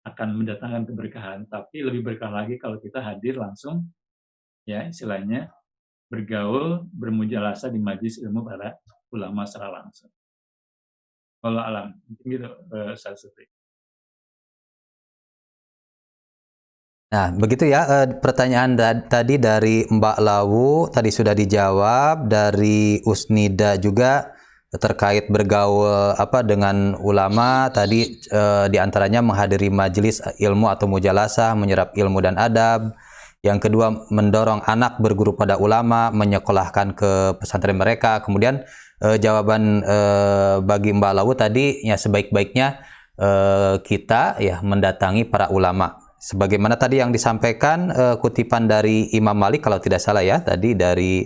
akan 0.03 0.29
mendatangkan 0.39 0.83
keberkahan, 0.87 1.39
tapi 1.47 1.83
lebih 1.83 2.03
berkah 2.03 2.31
lagi 2.31 2.55
kalau 2.55 2.79
kita 2.79 3.03
hadir 3.03 3.35
langsung 3.35 3.87
ya 4.63 4.87
istilahnya 4.87 5.51
bergaul 6.09 6.87
bermujalasa 6.89 7.69
di 7.69 7.77
majlis 7.77 8.17
ilmu 8.19 8.43
para 8.43 8.75
ulama 9.13 9.45
secara 9.45 9.83
langsung. 9.83 10.09
Kalau 11.39 11.61
alam, 11.63 11.95
gitu 12.27 12.43
uh, 12.43 12.93
Nah, 17.09 17.33
begitu 17.33 17.65
ya 17.65 17.81
uh, 17.89 18.07
pertanyaan 18.21 18.77
da 18.77 18.93
tadi 18.93 19.41
dari 19.41 19.81
Mbak 19.89 20.17
Lawu 20.21 20.93
tadi 20.93 21.09
sudah 21.09 21.33
dijawab 21.33 22.29
dari 22.29 23.01
Usnida 23.01 23.81
juga 23.81 24.37
terkait 24.69 25.25
bergaul 25.33 26.13
apa 26.13 26.45
dengan 26.45 26.93
ulama 27.01 27.73
tadi 27.73 28.21
uh, 28.29 28.69
di 28.69 28.77
antaranya 28.77 29.25
menghadiri 29.25 29.73
majelis 29.73 30.21
ilmu 30.37 30.69
atau 30.69 30.85
mujalasah 30.85 31.57
menyerap 31.57 31.97
ilmu 31.97 32.21
dan 32.21 32.37
adab 32.37 32.93
yang 33.39 33.63
kedua, 33.63 34.11
mendorong 34.11 34.67
anak 34.67 34.99
berguru 34.99 35.31
pada 35.31 35.55
ulama, 35.55 36.11
menyekolahkan 36.11 36.91
ke 36.91 37.39
pesantren 37.39 37.79
mereka. 37.79 38.19
Kemudian 38.19 38.67
eh, 38.99 39.15
jawaban 39.15 39.79
eh, 39.79 40.55
bagi 40.59 40.91
Mbak 40.91 41.13
Lawu 41.15 41.31
tadi 41.39 41.79
ya 41.87 41.95
sebaik-baiknya 41.95 42.83
eh, 43.15 43.75
kita 43.79 44.43
ya 44.43 44.59
mendatangi 44.59 45.23
para 45.23 45.47
ulama. 45.55 45.98
Sebagaimana 46.19 46.75
tadi 46.75 46.99
yang 46.99 47.15
disampaikan 47.15 47.89
eh, 47.89 48.15
kutipan 48.19 48.67
dari 48.67 49.07
Imam 49.15 49.39
Malik 49.39 49.63
kalau 49.63 49.79
tidak 49.79 50.03
salah 50.03 50.19
ya 50.19 50.43
tadi 50.43 50.75
dari 50.75 51.23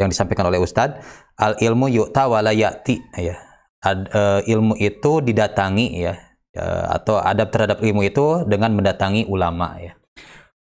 yang 0.00 0.08
disampaikan 0.08 0.48
oleh 0.48 0.56
Ustadz, 0.56 0.98
al 1.36 1.60
ilmu 1.60 1.92
yu'ta 1.92 2.24
walayati 2.24 2.96
ya. 3.20 3.36
Ad, 3.80 4.12
eh, 4.12 4.40
ilmu 4.52 4.76
itu 4.76 5.20
didatangi 5.24 6.04
ya, 6.04 6.16
ya 6.52 6.66
atau 6.92 7.16
adab 7.20 7.48
terhadap 7.48 7.80
ilmu 7.80 8.04
itu 8.04 8.44
dengan 8.44 8.76
mendatangi 8.76 9.24
ulama 9.28 9.76
ya. 9.80 9.96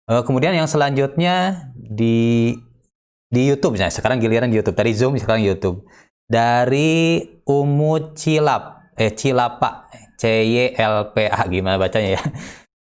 Uh, 0.05 0.21
kemudian 0.21 0.53
yang 0.53 0.69
selanjutnya 0.69 1.71
di 1.73 2.53
di 3.33 3.43
YouTube, 3.49 3.81
nah 3.81 3.89
sekarang 3.89 4.21
giliran 4.21 4.53
di 4.53 4.61
YouTube. 4.61 4.77
Tadi 4.77 4.93
Zoom, 4.93 5.17
sekarang 5.17 5.41
YouTube. 5.41 5.89
Dari 6.29 7.25
Umu 7.49 8.13
Cilap, 8.13 8.93
eh 9.01 9.17
Cilapa, 9.17 9.89
C 10.21 10.45
Y 10.45 10.77
L 10.77 11.17
P 11.17 11.25
A 11.25 11.49
gimana 11.49 11.81
bacanya 11.81 12.21
ya? 12.21 12.23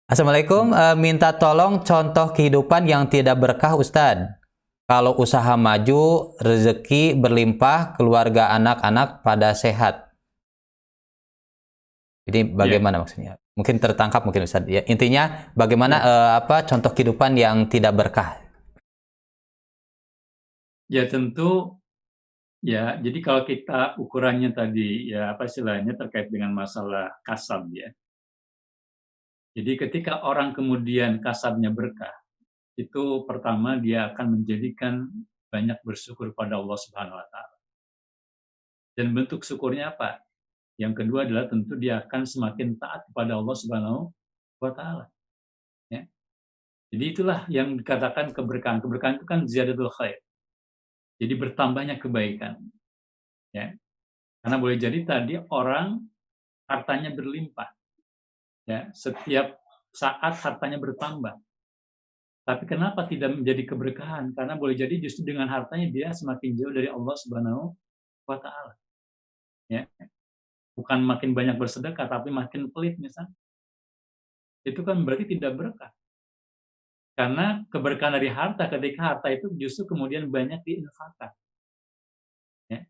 Assalamualaikum, 0.06 0.70
uh, 0.70 0.94
minta 0.94 1.34
tolong 1.34 1.82
contoh 1.82 2.30
kehidupan 2.30 2.86
yang 2.86 3.10
tidak 3.10 3.42
berkah 3.42 3.74
Ustadz. 3.74 4.38
Kalau 4.86 5.18
usaha 5.18 5.58
maju, 5.58 6.30
rezeki 6.38 7.18
berlimpah, 7.18 7.98
keluarga 7.98 8.54
anak-anak 8.54 9.26
pada 9.26 9.50
sehat. 9.50 10.14
Jadi 12.22 12.46
bagaimana 12.54 12.98
yeah. 12.98 13.02
maksudnya? 13.02 13.34
mungkin 13.56 13.80
tertangkap 13.80 14.22
mungkin 14.22 14.44
Ustaz. 14.44 14.68
Ya, 14.68 14.84
intinya 14.84 15.50
bagaimana 15.56 15.96
ya. 15.98 16.04
uh, 16.06 16.30
apa 16.44 16.68
contoh 16.68 16.92
kehidupan 16.92 17.34
yang 17.40 17.66
tidak 17.72 17.96
berkah? 17.96 18.36
Ya 20.86 21.08
tentu 21.08 21.80
ya 22.62 23.00
jadi 23.00 23.18
kalau 23.24 23.42
kita 23.42 23.98
ukurannya 23.98 24.54
tadi 24.54 25.10
ya 25.10 25.34
apa 25.34 25.50
istilahnya 25.50 25.98
terkait 25.98 26.30
dengan 26.30 26.52
masalah 26.52 27.16
kasab 27.24 27.66
ya. 27.72 27.90
Jadi 29.56 29.72
ketika 29.80 30.20
orang 30.20 30.52
kemudian 30.52 31.24
kasabnya 31.24 31.72
berkah, 31.72 32.12
itu 32.76 33.24
pertama 33.24 33.80
dia 33.80 34.12
akan 34.12 34.36
menjadikan 34.36 35.08
banyak 35.48 35.80
bersyukur 35.80 36.36
pada 36.36 36.60
Allah 36.60 36.76
Subhanahu 36.76 37.16
wa 37.16 37.26
taala. 37.32 37.56
Dan 38.92 39.16
bentuk 39.16 39.48
syukurnya 39.48 39.96
apa? 39.96 40.20
Yang 40.76 41.04
kedua 41.04 41.24
adalah 41.24 41.48
tentu 41.48 41.72
dia 41.80 42.04
akan 42.04 42.28
semakin 42.28 42.76
taat 42.76 43.08
kepada 43.08 43.40
Allah 43.40 43.56
Subhanahu 43.56 44.00
wa 44.60 44.70
taala. 44.76 45.08
Ya. 45.88 46.04
Jadi 46.92 47.04
itulah 47.16 47.48
yang 47.48 47.80
dikatakan 47.80 48.36
keberkahan. 48.36 48.84
Keberkahan 48.84 49.16
itu 49.20 49.26
kan 49.28 49.48
ziyadatul 49.48 49.88
khair. 49.88 50.20
Jadi 51.16 51.32
bertambahnya 51.32 51.96
kebaikan. 51.96 52.60
Ya. 53.56 53.72
Karena 54.44 54.56
boleh 54.60 54.76
jadi 54.76 55.00
tadi 55.04 55.40
orang 55.48 56.04
hartanya 56.68 57.08
berlimpah. 57.16 57.75
Ya, 58.66 58.90
setiap 58.90 59.56
saat 59.94 60.34
hartanya 60.42 60.82
bertambah. 60.82 61.38
Tapi 62.46 62.62
kenapa 62.66 63.06
tidak 63.06 63.34
menjadi 63.38 63.62
keberkahan? 63.62 64.34
Karena 64.34 64.54
boleh 64.54 64.74
jadi 64.78 64.98
justru 65.02 65.26
dengan 65.34 65.50
hartanya 65.50 65.90
dia 65.90 66.10
semakin 66.14 66.54
jauh 66.54 66.74
dari 66.74 66.90
Allah 66.90 67.14
Subhanahu 67.18 67.74
wa 68.26 68.38
taala. 68.38 68.74
Ya 69.66 69.86
bukan 70.76 71.00
makin 71.00 71.32
banyak 71.32 71.56
bersedekah 71.56 72.04
tapi 72.04 72.28
makin 72.28 72.68
pelit 72.68 73.00
misalnya 73.00 73.32
itu 74.68 74.76
kan 74.84 75.00
berarti 75.00 75.24
tidak 75.24 75.56
berkah 75.56 75.90
karena 77.16 77.64
keberkahan 77.72 78.20
dari 78.20 78.28
harta 78.28 78.68
ketika 78.68 79.00
harta 79.16 79.32
itu 79.32 79.48
justru 79.56 79.88
kemudian 79.88 80.28
banyak 80.28 80.60
diinfakkan 80.68 81.32
ya. 82.68 82.84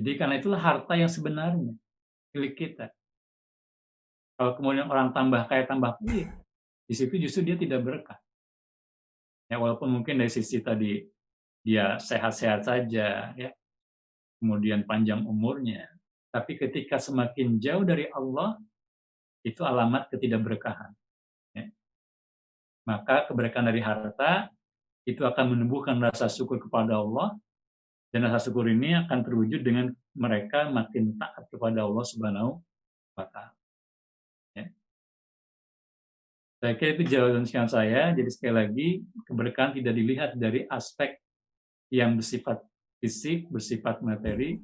jadi 0.00 0.12
karena 0.16 0.34
itulah 0.40 0.56
harta 0.56 0.96
yang 0.96 1.12
sebenarnya 1.12 1.76
milik 2.32 2.56
kita 2.56 2.88
kalau 4.36 4.52
kemudian 4.56 4.86
orang 4.88 5.10
tambah 5.16 5.48
kaya 5.48 5.64
tambah 5.64 5.96
pelit 6.00 6.28
di 6.86 6.94
situ 6.94 7.16
justru 7.18 7.52
dia 7.52 7.56
tidak 7.58 7.80
berkah 7.82 8.18
ya 9.50 9.58
walaupun 9.58 9.90
mungkin 9.90 10.20
dari 10.20 10.30
sisi 10.30 10.62
tadi 10.62 11.02
dia 11.66 11.98
sehat-sehat 11.98 12.62
saja 12.62 13.32
ya 13.34 13.50
kemudian 14.38 14.86
panjang 14.86 15.24
umurnya 15.26 15.96
tapi 16.36 16.60
ketika 16.60 17.00
semakin 17.00 17.56
jauh 17.56 17.80
dari 17.80 18.12
Allah, 18.12 18.60
itu 19.40 19.64
alamat 19.64 20.12
ketidakberkahan. 20.12 20.92
Ya. 21.56 21.72
Maka 22.84 23.24
keberkahan 23.32 23.72
dari 23.72 23.80
harta 23.80 24.52
itu 25.08 25.24
akan 25.24 25.56
menumbuhkan 25.56 25.96
rasa 25.96 26.28
syukur 26.28 26.60
kepada 26.60 27.00
Allah 27.00 27.32
dan 28.12 28.28
rasa 28.28 28.52
syukur 28.52 28.68
ini 28.68 29.00
akan 29.00 29.24
terwujud 29.24 29.64
dengan 29.64 29.96
mereka 30.12 30.68
makin 30.68 31.16
taat 31.16 31.48
kepada 31.48 31.88
Allah 31.88 32.04
Subhanahu 32.04 32.60
wa 33.16 33.24
taala. 33.32 33.55
Saya 36.56 36.72
kira 36.80 36.96
itu 36.96 37.04
jawaban 37.12 37.44
sekian 37.44 37.68
saya. 37.68 38.16
Jadi 38.16 38.30
sekali 38.32 38.54
lagi 38.56 38.88
keberkahan 39.28 39.76
tidak 39.76 39.94
dilihat 39.94 40.30
dari 40.40 40.64
aspek 40.72 41.20
yang 41.92 42.16
bersifat 42.16 42.64
fisik, 42.98 43.46
bersifat 43.52 44.00
materi, 44.00 44.58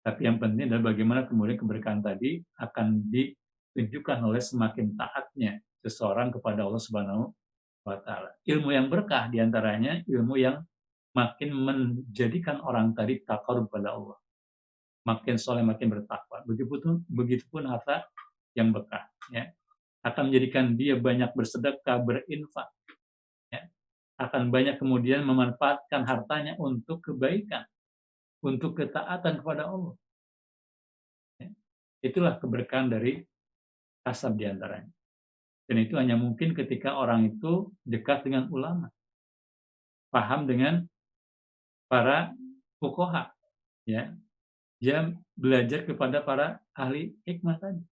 tapi 0.00 0.24
yang 0.24 0.40
penting 0.40 0.72
adalah 0.72 0.92
bagaimana 0.92 1.20
kemudian 1.28 1.60
keberkahan 1.60 2.00
tadi 2.00 2.40
akan 2.56 3.04
ditunjukkan 3.12 4.18
oleh 4.24 4.40
semakin 4.40 4.96
taatnya 4.96 5.60
seseorang 5.84 6.32
kepada 6.32 6.64
Allah 6.64 6.80
Subhanahu 6.80 7.24
wa 7.84 7.96
taala. 8.00 8.32
Ilmu 8.44 8.72
yang 8.72 8.88
berkah 8.88 9.28
di 9.28 9.40
antaranya 9.40 10.00
ilmu 10.08 10.40
yang 10.40 10.60
makin 11.12 11.52
menjadikan 11.52 12.64
orang 12.64 12.96
tadi 12.96 13.20
takar 13.24 13.60
kepada 13.68 13.92
Allah. 13.92 14.16
Makin 15.04 15.36
soleh, 15.40 15.64
makin 15.64 15.88
bertakwa. 15.88 16.44
Begitupun, 16.44 17.08
begitupun 17.08 17.64
harta 17.64 18.04
yang 18.52 18.68
berkah. 18.68 19.08
Ya. 19.32 19.48
Akan 20.00 20.32
menjadikan 20.32 20.80
dia 20.80 20.96
banyak 20.96 21.28
bersedekah, 21.36 22.00
berinfak. 22.00 22.68
Ya. 23.52 23.68
Akan 24.16 24.48
banyak 24.48 24.80
kemudian 24.80 25.24
memanfaatkan 25.28 26.08
hartanya 26.08 26.56
untuk 26.56 27.04
kebaikan. 27.04 27.68
Untuk 28.40 28.80
ketaatan 28.80 29.44
kepada 29.44 29.68
Allah. 29.68 29.94
Ya. 31.36 31.52
Itulah 32.00 32.40
keberkahan 32.40 32.88
dari 32.88 33.20
kasab 34.00 34.40
di 34.40 34.48
antaranya. 34.48 34.88
Dan 35.68 35.76
itu 35.84 35.94
hanya 36.00 36.16
mungkin 36.16 36.56
ketika 36.56 36.96
orang 36.96 37.36
itu 37.36 37.68
dekat 37.84 38.24
dengan 38.24 38.48
ulama. 38.48 38.88
Paham 40.08 40.48
dengan 40.48 40.88
para 41.86 42.32
fukoha. 42.80 43.30
Ya. 43.84 44.16
Dia 44.80 45.12
belajar 45.36 45.84
kepada 45.84 46.24
para 46.24 46.64
ahli 46.72 47.12
hikmah 47.28 47.60
tadi. 47.60 47.84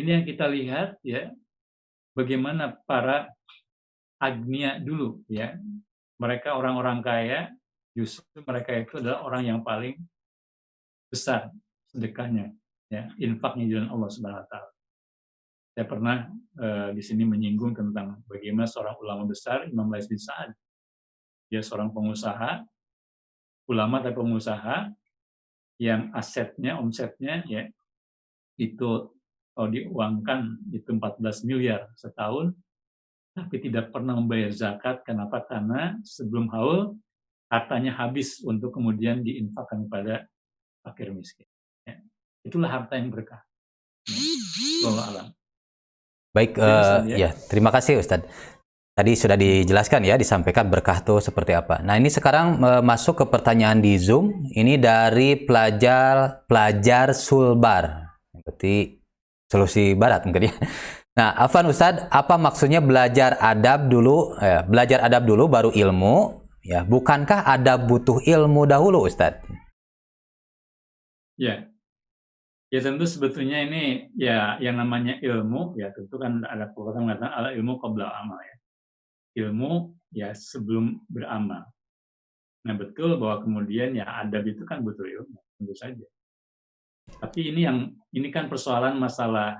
Ini 0.00 0.08
yang 0.16 0.24
kita 0.24 0.48
lihat 0.48 0.96
ya, 1.04 1.28
bagaimana 2.16 2.72
para 2.88 3.28
agnia 4.16 4.80
dulu 4.80 5.20
ya. 5.28 5.60
Mereka 6.16 6.56
orang-orang 6.56 7.04
kaya, 7.04 7.52
justru 7.92 8.40
mereka 8.44 8.76
itu 8.76 9.00
adalah 9.00 9.24
orang 9.24 9.42
yang 9.44 9.60
paling 9.60 10.00
besar 11.12 11.52
sedekahnya, 11.92 12.52
ya, 12.88 13.12
infaknya 13.20 13.68
jalan 13.68 13.88
Allah 13.92 14.08
Subhanahu 14.08 14.40
wa 14.40 14.48
taala. 14.48 14.72
Saya 15.76 15.86
pernah 15.88 16.16
uh, 16.60 16.90
di 16.92 17.02
sini 17.04 17.24
menyinggung 17.24 17.72
tentang 17.72 18.20
bagaimana 18.28 18.68
seorang 18.68 18.96
ulama 19.00 19.24
besar, 19.28 19.64
Imam 19.68 19.88
Lais 19.88 20.08
bin 20.08 20.20
Sa'ad. 20.20 20.52
Dia 21.48 21.60
seorang 21.64 21.92
pengusaha, 21.92 22.62
ulama 23.68 24.00
tapi 24.04 24.16
pengusaha, 24.16 24.92
yang 25.80 26.12
asetnya, 26.12 26.76
omsetnya 26.76 27.40
ya 27.48 27.64
itu 28.60 29.08
kalau 29.54 29.68
diuangkan 29.68 30.56
itu 30.70 30.90
14 30.94 31.48
miliar 31.48 31.90
setahun, 31.98 32.54
tapi 33.34 33.56
tidak 33.62 33.94
pernah 33.94 34.18
membayar 34.18 34.50
zakat. 34.50 35.02
Kenapa? 35.06 35.42
Karena 35.46 35.94
sebelum 36.02 36.50
haul 36.50 36.98
hartanya 37.50 37.94
habis 37.98 38.38
untuk 38.46 38.70
kemudian 38.70 39.26
diinfakkan 39.26 39.86
kepada 39.90 40.26
fakir 40.86 41.10
miskin. 41.10 41.46
Ya. 41.82 41.98
Itulah 42.46 42.70
harta 42.70 42.94
yang 42.94 43.10
berkah. 43.10 43.42
Ya. 44.06 44.90
alam. 44.90 45.26
Baik, 46.30 46.62
uh, 46.62 47.02
ya. 47.10 47.34
terima 47.50 47.74
kasih 47.74 47.98
Ustadz. 47.98 48.30
Tadi 48.94 49.16
sudah 49.16 49.34
dijelaskan 49.34 50.04
ya, 50.04 50.14
disampaikan 50.14 50.68
berkah 50.68 51.00
itu 51.00 51.18
seperti 51.18 51.56
apa. 51.56 51.80
Nah 51.82 51.96
ini 51.96 52.12
sekarang 52.12 52.60
uh, 52.60 52.82
masuk 52.84 53.22
ke 53.22 53.24
pertanyaan 53.26 53.82
di 53.82 53.98
Zoom. 53.98 54.46
Ini 54.52 54.78
dari 54.78 55.40
pelajar 55.40 56.44
pelajar 56.46 57.16
Sulbar, 57.16 58.14
berarti 58.30 58.99
solusi 59.50 59.98
Barat 59.98 60.22
mungkin 60.24 60.48
ya. 60.48 60.54
Nah, 61.18 61.34
Afan 61.34 61.66
Ustadz, 61.66 62.06
apa 62.08 62.38
maksudnya 62.38 62.78
belajar 62.78 63.34
adab 63.42 63.90
dulu? 63.90 64.38
Eh, 64.38 64.62
belajar 64.64 65.02
adab 65.02 65.26
dulu 65.26 65.50
baru 65.50 65.74
ilmu. 65.74 66.38
Ya, 66.62 66.86
bukankah 66.86 67.44
adab 67.44 67.90
butuh 67.90 68.22
ilmu 68.22 68.64
dahulu, 68.64 69.04
Ustadz? 69.04 69.42
Ya, 71.34 71.70
Ya 72.70 72.78
tentu 72.86 73.02
sebetulnya 73.02 73.66
ini 73.66 74.14
ya 74.14 74.54
yang 74.62 74.78
namanya 74.78 75.18
ilmu 75.18 75.74
ya 75.74 75.90
tentu 75.90 76.22
kan 76.22 76.38
ada 76.46 76.70
pepatah 76.70 77.02
mengatakan 77.02 77.34
ala 77.34 77.50
ilmu 77.50 77.82
qabla 77.82 78.06
amal 78.22 78.38
ya. 78.38 78.56
Ilmu 79.42 79.70
ya 80.14 80.30
sebelum 80.30 81.02
beramal. 81.10 81.66
Nah 82.62 82.74
betul 82.78 83.18
bahwa 83.18 83.42
kemudian 83.42 83.98
ya 83.98 84.06
adab 84.22 84.46
itu 84.46 84.62
kan 84.62 84.86
butuh 84.86 85.02
ilmu 85.02 85.38
tentu 85.58 85.74
saja. 85.74 86.06
Tapi 87.18 87.50
ini 87.50 87.66
yang 87.66 87.90
ini 88.14 88.28
kan 88.30 88.46
persoalan 88.46 88.94
masalah 89.00 89.58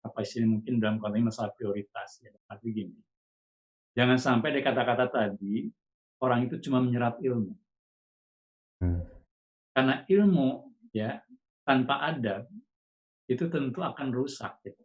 apa 0.00 0.20
sih 0.24 0.42
mungkin 0.42 0.80
dalam 0.80 0.96
konteks 0.96 1.36
masalah 1.36 1.50
prioritas 1.54 2.24
ya. 2.24 2.32
Tapi 2.48 2.66
gini, 2.72 2.98
jangan 3.94 4.18
sampai 4.18 4.48
dari 4.56 4.64
kata-kata 4.64 5.06
tadi 5.12 5.68
orang 6.24 6.50
itu 6.50 6.58
cuma 6.64 6.82
menyerap 6.82 7.20
ilmu. 7.20 7.54
Hmm. 8.80 9.04
Karena 9.70 10.02
ilmu 10.08 10.48
ya 10.90 11.20
tanpa 11.62 12.02
adab 12.10 12.50
itu 13.30 13.46
tentu 13.46 13.84
akan 13.84 14.08
rusak. 14.10 14.58
Gitu. 14.66 14.82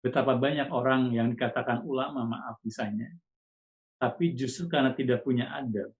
Betapa 0.00 0.38
banyak 0.38 0.70
orang 0.70 1.12
yang 1.12 1.28
dikatakan 1.34 1.82
ulama, 1.82 2.24
maaf 2.24 2.62
misalnya, 2.62 3.10
tapi 3.98 4.32
justru 4.32 4.70
karena 4.70 4.94
tidak 4.94 5.26
punya 5.26 5.50
adab, 5.50 5.90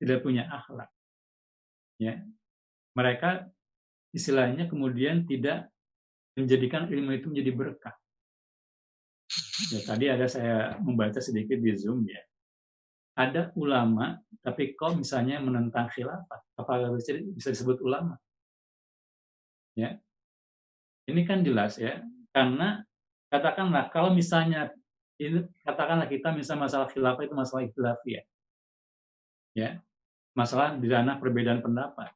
tidak 0.00 0.24
punya 0.24 0.48
akhlak, 0.48 0.88
ya 2.00 2.22
mereka 2.96 3.44
istilahnya 4.14 4.70
kemudian 4.70 5.24
tidak 5.24 5.70
menjadikan 6.36 6.86
ilmu 6.92 7.16
itu 7.16 7.26
menjadi 7.32 7.52
berkah. 7.56 7.96
Ya, 9.72 9.80
tadi 9.82 10.06
ada 10.06 10.26
saya 10.28 10.76
membaca 10.78 11.18
sedikit 11.18 11.56
di 11.58 11.72
Zoom 11.74 12.06
ya. 12.06 12.20
Ada 13.16 13.56
ulama, 13.56 14.20
tapi 14.44 14.76
kok 14.76 15.00
misalnya 15.00 15.40
menentang 15.40 15.88
khilafah, 15.88 16.40
apakah 16.60 16.92
bisa 17.00 17.48
disebut 17.48 17.80
ulama? 17.80 18.20
Ya. 19.72 19.96
Ini 21.08 21.24
kan 21.24 21.40
jelas 21.40 21.80
ya, 21.80 22.04
karena 22.36 22.84
katakanlah 23.32 23.88
kalau 23.88 24.12
misalnya 24.12 24.68
ini 25.16 25.48
katakanlah 25.64 26.04
kita 26.12 26.36
misalnya 26.36 26.68
masalah 26.68 26.86
khilafah 26.92 27.24
itu 27.24 27.34
masalah 27.34 27.62
ya, 28.04 28.22
Ya. 29.56 29.80
Masalah 30.36 30.76
di 30.76 30.84
ranah 30.84 31.16
perbedaan 31.16 31.64
pendapat. 31.64 32.12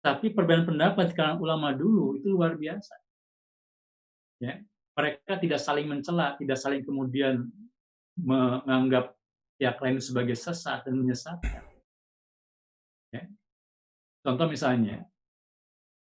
Tapi 0.00 0.32
perbedaan 0.32 0.64
pendapat 0.64 1.12
di 1.12 1.14
kalangan 1.14 1.40
ulama 1.44 1.76
dulu 1.76 2.16
itu 2.16 2.32
luar 2.32 2.56
biasa. 2.56 2.96
Ya. 4.40 4.64
Mereka 4.96 5.36
tidak 5.40 5.60
saling 5.60 5.86
mencela, 5.88 6.36
tidak 6.40 6.56
saling 6.56 6.84
kemudian 6.84 7.48
menganggap 8.16 9.16
pihak 9.60 9.76
lain 9.80 10.00
sebagai 10.00 10.36
sesat 10.36 10.88
dan 10.88 10.96
menyesatkan. 10.96 11.64
Ya. 13.12 13.28
Contoh 14.24 14.48
misalnya, 14.48 15.04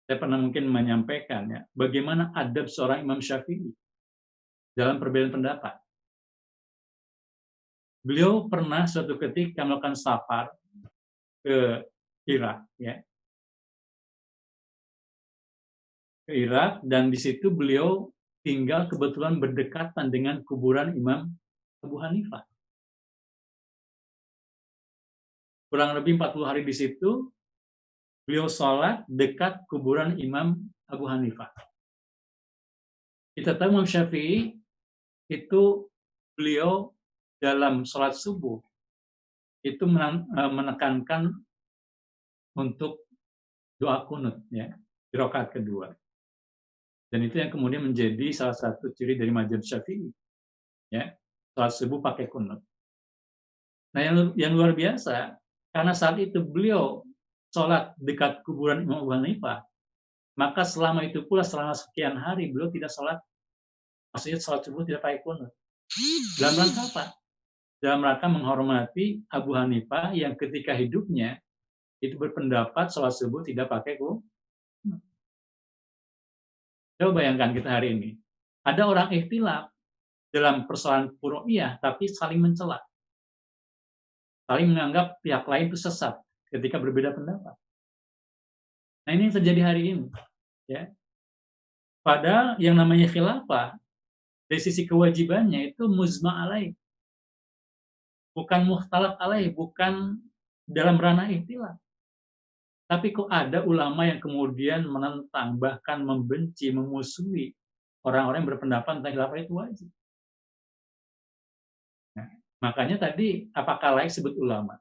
saya 0.04 0.18
pernah 0.18 0.38
mungkin 0.42 0.68
menyampaikan 0.68 1.48
ya, 1.48 1.60
bagaimana 1.72 2.34
adab 2.34 2.66
seorang 2.66 3.06
Imam 3.06 3.22
Syafi'i 3.22 3.70
dalam 4.74 4.98
perbedaan 4.98 5.38
pendapat. 5.38 5.78
Beliau 8.04 8.50
pernah 8.52 8.84
suatu 8.84 9.16
ketika 9.16 9.64
melakukan 9.64 9.96
safar 9.96 10.52
ke 11.40 11.88
Irak, 12.28 12.68
ya, 12.76 13.00
ke 16.24 16.32
Irak 16.32 16.80
dan 16.84 17.12
di 17.12 17.20
situ 17.20 17.52
beliau 17.52 18.08
tinggal 18.44 18.88
kebetulan 18.88 19.40
berdekatan 19.40 20.08
dengan 20.08 20.40
kuburan 20.44 20.96
Imam 20.96 21.32
Abu 21.84 21.96
Hanifah. 22.00 22.44
Kurang 25.68 25.96
lebih 25.96 26.16
40 26.20 26.48
hari 26.48 26.62
di 26.62 26.72
situ, 26.72 27.28
beliau 28.24 28.48
sholat 28.48 29.04
dekat 29.10 29.64
kuburan 29.68 30.16
Imam 30.20 30.60
Abu 30.88 31.08
Hanifah. 31.08 31.50
Kita 33.34 33.58
tahu 33.58 33.80
Imam 33.80 33.88
Syafi'i 33.88 34.54
itu 35.28 35.62
beliau 36.38 36.94
dalam 37.42 37.82
sholat 37.84 38.14
subuh 38.14 38.62
itu 39.64 39.84
eh, 39.88 40.50
menekankan 40.52 41.32
untuk 42.54 43.08
doa 43.80 44.04
kunut 44.06 44.44
ya 44.52 44.70
di 45.10 45.16
rakaat 45.16 45.58
kedua. 45.58 45.90
Dan 47.14 47.30
itu 47.30 47.38
yang 47.38 47.54
kemudian 47.54 47.86
menjadi 47.86 48.34
salah 48.34 48.58
satu 48.58 48.90
ciri 48.90 49.14
dari 49.14 49.30
mazhab 49.30 49.62
Syafi'i. 49.62 50.10
Ya, 50.90 51.14
sholat 51.54 51.70
subuh 51.70 52.02
pakai 52.02 52.26
kunut. 52.26 52.58
Nah, 53.94 54.02
yang, 54.02 54.34
yang 54.34 54.58
luar 54.58 54.74
biasa 54.74 55.38
karena 55.70 55.94
saat 55.94 56.18
itu 56.18 56.42
beliau 56.42 57.06
sholat 57.54 57.94
dekat 58.02 58.42
kuburan 58.42 58.82
Imam 58.82 59.06
Abu 59.06 59.14
Hanifah, 59.14 59.62
maka 60.34 60.66
selama 60.66 61.06
itu 61.06 61.22
pula 61.22 61.46
selama 61.46 61.78
sekian 61.78 62.18
hari 62.18 62.50
beliau 62.50 62.66
tidak 62.74 62.90
sholat, 62.90 63.22
maksudnya 64.10 64.42
sholat 64.42 64.66
subuh 64.66 64.82
tidak 64.82 65.06
pakai 65.06 65.22
kunut. 65.22 65.54
Dalam 66.34 66.66
rangka 66.66 66.82
apa? 66.90 67.04
dalam 67.84 68.00
rangka 68.00 68.26
menghormati 68.32 69.20
Abu 69.28 69.52
Hanifah 69.52 70.16
yang 70.16 70.32
ketika 70.40 70.72
hidupnya 70.72 71.36
itu 72.00 72.16
berpendapat 72.16 72.88
sholat 72.88 73.12
subuh 73.12 73.44
tidak 73.44 73.68
pakai 73.68 74.00
ku. 74.00 74.24
Coba 76.94 77.22
bayangkan 77.22 77.50
kita 77.50 77.68
hari 77.68 77.98
ini. 77.98 78.10
Ada 78.64 78.86
orang 78.86 79.08
ikhtilaf 79.12 79.68
dalam 80.30 80.66
persoalan 80.66 81.14
furu'iyah 81.18 81.78
tapi 81.82 82.06
saling 82.10 82.38
mencela. 82.38 82.78
Saling 84.46 84.70
menganggap 84.70 85.18
pihak 85.24 85.44
lain 85.48 85.72
itu 85.72 85.78
sesat 85.78 86.14
ketika 86.52 86.78
berbeda 86.78 87.14
pendapat. 87.16 87.56
Nah 89.04 89.10
ini 89.12 89.28
yang 89.28 89.34
terjadi 89.36 89.60
hari 89.62 89.82
ini. 89.94 90.06
Ya. 90.70 90.92
Padahal 92.04 92.56
yang 92.60 92.76
namanya 92.76 93.08
khilafah 93.08 93.76
dari 94.48 94.60
sisi 94.60 94.84
kewajibannya 94.84 95.72
itu 95.72 95.88
muzma 95.88 96.44
alaih. 96.44 96.76
Bukan 98.36 98.66
muhtalaf 98.66 99.16
alaih, 99.22 99.54
bukan 99.54 100.20
dalam 100.68 101.00
ranah 101.00 101.30
ikhtilaf. 101.30 101.78
Tapi 102.84 103.16
kok 103.16 103.32
ada 103.32 103.64
ulama 103.64 104.04
yang 104.04 104.20
kemudian 104.20 104.84
menentang, 104.84 105.56
bahkan 105.56 106.04
membenci, 106.04 106.68
memusuhi 106.68 107.56
orang-orang 108.04 108.44
yang 108.44 108.50
berpendapat 108.52 108.92
tentang 109.00 109.12
khilafah 109.16 109.38
itu 109.40 109.52
wajib. 109.56 109.88
Nah, 112.12 112.28
makanya 112.60 112.96
tadi 113.08 113.48
apakah 113.56 113.96
layak 113.96 114.12
sebut 114.12 114.36
ulama? 114.36 114.76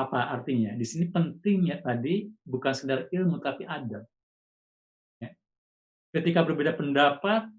Apa 0.00 0.32
artinya? 0.32 0.72
Di 0.72 0.88
sini 0.88 1.12
pentingnya 1.12 1.84
tadi 1.84 2.24
bukan 2.48 2.72
sekedar 2.72 3.12
ilmu 3.12 3.44
tapi 3.44 3.68
adab. 3.68 4.08
Ya. 5.20 5.36
Ketika 6.16 6.46
berbeda 6.48 6.72
pendapat, 6.72 7.50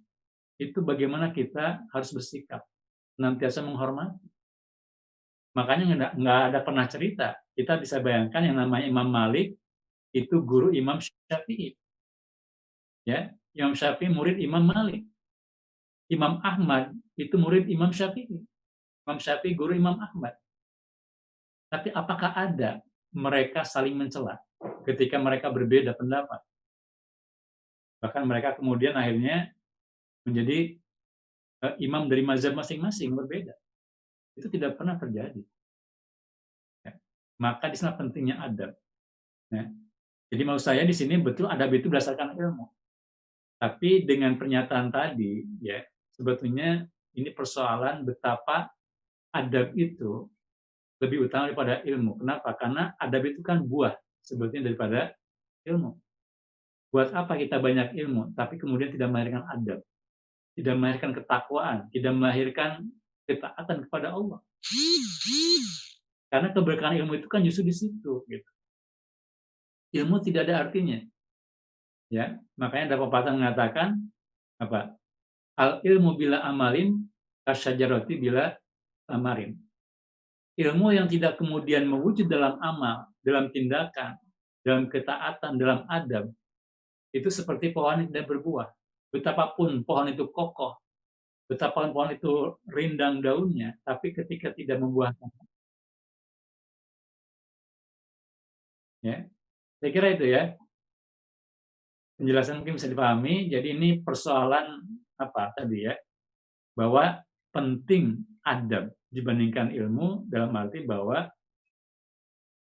itu 0.60 0.82
bagaimana 0.82 1.32
kita 1.32 1.86
harus 1.94 2.10
bersikap, 2.12 2.66
nantiasa 3.16 3.64
menghormati. 3.64 4.28
Makanya 5.58 6.14
nggak 6.14 6.40
ada 6.54 6.60
pernah 6.62 6.86
cerita. 6.86 7.38
Kita 7.58 7.80
bisa 7.82 8.00
bayangkan 8.00 8.46
yang 8.46 8.58
namanya 8.58 8.86
Imam 8.86 9.10
Malik 9.10 9.58
itu 10.14 10.42
guru 10.42 10.74
Imam 10.74 11.02
Syafi'i. 11.02 11.74
Ya, 13.06 13.34
Imam 13.58 13.74
Syafi'i 13.74 14.10
murid 14.10 14.38
Imam 14.38 14.62
Malik. 14.62 15.06
Imam 16.10 16.42
Ahmad 16.42 16.94
itu 17.18 17.36
murid 17.38 17.70
Imam 17.70 17.90
Syafi'i. 17.90 18.42
Imam 19.06 19.18
Syafi'i 19.18 19.58
guru 19.58 19.74
Imam 19.74 19.98
Ahmad. 19.98 20.38
Tapi 21.70 21.94
apakah 21.94 22.34
ada 22.34 22.82
mereka 23.14 23.62
saling 23.62 23.94
mencela 23.94 24.42
ketika 24.86 25.22
mereka 25.22 25.54
berbeda 25.54 25.94
pendapat? 25.94 26.42
Bahkan 28.02 28.24
mereka 28.26 28.58
kemudian 28.58 28.98
akhirnya 28.98 29.54
menjadi 30.26 30.80
uh, 31.62 31.76
imam 31.78 32.08
dari 32.08 32.24
mazhab 32.26 32.56
masing-masing 32.56 33.14
berbeda. 33.14 33.54
Itu 34.40 34.48
tidak 34.48 34.80
pernah 34.80 34.96
terjadi. 34.96 35.44
Ya. 36.88 36.96
Maka 37.36 37.68
di 37.68 37.76
sana 37.76 38.00
pentingnya 38.00 38.40
adab. 38.40 38.72
Ya. 39.52 39.68
Jadi 40.32 40.42
mau 40.48 40.56
saya 40.56 40.88
di 40.88 40.96
sini 40.96 41.20
betul 41.20 41.52
adab 41.52 41.76
itu 41.76 41.92
berdasarkan 41.92 42.40
ilmu. 42.40 42.72
Tapi 43.60 44.08
dengan 44.08 44.40
pernyataan 44.40 44.88
tadi, 44.88 45.44
ya 45.60 45.84
sebetulnya 46.16 46.88
ini 47.12 47.36
persoalan 47.36 48.08
betapa 48.08 48.72
adab 49.36 49.76
itu 49.76 50.32
lebih 51.04 51.28
utama 51.28 51.52
daripada 51.52 51.84
ilmu. 51.84 52.24
Kenapa? 52.24 52.56
Karena 52.56 52.96
adab 52.96 53.28
itu 53.28 53.44
kan 53.44 53.60
buah 53.68 54.00
sebetulnya 54.24 54.72
daripada 54.72 55.12
ilmu. 55.68 56.00
Buat 56.90 57.12
apa 57.12 57.36
kita 57.36 57.60
banyak 57.60 58.00
ilmu, 58.00 58.32
tapi 58.34 58.56
kemudian 58.56 58.96
tidak 58.96 59.12
melahirkan 59.12 59.44
adab? 59.52 59.84
tidak 60.60 60.76
melahirkan 60.76 61.12
ketakwaan, 61.16 61.78
tidak 61.96 62.14
melahirkan 62.20 62.72
ketaatan 63.30 63.86
kepada 63.86 64.18
Allah. 64.18 64.42
Karena 66.34 66.50
keberkahan 66.50 66.98
ilmu 67.06 67.22
itu 67.22 67.28
kan 67.30 67.46
justru 67.46 67.70
di 67.70 67.76
situ. 67.78 68.26
Gitu. 68.26 68.50
Ilmu 70.02 70.18
tidak 70.26 70.50
ada 70.50 70.66
artinya. 70.66 70.98
Ya, 72.10 72.42
makanya 72.58 72.94
ada 72.94 72.98
pepatah 73.06 73.34
mengatakan 73.38 74.02
apa? 74.58 74.98
Al 75.54 75.86
ilmu 75.86 76.18
bila 76.18 76.42
amalin, 76.42 77.06
kasyajaroti 77.46 78.18
bila 78.18 78.58
amarin. 79.06 79.54
Ilmu 80.58 80.90
yang 80.90 81.06
tidak 81.06 81.38
kemudian 81.38 81.86
mewujud 81.86 82.26
dalam 82.26 82.58
amal, 82.60 83.08
dalam 83.22 83.54
tindakan, 83.54 84.18
dalam 84.66 84.90
ketaatan, 84.90 85.56
dalam 85.56 85.86
adab, 85.86 86.34
itu 87.14 87.30
seperti 87.30 87.72
pohon 87.72 88.04
yang 88.04 88.10
tidak 88.10 88.28
berbuah 88.28 88.74
betapapun 89.10 89.82
pohon 89.86 90.14
itu 90.14 90.30
kokoh, 90.30 90.78
betapapun 91.50 91.90
pohon 91.90 92.14
itu 92.14 92.34
rindang 92.70 93.26
daunnya, 93.26 93.74
tapi 93.82 94.14
ketika 94.14 94.54
tidak 94.54 94.78
membuahkan. 94.78 95.34
Ya, 99.02 99.26
saya 99.82 99.90
kira 99.90 100.14
itu 100.14 100.30
ya. 100.30 100.54
Penjelasan 102.22 102.62
mungkin 102.62 102.78
bisa 102.78 102.92
dipahami. 102.92 103.50
Jadi 103.50 103.74
ini 103.74 103.90
persoalan 104.06 104.84
apa 105.18 105.56
tadi 105.58 105.90
ya, 105.90 105.96
bahwa 106.78 107.18
penting 107.50 108.22
adab 108.46 108.94
dibandingkan 109.10 109.74
ilmu 109.74 110.30
dalam 110.30 110.54
arti 110.54 110.86
bahwa 110.86 111.26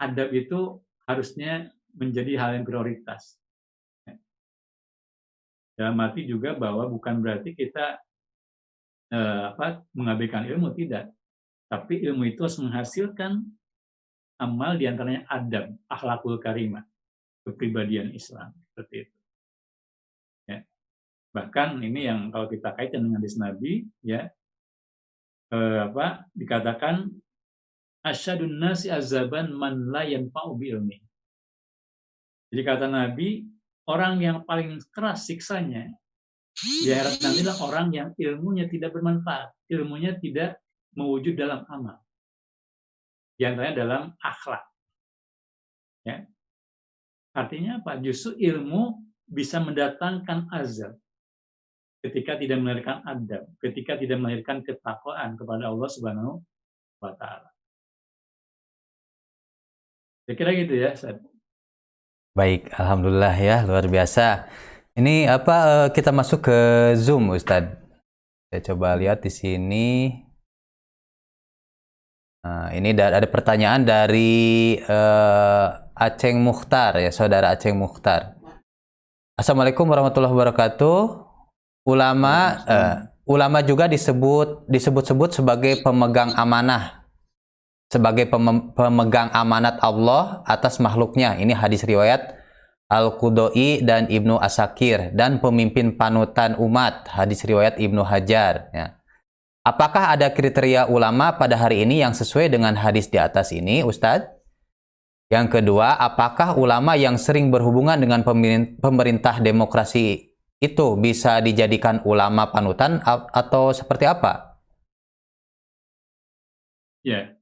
adab 0.01 0.33
itu 0.33 0.81
harusnya 1.05 1.69
menjadi 1.93 2.33
hal 2.39 2.49
yang 2.57 2.65
prioritas. 2.65 3.37
Dalam 5.77 5.99
arti 6.01 6.25
juga 6.25 6.57
bahwa 6.57 6.89
bukan 6.89 7.21
berarti 7.21 7.53
kita 7.53 8.01
eh, 9.11 9.43
apa, 9.51 9.83
mengabaikan 9.91 10.47
ilmu, 10.47 10.71
tidak. 10.73 11.11
Tapi 11.67 12.03
ilmu 12.03 12.27
itu 12.27 12.43
harus 12.43 12.59
menghasilkan 12.59 13.43
amal 14.41 14.75
di 14.75 14.89
antaranya 14.89 15.27
adab, 15.29 15.71
akhlakul 15.87 16.39
karimah, 16.41 16.83
kepribadian 17.45 18.11
Islam. 18.11 18.51
Seperti 18.71 19.07
itu. 19.07 19.15
Ya. 20.49 20.59
Bahkan 21.31 21.79
ini 21.83 22.09
yang 22.09 22.31
kalau 22.33 22.47
kita 22.49 22.73
kaitkan 22.75 23.05
dengan 23.05 23.21
hadis 23.21 23.37
Nabi, 23.37 23.85
ya, 24.01 24.27
eh, 25.53 25.79
apa 25.85 26.25
dikatakan 26.33 27.11
asyadun 28.01 28.57
nasi 28.57 28.89
azaban 28.89 29.53
man 29.53 29.93
la 29.93 30.07
yanfa'u 30.07 30.57
ilmi. 30.57 30.97
Jadi 32.51 32.61
kata 32.67 32.91
Nabi, 32.91 33.47
orang 33.87 34.19
yang 34.19 34.37
paling 34.43 34.81
keras 34.91 35.23
siksanya 35.29 35.87
di 36.61 36.93
akhirat 36.93 37.17
nantilah 37.25 37.57
orang 37.65 37.87
yang 37.89 38.09
ilmunya 38.15 38.69
tidak 38.69 38.93
bermanfaat, 38.93 39.49
ilmunya 39.73 40.17
tidak 40.21 40.61
mewujud 40.93 41.33
dalam 41.33 41.65
amal. 41.65 41.97
Di 43.35 43.49
antaranya 43.49 43.75
dalam 43.81 44.03
akhlak. 44.21 44.63
Ya. 46.05 46.29
Artinya 47.33 47.81
apa? 47.81 47.97
Justru 47.97 48.37
ilmu 48.37 49.01
bisa 49.25 49.57
mendatangkan 49.63 50.51
azab 50.53 51.01
ketika 52.01 52.37
tidak 52.37 52.57
melahirkan 52.61 53.01
adab, 53.05 53.45
ketika 53.61 53.97
tidak 53.97 54.17
melahirkan 54.17 54.65
ketakwaan 54.65 55.37
kepada 55.37 55.69
Allah 55.69 55.89
Subhanahu 55.89 56.41
wa 57.01 57.13
taala. 57.17 57.49
Saya 60.25 60.35
kira 60.37 60.51
gitu 60.57 60.73
ya, 60.77 60.93
Ustaz. 60.93 61.17
Baik, 62.31 62.69
alhamdulillah 62.77 63.35
ya, 63.35 63.57
luar 63.67 63.85
biasa. 63.85 64.47
Ini 64.91 65.23
apa 65.31 65.87
eh, 65.87 65.89
kita 65.95 66.11
masuk 66.11 66.51
ke 66.51 66.59
Zoom, 66.99 67.31
Ustadz? 67.31 67.79
Saya 68.51 68.61
coba 68.73 68.99
lihat 68.99 69.23
di 69.23 69.31
sini. 69.31 70.11
Nah, 72.43 72.73
ini 72.75 72.91
ada 72.97 73.23
pertanyaan 73.29 73.85
dari 73.85 74.73
uh, 74.81 75.67
Aceng 75.93 76.41
Mukhtar 76.41 76.97
ya, 76.97 77.13
saudara 77.13 77.53
Aceng 77.53 77.77
Mukhtar. 77.77 78.33
Assalamualaikum 79.37 79.85
warahmatullahi 79.85 80.33
wabarakatuh. 80.33 80.99
Ulama 81.85 82.65
uh, 82.65 82.95
ulama 83.29 83.61
juga 83.61 83.85
disebut 83.85 84.65
disebut-sebut 84.67 85.37
sebagai 85.37 85.85
pemegang 85.85 86.33
amanah 86.33 87.05
sebagai 87.91 88.25
pemegang 88.75 89.29
amanat 89.35 89.77
Allah 89.79 90.41
atas 90.47 90.79
makhluknya. 90.81 91.37
Ini 91.37 91.51
hadis 91.55 91.83
riwayat 91.83 92.40
Al-Qudoi 92.91 93.79
dan 93.87 94.11
Ibnu 94.11 94.35
Asakir 94.35 95.15
dan 95.15 95.39
pemimpin 95.39 95.95
panutan 95.95 96.59
umat 96.59 97.07
hadis 97.07 97.47
riwayat 97.47 97.79
Ibnu 97.79 98.03
Hajar 98.03 98.67
ya. 98.75 98.99
Apakah 99.63 100.17
ada 100.17 100.27
kriteria 100.33 100.91
ulama 100.91 101.37
pada 101.39 101.55
hari 101.55 101.85
ini 101.87 102.03
yang 102.03 102.11
sesuai 102.11 102.51
dengan 102.51 102.73
hadis 102.75 103.07
di 103.07 103.21
atas 103.21 103.53
ini, 103.55 103.85
Ustadz? 103.85 104.27
Yang 105.31 105.61
kedua, 105.61 105.95
apakah 105.95 106.59
ulama 106.59 106.97
yang 106.99 107.15
sering 107.15 107.53
berhubungan 107.53 107.95
dengan 107.95 108.25
pemerintah 108.81 109.39
demokrasi 109.39 110.33
itu 110.59 110.87
bisa 110.99 111.39
dijadikan 111.39 112.03
ulama 112.03 112.51
panutan 112.51 112.99
atau 113.05 113.71
seperti 113.71 114.09
apa? 114.09 114.59
Ya, 117.05 117.37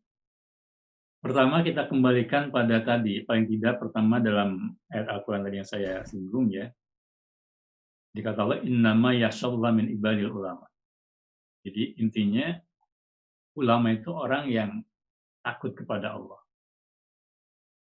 Pertama 1.19 1.59
kita 1.59 1.83
kembalikan 1.91 2.47
pada 2.47 2.79
tadi, 2.79 3.27
paling 3.27 3.43
tidak 3.43 3.83
pertama 3.83 4.23
dalam 4.23 4.71
ayat 4.87 5.07
Al-Quran 5.11 5.43
tadi 5.43 5.55
yang 5.59 5.67
saya 5.67 5.99
singgung 6.07 6.47
ya. 6.47 6.71
Dikata 8.15 8.47
Allah, 8.47 8.63
innama 8.63 9.11
yashallah 9.11 9.75
min 9.75 9.91
ibadil 9.91 10.31
ulama. 10.31 10.65
Jadi 11.67 11.99
intinya 11.99 12.55
ulama 13.59 13.91
itu 13.91 14.09
orang 14.15 14.47
yang 14.47 14.71
takut 15.43 15.75
kepada 15.75 16.15
Allah. 16.15 16.39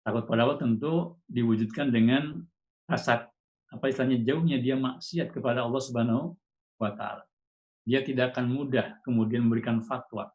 Takut 0.04 0.28
kepada 0.28 0.42
Allah 0.44 0.60
tentu 0.60 1.16
diwujudkan 1.32 1.88
dengan 1.88 2.44
rasa 2.84 3.32
apa 3.72 3.88
istilahnya 3.88 4.20
jauhnya 4.28 4.60
dia 4.60 4.76
maksiat 4.76 5.32
kepada 5.32 5.64
Allah 5.64 5.80
Subhanahu 5.80 6.36
wa 6.76 6.92
taala. 6.92 7.24
Dia 7.88 8.04
tidak 8.04 8.36
akan 8.36 8.52
mudah 8.52 9.00
kemudian 9.08 9.48
memberikan 9.48 9.80
fatwa. 9.80 10.30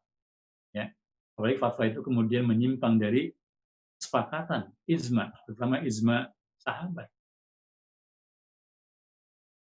Ya. 0.73 0.89
Apalagi 1.37 1.61
fatwa 1.61 1.83
itu 1.85 2.01
kemudian 2.01 2.49
menyimpang 2.49 2.97
dari 2.97 3.29
kesepakatan 4.01 4.73
izma, 4.89 5.29
terutama 5.45 5.85
izma 5.85 6.33
sahabat. 6.57 7.05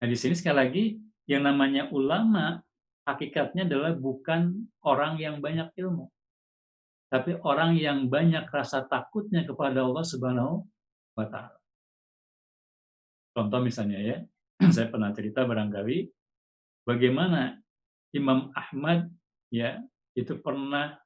Nah, 0.01 0.07
di 0.09 0.17
sini 0.17 0.34
sekali 0.34 0.57
lagi 0.57 0.86
yang 1.30 1.45
namanya 1.45 1.93
ulama 1.93 2.57
hakikatnya 3.05 3.70
adalah 3.70 3.93
bukan 3.93 4.65
orang 4.82 5.22
yang 5.22 5.38
banyak 5.38 5.70
ilmu. 5.78 6.09
Tapi 7.13 7.38
orang 7.45 7.78
yang 7.78 8.09
banyak 8.09 8.49
rasa 8.49 8.86
takutnya 8.86 9.45
kepada 9.45 9.86
Allah 9.86 10.05
Subhanahu 10.05 10.65
wa 11.13 11.26
taala. 11.30 11.57
Contoh 13.34 13.61
misalnya 13.61 14.01
ya, 14.01 14.17
saya 14.76 14.89
pernah 14.89 15.13
cerita 15.13 15.45
barangkali 15.45 16.09
bagaimana 16.86 17.61
Imam 18.13 18.49
Ahmad 18.57 19.05
ya 19.53 19.78
itu 20.17 20.34
pernah 20.41 20.97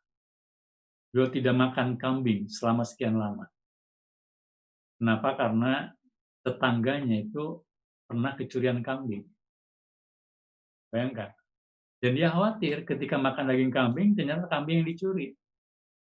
beliau 1.13 1.29
tidak 1.29 1.53
makan 1.53 1.95
kambing 2.01 2.49
selama 2.49 2.81
sekian 2.81 3.21
lama. 3.21 3.45
Kenapa? 4.97 5.37
Karena 5.37 5.93
tetangganya 6.41 7.21
itu 7.21 7.61
pernah 8.09 8.33
kecurian 8.33 8.81
kambing. 8.81 9.21
Bayangkan. 10.89 11.29
Dan 12.01 12.17
dia 12.17 12.33
khawatir 12.33 12.83
ketika 12.83 13.15
makan 13.15 13.47
daging 13.47 13.71
kambing, 13.71 14.17
ternyata 14.17 14.49
kambing 14.49 14.81
yang 14.81 14.89
dicuri. 14.89 15.37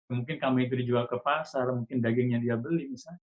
Mungkin 0.08 0.40
kambing 0.40 0.70
itu 0.70 0.76
dijual 0.80 1.10
ke 1.10 1.18
pasar, 1.20 1.68
mungkin 1.74 2.00
dagingnya 2.00 2.40
dia 2.40 2.56
beli 2.56 2.88
misalnya. 2.88 3.20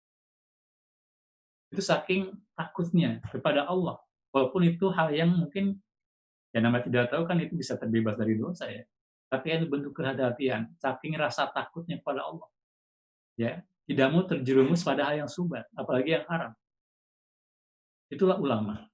Itu 1.68 1.82
saking 1.82 2.32
takutnya 2.56 3.20
kepada 3.28 3.66
Allah. 3.66 3.98
Walaupun 4.32 4.62
itu 4.64 4.88
hal 4.88 5.12
yang 5.12 5.34
mungkin, 5.34 5.76
ya 6.54 6.64
nama 6.64 6.80
tidak 6.80 7.12
tahu 7.12 7.28
kan 7.28 7.42
itu 7.42 7.58
bisa 7.58 7.76
terbebas 7.76 8.16
dari 8.16 8.38
dosa 8.38 8.70
ya. 8.70 8.86
Tapi 9.32 9.46
itu 9.48 9.64
bentuk 9.64 9.96
kehati-hatian, 9.96 10.76
saking 10.76 11.16
rasa 11.16 11.48
takutnya 11.48 11.96
kepada 11.96 12.28
Allah. 12.28 12.48
Ya, 13.40 13.64
tidak 13.88 14.06
mau 14.12 14.28
terjerumus 14.28 14.84
pada 14.84 15.08
hal 15.08 15.24
yang 15.24 15.30
subat, 15.32 15.64
apalagi 15.72 16.20
yang 16.20 16.28
haram. 16.28 16.52
Itulah 18.12 18.36
ulama. 18.36 18.92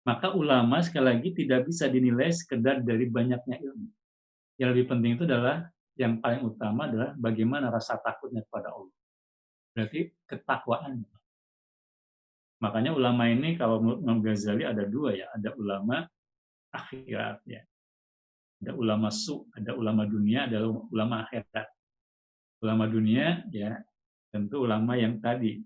Maka 0.00 0.32
ulama 0.32 0.80
sekali 0.80 1.06
lagi 1.12 1.28
tidak 1.36 1.68
bisa 1.68 1.84
dinilai 1.84 2.32
sekedar 2.32 2.80
dari 2.80 3.04
banyaknya 3.04 3.60
ilmu. 3.60 3.88
Yang 4.56 4.68
lebih 4.72 4.86
penting 4.88 5.12
itu 5.16 5.24
adalah 5.28 5.68
yang 5.94 6.16
paling 6.24 6.40
utama 6.40 6.88
adalah 6.88 7.12
bagaimana 7.20 7.68
rasa 7.68 8.00
takutnya 8.00 8.40
kepada 8.48 8.72
Allah. 8.72 8.96
Berarti 9.76 10.08
ketakwaan. 10.24 11.04
Makanya 12.64 12.96
ulama 12.96 13.28
ini 13.28 13.56
kalau 13.60 13.80
menurut 13.80 14.24
Ghazali 14.24 14.64
ada 14.64 14.84
dua 14.88 15.16
ya, 15.16 15.28
ada 15.30 15.52
ulama 15.56 16.04
akhirat 16.72 17.44
ya. 17.44 17.60
Ada 18.60 18.76
ulama 18.76 19.08
su, 19.08 19.48
ada 19.56 19.72
ulama 19.72 20.04
dunia, 20.04 20.44
ada 20.44 20.64
ulama 20.68 21.24
akhirat. 21.24 21.68
Ulama 22.60 22.84
dunia 22.84 23.44
ya 23.48 23.80
tentu 24.30 24.62
ulama 24.62 24.94
yang 24.94 25.18
tadi 25.18 25.58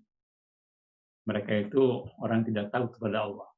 mereka 1.26 1.52
itu 1.52 2.06
orang 2.22 2.46
tidak 2.46 2.70
tahu 2.70 2.86
kepada 2.96 3.26
Allah 3.26 3.50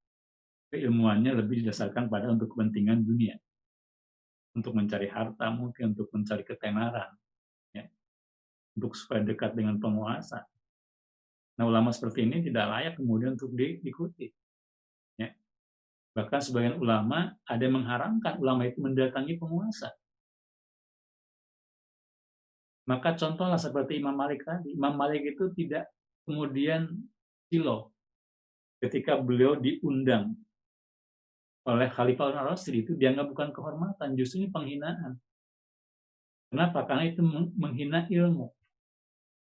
keilmuannya 0.70 1.32
lebih 1.38 1.62
didasarkan 1.62 2.10
pada 2.10 2.30
untuk 2.30 2.52
kepentingan 2.54 3.00
dunia. 3.06 3.36
Untuk 4.56 4.72
mencari 4.72 5.08
harta, 5.12 5.52
mungkin 5.52 5.92
untuk 5.96 6.08
mencari 6.12 6.42
ketenaran. 6.42 7.12
Ya. 7.76 7.88
Untuk 8.76 8.96
supaya 8.96 9.20
dekat 9.22 9.52
dengan 9.52 9.76
penguasa. 9.76 10.44
Nah 11.56 11.64
ulama 11.64 11.92
seperti 11.92 12.28
ini 12.28 12.44
tidak 12.44 12.68
layak 12.68 12.94
kemudian 13.00 13.36
untuk 13.36 13.52
diikuti. 13.56 14.28
Bahkan 16.16 16.40
sebagian 16.40 16.80
ulama 16.80 17.36
ada 17.44 17.60
yang 17.60 17.84
mengharamkan 17.84 18.40
ulama 18.40 18.64
itu 18.64 18.80
mendatangi 18.80 19.36
penguasa. 19.36 19.92
Maka 22.88 23.18
contohlah 23.20 23.60
seperti 23.60 24.00
Imam 24.00 24.16
Malik 24.16 24.40
tadi. 24.46 24.72
Imam 24.72 24.96
Malik 24.96 25.36
itu 25.36 25.52
tidak 25.52 25.92
kemudian 26.24 26.88
silo 27.52 27.92
ketika 28.80 29.20
beliau 29.20 29.60
diundang 29.60 30.32
oleh 31.66 31.90
Khalifah 31.90 32.30
al 32.30 32.54
Rasul 32.54 32.86
itu 32.86 32.94
dianggap 32.94 33.26
bukan 33.26 33.50
kehormatan, 33.50 34.14
justru 34.14 34.46
ini 34.46 34.48
penghinaan. 34.54 35.18
Kenapa? 36.46 36.86
Karena 36.86 37.10
itu 37.10 37.26
menghina 37.58 38.06
ilmu. 38.06 38.54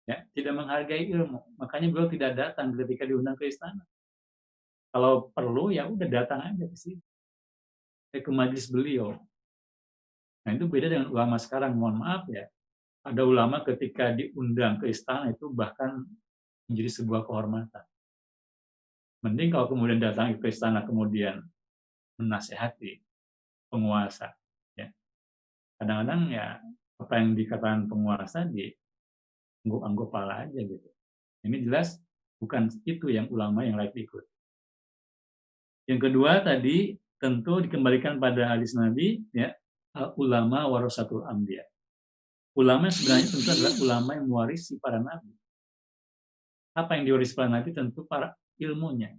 Ya, 0.06 0.22
tidak 0.38 0.54
menghargai 0.54 1.10
ilmu. 1.10 1.42
Makanya 1.58 1.90
beliau 1.90 2.08
tidak 2.14 2.38
datang 2.38 2.70
ketika 2.78 3.10
diundang 3.10 3.34
ke 3.34 3.50
istana. 3.50 3.82
Kalau 4.94 5.34
perlu 5.34 5.74
ya 5.74 5.90
udah 5.90 6.06
datang 6.06 6.40
aja 6.46 6.70
ke 6.70 6.78
sini. 6.78 7.02
Ke 8.14 8.30
majlis 8.30 8.70
beliau. 8.70 9.18
Nah 10.46 10.52
itu 10.54 10.70
beda 10.70 10.86
dengan 10.86 11.10
ulama 11.10 11.42
sekarang. 11.42 11.74
Mohon 11.74 12.06
maaf 12.06 12.24
ya. 12.30 12.46
Ada 13.04 13.26
ulama 13.26 13.66
ketika 13.66 14.14
diundang 14.14 14.78
ke 14.78 14.94
istana 14.94 15.34
itu 15.34 15.50
bahkan 15.50 16.06
menjadi 16.70 17.02
sebuah 17.02 17.26
kehormatan. 17.26 17.84
Mending 19.26 19.50
kalau 19.50 19.68
kemudian 19.72 20.00
datang 20.00 20.38
ke 20.38 20.48
istana 20.48 20.86
kemudian 20.86 21.42
menasehati 22.22 23.02
penguasa. 23.74 24.32
Ya. 24.78 24.94
Kadang-kadang 25.82 26.32
ya 26.32 26.62
apa 27.02 27.14
yang 27.18 27.34
dikatakan 27.34 27.90
penguasa 27.90 28.46
di 28.46 28.70
anggap-anggap 29.66 30.08
pala 30.14 30.34
aja 30.46 30.60
gitu. 30.60 30.90
Ini 31.44 31.66
jelas 31.66 32.00
bukan 32.40 32.72
itu 32.86 33.12
yang 33.12 33.28
ulama 33.32 33.66
yang 33.66 33.80
layak 33.80 33.96
ikut. 33.96 34.24
Yang 35.90 36.00
kedua 36.10 36.40
tadi 36.44 36.96
tentu 37.20 37.64
dikembalikan 37.64 38.20
pada 38.20 38.56
hadis 38.56 38.76
Nabi 38.76 39.24
ya 39.36 39.52
ulama 40.18 40.66
warasatul 40.68 41.24
ambia. 41.28 41.64
Ulama 42.54 42.90
sebenarnya 42.94 43.34
tentu 43.34 43.50
adalah 43.50 43.74
ulama 43.82 44.10
yang 44.14 44.26
mewarisi 44.30 44.78
para 44.78 45.02
nabi. 45.02 45.34
Apa 46.78 46.98
yang 46.98 47.10
diwarisi 47.10 47.34
para 47.34 47.50
nabi 47.50 47.74
tentu 47.74 48.06
para 48.06 48.38
ilmunya. 48.62 49.14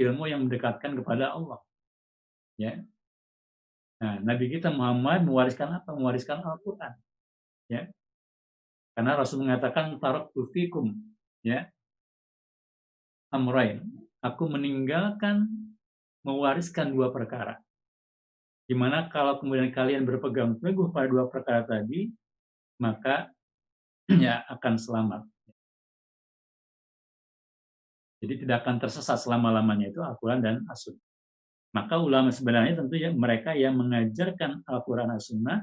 Ilmu 0.00 0.24
yang 0.24 0.48
mendekatkan 0.48 0.96
kepada 0.96 1.36
Allah. 1.36 1.60
Ya. 2.56 2.80
Nah, 4.00 4.16
Nabi 4.24 4.48
kita 4.48 4.72
Muhammad 4.72 5.28
mewariskan 5.28 5.76
apa? 5.76 5.92
Mewariskan 5.92 6.40
Al-Qur'an. 6.40 6.96
Ya. 7.68 7.92
Karena 8.96 9.20
Rasul 9.20 9.44
mengatakan 9.44 10.00
tarok 10.00 10.32
fikum, 10.56 10.96
ya. 11.44 11.68
Amrain. 13.28 13.84
Aku 14.24 14.48
meninggalkan 14.48 15.48
mewariskan 16.26 16.92
dua 16.92 17.12
perkara. 17.12 17.60
Di 18.70 18.78
mana 18.78 19.10
kalau 19.10 19.42
kemudian 19.42 19.74
kalian 19.74 20.06
berpegang 20.06 20.54
teguh 20.62 20.94
pada 20.94 21.10
dua 21.10 21.26
perkara 21.26 21.66
tadi, 21.66 22.10
maka 22.78 23.28
ya 24.24 24.46
akan 24.46 24.74
selamat. 24.78 25.22
Jadi 28.20 28.44
tidak 28.44 28.62
akan 28.62 28.76
tersesat 28.78 29.16
selama-lamanya 29.16 29.88
itu 29.88 30.04
Al-Quran 30.04 30.44
dan 30.44 30.56
As-Sunnah. 30.68 31.10
Maka 31.70 32.02
ulama 32.02 32.34
sebenarnya 32.34 32.82
tentu 32.82 32.98
ya 32.98 33.14
mereka 33.14 33.54
yang 33.54 33.78
mengajarkan 33.78 34.66
Al-Quran 34.66 35.14
dan 35.14 35.22
Sunnah, 35.22 35.58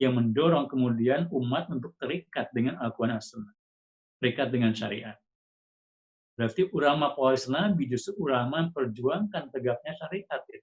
yang 0.00 0.16
mendorong 0.16 0.70
kemudian 0.70 1.28
umat 1.28 1.68
untuk 1.68 1.92
terikat 2.00 2.48
dengan 2.54 2.78
Al-Quran 2.80 3.18
dan 3.18 3.24
Sunnah. 3.24 3.54
Terikat 4.22 4.48
dengan 4.48 4.72
syariat. 4.72 5.18
Berarti 6.40 6.72
ulama 6.72 7.12
pewaris 7.12 7.52
Nabi 7.52 7.84
justru 7.84 8.16
ulama 8.16 8.64
memperjuangkan 8.64 9.52
tegaknya 9.52 9.92
syariat. 9.92 10.40
Ya. 10.48 10.60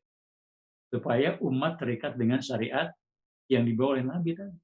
Supaya 0.90 1.30
umat 1.38 1.78
terikat 1.78 2.18
dengan 2.18 2.42
syariat 2.42 2.90
yang 3.46 3.62
dibawa 3.62 4.02
oleh 4.02 4.06
Nabi 4.10 4.34
tadi. 4.34 4.58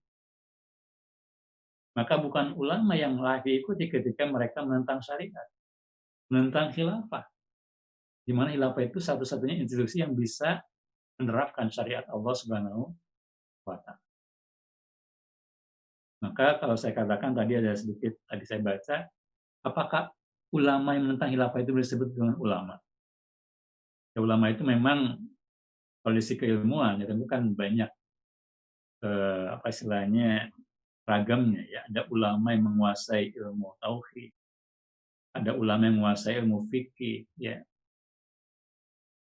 Maka 1.94 2.18
bukan 2.18 2.58
ulama 2.58 2.98
yang 2.98 3.22
lagi 3.22 3.62
ikuti 3.62 3.94
ketika 3.94 4.26
mereka 4.26 4.66
menentang 4.66 5.06
syariat. 5.06 5.46
Menentang 6.34 6.74
khilafah 6.74 7.30
di 8.24 8.34
mana 8.34 8.50
khilafah 8.50 8.82
itu 8.82 8.98
satu-satunya 8.98 9.62
institusi 9.62 10.02
yang 10.02 10.18
bisa 10.18 10.66
menerapkan 11.22 11.70
syariat 11.70 12.08
Allah 12.10 12.34
Subhanahu 12.34 12.90
wa 13.70 13.78
taala. 13.78 14.02
Maka 16.26 16.58
kalau 16.58 16.74
saya 16.74 16.98
katakan 16.98 17.38
tadi 17.38 17.60
ada 17.60 17.78
sedikit 17.78 18.18
tadi 18.26 18.44
saya 18.48 18.66
baca, 18.66 18.98
apakah 19.68 20.10
ulama 20.54 20.94
yang 20.94 21.10
menentang 21.10 21.34
khilafah 21.34 21.60
itu 21.66 21.72
disebut 21.74 22.10
dengan 22.14 22.38
ulama? 22.38 22.78
Ya, 24.14 24.22
ulama 24.22 24.54
itu 24.54 24.62
memang 24.62 25.18
kondisi 26.06 26.38
keilmuan 26.38 27.02
ya 27.02 27.10
tentu 27.10 27.26
kan 27.26 27.42
banyak 27.50 27.90
eh, 29.02 29.46
apa 29.50 29.66
istilahnya 29.74 30.54
ragamnya 31.10 31.66
ya. 31.66 31.82
Ada 31.90 32.06
ulama 32.14 32.54
yang 32.54 32.70
menguasai 32.70 33.34
ilmu 33.34 33.74
tauhid 33.82 34.32
ada 35.34 35.58
ulama 35.58 35.90
yang 35.90 35.98
menguasai 35.98 36.38
ilmu 36.40 36.70
fikih 36.70 37.26
ya. 37.42 37.58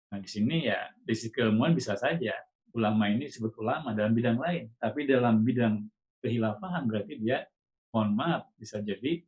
Nah, 0.10 0.18
di 0.18 0.26
sini 0.26 0.66
ya 0.66 0.90
dari 1.06 1.14
sisi 1.14 1.30
keilmuan 1.30 1.78
bisa 1.78 1.94
saja 1.94 2.34
ulama 2.74 3.06
ini 3.14 3.30
disebut 3.30 3.54
ulama 3.62 3.94
dalam 3.94 4.18
bidang 4.18 4.42
lain, 4.42 4.74
tapi 4.82 5.06
dalam 5.06 5.46
bidang 5.46 5.86
kehilafahan 6.26 6.90
berarti 6.90 7.14
dia 7.22 7.46
mohon 7.94 8.18
maaf 8.18 8.50
bisa 8.58 8.82
jadi 8.82 9.22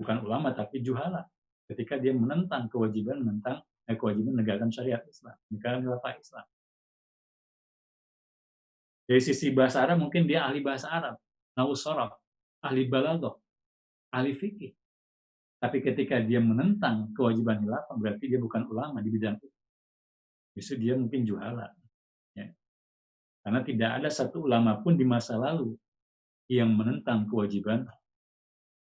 bukan 0.00 0.26
ulama 0.26 0.50
tapi 0.50 0.82
juhala 0.82 1.26
ketika 1.70 1.96
dia 1.96 2.12
menentang 2.12 2.68
kewajiban 2.68 3.24
menentang 3.24 3.64
eh, 3.88 3.96
kewajiban 3.96 4.36
menegakkan 4.36 4.68
syariat 4.72 5.00
Islam, 5.08 5.36
menegakkan 5.48 5.80
khilafah 5.84 6.14
Islam. 6.16 6.46
Dari 9.04 9.20
sisi 9.20 9.52
bahasa 9.52 9.84
Arab 9.84 10.00
mungkin 10.00 10.24
dia 10.24 10.48
ahli 10.48 10.64
bahasa 10.64 10.88
Arab, 10.88 11.20
nausarab, 11.52 12.16
ahli 12.64 12.88
balaghah, 12.88 13.36
ahli 14.16 14.32
fikih. 14.32 14.72
Tapi 15.60 15.80
ketika 15.80 16.20
dia 16.20 16.40
menentang 16.40 17.12
kewajiban 17.12 17.60
khilafah 17.60 17.96
berarti 17.96 18.24
dia 18.28 18.40
bukan 18.40 18.64
ulama 18.68 19.00
di 19.04 19.08
bidang 19.12 19.36
itu. 19.40 19.48
Justru 20.56 20.76
dia 20.80 20.94
mungkin 20.96 21.24
juhala. 21.24 21.72
Ya. 22.32 22.52
Karena 23.44 23.60
tidak 23.60 23.90
ada 24.00 24.08
satu 24.08 24.44
ulama 24.48 24.80
pun 24.80 24.96
di 24.96 25.04
masa 25.04 25.36
lalu 25.36 25.76
yang 26.48 26.72
menentang 26.72 27.28
kewajiban 27.28 27.88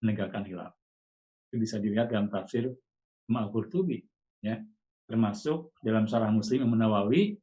menegakkan 0.02 0.46
khilafah. 0.46 0.81
Itu 1.52 1.60
bisa 1.60 1.76
dilihat 1.84 2.08
dalam 2.08 2.32
tafsir 2.32 2.72
Al-Qurtubi. 3.28 4.00
Ya. 4.40 4.64
Termasuk 5.08 5.76
dalam 5.84 6.08
Sarah 6.08 6.32
Muslim 6.32 6.64
yang 6.64 6.72
Nawawi, 6.80 7.36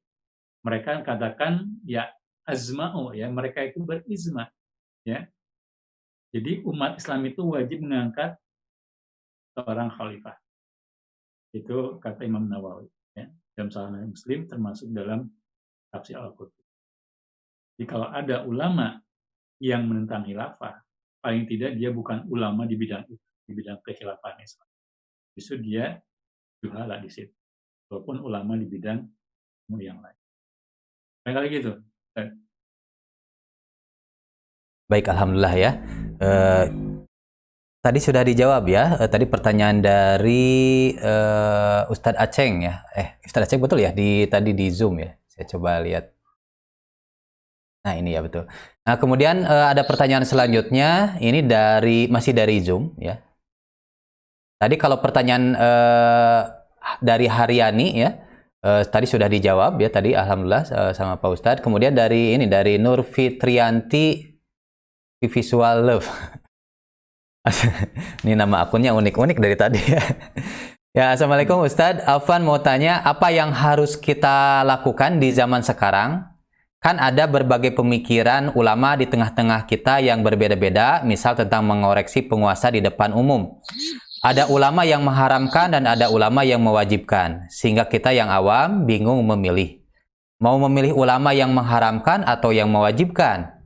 mereka 0.64 1.04
katakan 1.04 1.68
ya 1.84 2.08
azma'u 2.48 3.12
ya 3.12 3.28
mereka 3.28 3.60
itu 3.60 3.84
berizma 3.84 4.48
ya 5.04 5.28
jadi 6.32 6.64
umat 6.64 6.96
Islam 6.96 7.28
itu 7.28 7.44
wajib 7.44 7.84
mengangkat 7.84 8.40
seorang 9.52 9.92
khalifah 9.92 10.36
itu 11.52 12.00
kata 12.00 12.24
Imam 12.24 12.48
Nawawi 12.48 12.88
ya 13.12 13.28
dalam 13.52 13.68
salah 13.68 14.00
Muslim 14.00 14.48
termasuk 14.48 14.88
dalam 14.90 15.28
tafsir 15.92 16.16
Al-Qurtubi 16.16 16.64
jadi 17.76 17.84
kalau 17.84 18.08
ada 18.08 18.48
ulama 18.48 18.96
yang 19.60 19.84
menentang 19.84 20.24
khilafah 20.24 20.80
paling 21.20 21.44
tidak 21.44 21.76
dia 21.76 21.92
bukan 21.92 22.24
ulama 22.32 22.64
di 22.64 22.76
bidang 22.80 23.04
itu 23.04 23.27
di 23.48 23.56
bidang 23.56 23.80
kekhilafahan 23.80 24.44
Islam 24.44 24.68
justru 25.32 25.56
dia 25.64 26.04
juhala 26.60 27.00
di 27.00 27.08
situ 27.08 27.32
walaupun 27.88 28.20
ulama 28.20 28.54
di 28.60 28.68
bidang 28.68 29.00
yang 29.76 30.00
lain. 30.00 30.18
Kayak 31.28 31.34
kali 31.36 31.48
gitu. 31.52 31.72
Baik, 34.88 35.12
alhamdulillah 35.12 35.54
ya. 35.60 35.70
Uh, 36.16 36.64
tadi 37.84 38.00
sudah 38.00 38.24
dijawab 38.24 38.64
ya. 38.64 38.96
Uh, 38.96 39.08
tadi 39.12 39.28
pertanyaan 39.28 39.84
dari 39.84 40.96
uh, 40.96 41.84
Ustadz 41.92 42.16
Aceng 42.16 42.64
ya. 42.64 42.80
Eh, 42.96 43.20
Ustadz 43.20 43.44
Aceng 43.44 43.60
betul 43.60 43.84
ya 43.84 43.92
di 43.92 44.24
tadi 44.24 44.56
di 44.56 44.72
Zoom 44.72 45.04
ya. 45.04 45.12
Saya 45.28 45.44
coba 45.52 45.84
lihat. 45.84 46.08
Nah, 47.84 47.94
ini 48.00 48.16
ya 48.16 48.24
betul. 48.24 48.48
Nah, 48.88 48.96
kemudian 48.96 49.44
uh, 49.44 49.68
ada 49.68 49.84
pertanyaan 49.84 50.24
selanjutnya. 50.24 51.20
Ini 51.20 51.44
dari 51.44 52.08
masih 52.08 52.32
dari 52.32 52.56
Zoom 52.64 52.96
ya. 52.96 53.20
Tadi 54.58 54.74
kalau 54.74 54.98
pertanyaan 54.98 55.54
uh, 55.54 56.42
dari 56.98 57.30
Haryani 57.30 57.88
ya. 57.94 58.10
Uh, 58.58 58.82
tadi 58.82 59.06
sudah 59.06 59.30
dijawab 59.30 59.78
ya 59.78 59.86
tadi 59.86 60.18
alhamdulillah 60.18 60.66
uh, 60.74 60.92
sama 60.92 61.14
Pak 61.22 61.30
Ustadz. 61.30 61.62
Kemudian 61.62 61.94
dari 61.94 62.34
ini 62.34 62.50
dari 62.50 62.74
Nur 62.74 63.06
Fitrianti 63.06 64.34
Visual 65.22 65.86
Love. 65.86 66.10
Ini 68.26 68.36
nama 68.36 68.66
akunnya 68.66 68.92
unik-unik 68.92 69.38
dari 69.40 69.56
tadi 69.56 69.80
ya. 69.80 70.02
Ya, 70.96 71.14
Assalamualaikum 71.14 71.62
Ustadz. 71.62 72.02
Alvan 72.02 72.42
mau 72.42 72.58
tanya, 72.58 72.98
apa 73.06 73.30
yang 73.30 73.54
harus 73.54 73.94
kita 73.94 74.66
lakukan 74.66 75.22
di 75.22 75.30
zaman 75.30 75.62
sekarang? 75.62 76.26
Kan 76.82 76.98
ada 76.98 77.26
berbagai 77.30 77.74
pemikiran 77.74 78.50
ulama 78.54 78.98
di 78.98 79.06
tengah-tengah 79.06 79.66
kita 79.66 80.02
yang 80.02 80.26
berbeda-beda, 80.26 81.06
misal 81.06 81.38
tentang 81.38 81.66
mengoreksi 81.66 82.26
penguasa 82.26 82.74
di 82.74 82.82
depan 82.82 83.14
umum. 83.14 83.62
Ada 84.18 84.50
ulama 84.50 84.82
yang 84.82 85.06
mengharamkan 85.06 85.78
dan 85.78 85.86
ada 85.86 86.10
ulama 86.10 86.42
yang 86.42 86.58
mewajibkan, 86.58 87.46
sehingga 87.54 87.86
kita 87.86 88.10
yang 88.10 88.26
awam 88.26 88.82
bingung 88.82 89.22
memilih. 89.22 89.78
Mau 90.42 90.58
memilih 90.58 90.98
ulama 90.98 91.30
yang 91.30 91.54
mengharamkan 91.54 92.26
atau 92.26 92.50
yang 92.50 92.66
mewajibkan? 92.66 93.58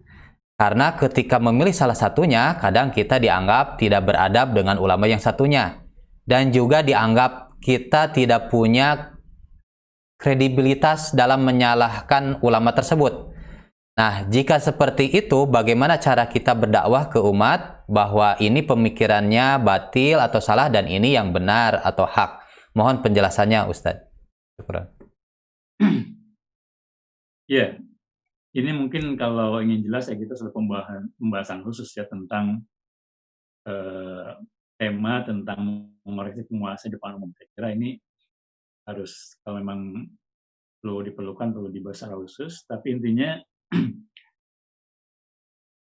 Karena 0.61 0.93
ketika 0.93 1.41
memilih 1.41 1.73
salah 1.73 1.97
satunya, 1.97 2.53
kadang 2.61 2.93
kita 2.93 3.17
dianggap 3.17 3.81
tidak 3.81 4.05
beradab 4.05 4.53
dengan 4.53 4.77
ulama 4.77 5.09
yang 5.09 5.25
satunya. 5.25 5.81
Dan 6.29 6.53
juga 6.53 6.85
dianggap 6.85 7.57
kita 7.65 8.13
tidak 8.13 8.53
punya 8.53 9.17
kredibilitas 10.21 11.17
dalam 11.17 11.49
menyalahkan 11.49 12.45
ulama 12.45 12.77
tersebut. 12.77 13.33
Nah, 13.97 14.29
jika 14.29 14.61
seperti 14.61 15.09
itu, 15.09 15.49
bagaimana 15.49 15.97
cara 15.97 16.29
kita 16.29 16.53
berdakwah 16.53 17.09
ke 17.09 17.21
umat 17.21 17.72
bahwa 17.91 18.37
ini 18.39 18.63
pemikirannya 18.63 19.63
batil 19.63 20.19
atau 20.21 20.39
salah 20.39 20.69
dan 20.69 20.87
ini 20.87 21.15
yang 21.15 21.31
benar 21.35 21.83
atau 21.83 22.07
hak? 22.07 22.43
Mohon 22.73 23.05
penjelasannya, 23.05 23.69
Ustadz. 23.69 24.07
Ya, 27.51 27.77
ini 28.57 28.71
mungkin 28.73 29.17
kalau 29.21 29.61
ingin 29.61 29.85
jelas 29.85 30.09
ya 30.09 30.17
kita 30.17 30.33
sudah 30.33 30.57
pembahasan, 30.57 31.13
pembahasan 31.21 31.61
khusus 31.61 31.93
ya 31.93 32.09
tentang 32.09 32.65
eh, 33.69 34.31
tema 34.81 35.21
tentang 35.25 35.91
mengoreksi 36.03 36.49
penguasa 36.49 36.89
di 36.89 36.97
depan 36.97 37.21
umum. 37.21 37.29
Saya 37.37 37.49
kira 37.53 37.69
ini 37.77 38.01
harus 38.89 39.37
kalau 39.45 39.61
memang 39.61 40.09
perlu 40.83 41.07
diperlukan 41.07 41.55
perlu 41.55 41.69
dibahas 41.71 42.03
secara 42.03 42.19
khusus. 42.19 42.67
Tapi 42.67 42.99
intinya 42.99 43.39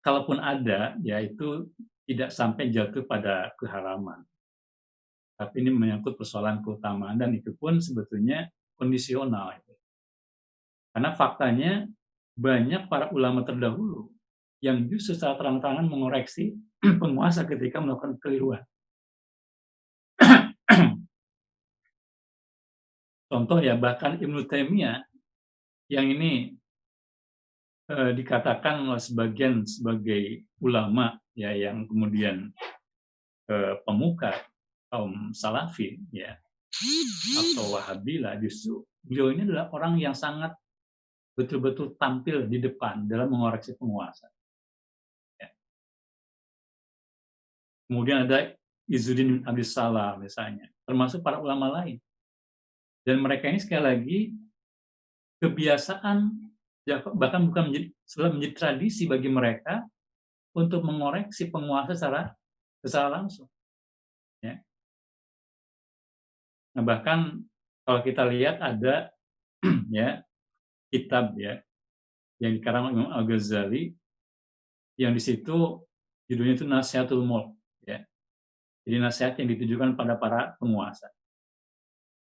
kalaupun 0.02 0.38
ada, 0.40 0.96
ya 1.02 1.20
itu 1.22 1.68
tidak 2.08 2.32
sampai 2.32 2.72
jatuh 2.72 3.04
pada 3.04 3.52
keharaman. 3.60 4.24
Tapi 5.38 5.62
ini 5.62 5.70
menyangkut 5.70 6.18
persoalan 6.18 6.64
keutamaan 6.64 7.14
dan 7.20 7.30
itu 7.30 7.54
pun 7.54 7.78
sebetulnya 7.78 8.50
kondisional. 8.74 9.54
Karena 10.90 11.14
faktanya 11.14 11.86
banyak 12.34 12.90
para 12.90 13.10
ulama 13.14 13.46
terdahulu 13.46 14.10
yang 14.58 14.90
justru 14.90 15.14
secara 15.14 15.38
terang-terangan 15.38 15.86
mengoreksi 15.86 16.58
penguasa 17.02 17.46
ketika 17.46 17.78
melakukan 17.78 18.18
keliruan. 18.18 18.62
Contoh 23.30 23.58
ya 23.62 23.78
bahkan 23.78 24.18
Ibnu 24.18 24.48
Taimiyah 24.50 25.06
yang 25.92 26.06
ini 26.10 26.58
eh, 27.88 28.12
dikatakan 28.14 28.88
oleh 28.88 29.02
sebagian 29.02 29.64
sebagai 29.64 30.44
ulama 30.60 31.16
ya 31.32 31.52
yang 31.56 31.88
kemudian 31.88 32.52
eh, 33.48 33.74
pemuka 33.82 34.36
kaum 34.88 35.32
salafi 35.36 36.00
ya 36.12 36.36
atau 37.36 37.76
wahabila 37.76 38.36
justru 38.40 38.84
beliau 39.04 39.32
ini 39.32 39.48
adalah 39.48 39.72
orang 39.72 39.96
yang 39.96 40.12
sangat 40.12 40.52
betul-betul 41.38 41.94
tampil 41.94 42.50
di 42.50 42.58
depan 42.58 43.06
dalam 43.06 43.30
mengoreksi 43.30 43.78
penguasa. 43.78 44.26
Ya. 45.38 45.48
Kemudian 47.86 48.26
ada 48.26 48.58
Izzuddin 48.90 49.46
bin 49.46 49.62
Salah 49.62 50.18
misalnya, 50.18 50.66
termasuk 50.82 51.22
para 51.22 51.38
ulama 51.38 51.70
lain. 51.78 52.02
Dan 53.06 53.22
mereka 53.22 53.46
ini 53.46 53.62
sekali 53.62 53.82
lagi 53.86 54.20
kebiasaan 55.38 56.47
bahkan 56.96 57.44
bukan 57.44 57.68
menjadi, 57.68 57.86
sudah 58.08 58.30
menjadi 58.32 58.54
tradisi 58.56 59.04
bagi 59.04 59.28
mereka 59.28 59.84
untuk 60.56 60.80
mengoreksi 60.80 61.52
penguasa 61.52 61.92
secara 61.92 62.32
secara 62.80 63.08
langsung. 63.20 63.46
Ya. 64.40 64.62
Nah, 66.72 66.82
bahkan 66.86 67.44
kalau 67.84 68.00
kita 68.00 68.24
lihat 68.24 68.62
ada 68.64 69.12
ya 69.92 70.22
kitab 70.88 71.36
ya 71.36 71.60
yang 72.40 72.56
dikarang 72.56 72.94
Imam 72.94 73.10
Al 73.12 73.26
Ghazali 73.28 73.92
yang 74.96 75.12
di 75.12 75.22
situ 75.22 75.84
judulnya 76.30 76.54
itu 76.56 76.66
Nasihatul 76.66 77.26
Mulk 77.26 77.52
ya. 77.84 78.00
Jadi 78.88 78.96
nasihat 78.96 79.36
yang 79.36 79.52
ditujukan 79.52 79.98
pada 79.98 80.16
para 80.16 80.56
penguasa. 80.56 81.12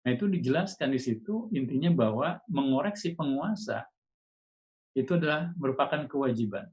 Nah, 0.02 0.16
itu 0.16 0.26
dijelaskan 0.26 0.96
di 0.96 0.98
situ 0.98 1.52
intinya 1.54 1.92
bahwa 1.94 2.40
mengoreksi 2.50 3.14
penguasa 3.14 3.86
itu 4.98 5.12
adalah 5.16 5.54
merupakan 5.56 6.02
kewajiban. 6.10 6.70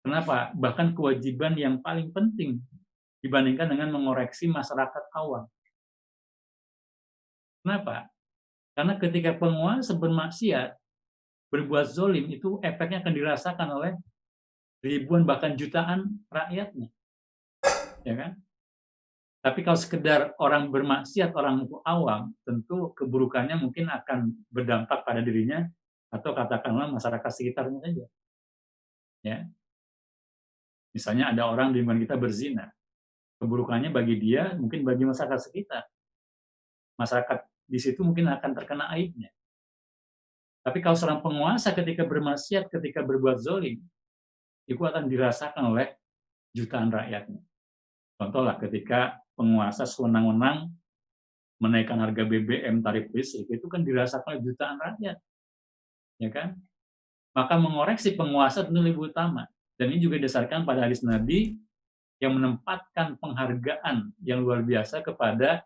Kenapa? 0.00 0.50
Bahkan 0.56 0.96
kewajiban 0.96 1.54
yang 1.60 1.78
paling 1.84 2.08
penting 2.10 2.58
dibandingkan 3.20 3.68
dengan 3.68 3.92
mengoreksi 3.92 4.48
masyarakat 4.48 5.12
awam. 5.12 5.44
Kenapa? 7.60 8.08
Karena 8.72 8.96
ketika 8.96 9.36
penguasa 9.36 9.92
bermaksiat, 9.92 10.72
berbuat 11.52 11.86
zolim, 11.92 12.32
itu 12.32 12.56
efeknya 12.64 13.04
akan 13.04 13.12
dirasakan 13.12 13.68
oleh 13.76 13.92
ribuan 14.80 15.28
bahkan 15.28 15.52
jutaan 15.52 16.24
rakyatnya. 16.32 16.88
Ya 18.00 18.14
kan? 18.16 18.40
Tapi 19.40 19.60
kalau 19.64 19.76
sekedar 19.76 20.32
orang 20.40 20.72
bermaksiat, 20.72 21.32
orang 21.36 21.68
awam, 21.84 22.32
tentu 22.44 22.92
keburukannya 22.96 23.56
mungkin 23.56 23.88
akan 23.88 24.32
berdampak 24.48 25.04
pada 25.04 25.20
dirinya 25.20 25.64
atau 26.10 26.30
katakanlah 26.34 26.90
masyarakat 26.90 27.30
sekitarnya 27.30 27.78
saja. 27.78 28.06
Ya. 29.22 29.38
Misalnya 30.90 31.30
ada 31.30 31.46
orang 31.46 31.70
di 31.70 31.80
lingkungan 31.80 32.02
kita 32.02 32.18
berzina. 32.18 32.66
Keburukannya 33.38 33.94
bagi 33.94 34.18
dia, 34.18 34.52
mungkin 34.58 34.82
bagi 34.82 35.06
masyarakat 35.06 35.38
sekitar. 35.38 35.86
Masyarakat 36.98 37.46
di 37.70 37.78
situ 37.78 38.02
mungkin 38.02 38.26
akan 38.26 38.50
terkena 38.52 38.90
aibnya. 38.90 39.30
Tapi 40.60 40.84
kalau 40.84 40.98
seorang 40.98 41.24
penguasa 41.24 41.72
ketika 41.72 42.04
bermaksiat, 42.04 42.68
ketika 42.68 43.00
berbuat 43.00 43.40
zolim, 43.40 43.80
itu 44.68 44.82
akan 44.82 45.08
dirasakan 45.08 45.72
oleh 45.72 45.96
jutaan 46.52 46.92
rakyatnya. 46.92 47.40
Contohlah 48.20 48.60
ketika 48.60 49.16
penguasa 49.32 49.88
sewenang-wenang 49.88 50.68
menaikkan 51.62 51.96
harga 51.96 52.28
BBM 52.28 52.84
tarif 52.84 53.08
listrik, 53.16 53.48
itu 53.48 53.66
kan 53.72 53.80
dirasakan 53.80 54.36
oleh 54.36 54.42
jutaan 54.44 54.76
rakyat. 54.76 55.16
Ya 56.20 56.28
kan? 56.28 56.60
Maka 57.32 57.56
mengoreksi 57.56 58.12
penguasa 58.12 58.68
tentu 58.68 58.84
lebih 58.84 59.08
utama. 59.08 59.48
Dan 59.80 59.96
ini 59.96 60.04
juga 60.04 60.20
didasarkan 60.20 60.68
pada 60.68 60.84
hadis 60.84 61.00
Nabi 61.00 61.56
yang 62.20 62.36
menempatkan 62.36 63.16
penghargaan 63.16 64.12
yang 64.20 64.44
luar 64.44 64.60
biasa 64.60 65.00
kepada 65.00 65.64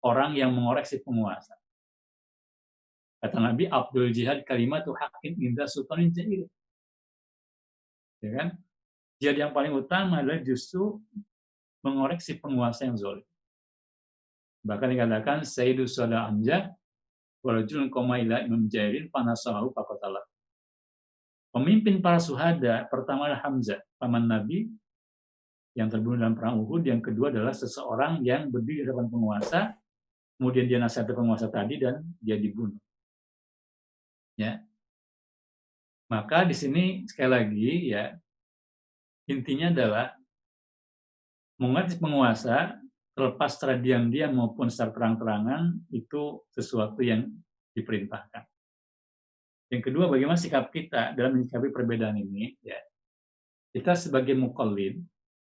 orang 0.00 0.32
yang 0.32 0.48
mengoreksi 0.48 1.04
penguasa. 1.04 1.52
Kata 3.20 3.36
Nabi, 3.36 3.68
Abdul 3.68 4.16
Jihad 4.16 4.48
kalimat 4.48 4.80
itu 4.80 4.96
hakim 4.96 5.36
indah 5.36 5.68
sultanin 5.68 6.08
jahil. 6.08 6.48
Ya 8.24 8.30
kan? 8.32 8.48
Jihad 9.20 9.36
yang 9.36 9.52
paling 9.52 9.76
utama 9.76 10.24
adalah 10.24 10.40
justru 10.40 10.96
mengoreksi 11.84 12.40
penguasa 12.40 12.88
yang 12.88 12.96
zolim. 12.96 13.26
Bahkan 14.64 14.88
dikatakan, 14.96 15.38
Sayyidu 15.44 15.84
Sada 15.84 16.32
Anja, 16.32 16.72
warajulun 17.40 17.88
komaila 17.88 18.44
imam 18.44 18.68
jairin 18.68 19.08
panasahu 19.08 19.72
pakotalah. 19.72 20.22
Pemimpin 21.50 21.98
para 21.98 22.22
suhada, 22.22 22.86
pertama 22.86 23.26
adalah 23.26 23.42
Hamzah, 23.42 23.82
paman 23.98 24.30
Nabi, 24.30 24.70
yang 25.74 25.90
terbunuh 25.90 26.18
dalam 26.18 26.38
perang 26.38 26.62
Uhud. 26.62 26.86
Yang 26.86 27.10
kedua 27.10 27.34
adalah 27.34 27.50
seseorang 27.50 28.22
yang 28.22 28.50
berdiri 28.54 28.86
di 28.86 28.86
depan 28.86 29.10
penguasa, 29.10 29.74
kemudian 30.38 30.70
dia 30.70 30.78
nasihat 30.78 31.10
penguasa 31.10 31.50
tadi 31.50 31.82
dan 31.82 32.06
dia 32.22 32.38
dibunuh. 32.38 32.78
Ya. 34.38 34.62
Maka 36.10 36.42
di 36.42 36.56
sini 36.56 37.06
sekali 37.06 37.30
lagi 37.30 37.70
ya 37.94 38.10
intinya 39.30 39.70
adalah 39.70 40.06
mengerti 41.60 42.02
penguasa 42.02 42.79
terlepas 43.20 43.52
secara 43.52 43.76
diam-diam 43.76 44.32
maupun 44.32 44.72
secara 44.72 44.96
terang-terangan 44.96 45.76
itu 45.92 46.40
sesuatu 46.48 47.04
yang 47.04 47.28
diperintahkan. 47.76 48.48
Yang 49.68 49.82
kedua, 49.92 50.08
bagaimana 50.08 50.40
sikap 50.40 50.72
kita 50.72 51.12
dalam 51.12 51.36
menyikapi 51.36 51.68
perbedaan 51.68 52.16
ini? 52.16 52.56
Ya, 52.64 52.80
kita 53.76 53.92
sebagai 53.92 54.32
mukallid, 54.32 55.04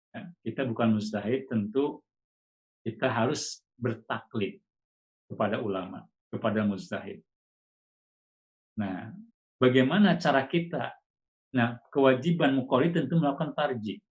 ya, 0.10 0.26
kita 0.42 0.66
bukan 0.66 0.98
mustahid, 0.98 1.46
tentu 1.46 2.02
kita 2.82 3.06
harus 3.06 3.62
bertaklid 3.78 4.58
kepada 5.30 5.62
ulama, 5.62 6.02
kepada 6.34 6.66
mustahid. 6.66 7.22
Nah, 8.82 9.14
bagaimana 9.62 10.18
cara 10.18 10.50
kita? 10.50 10.98
Nah, 11.54 11.78
kewajiban 11.94 12.58
mukori 12.58 12.90
tentu 12.90 13.22
melakukan 13.22 13.54
tarji. 13.54 14.02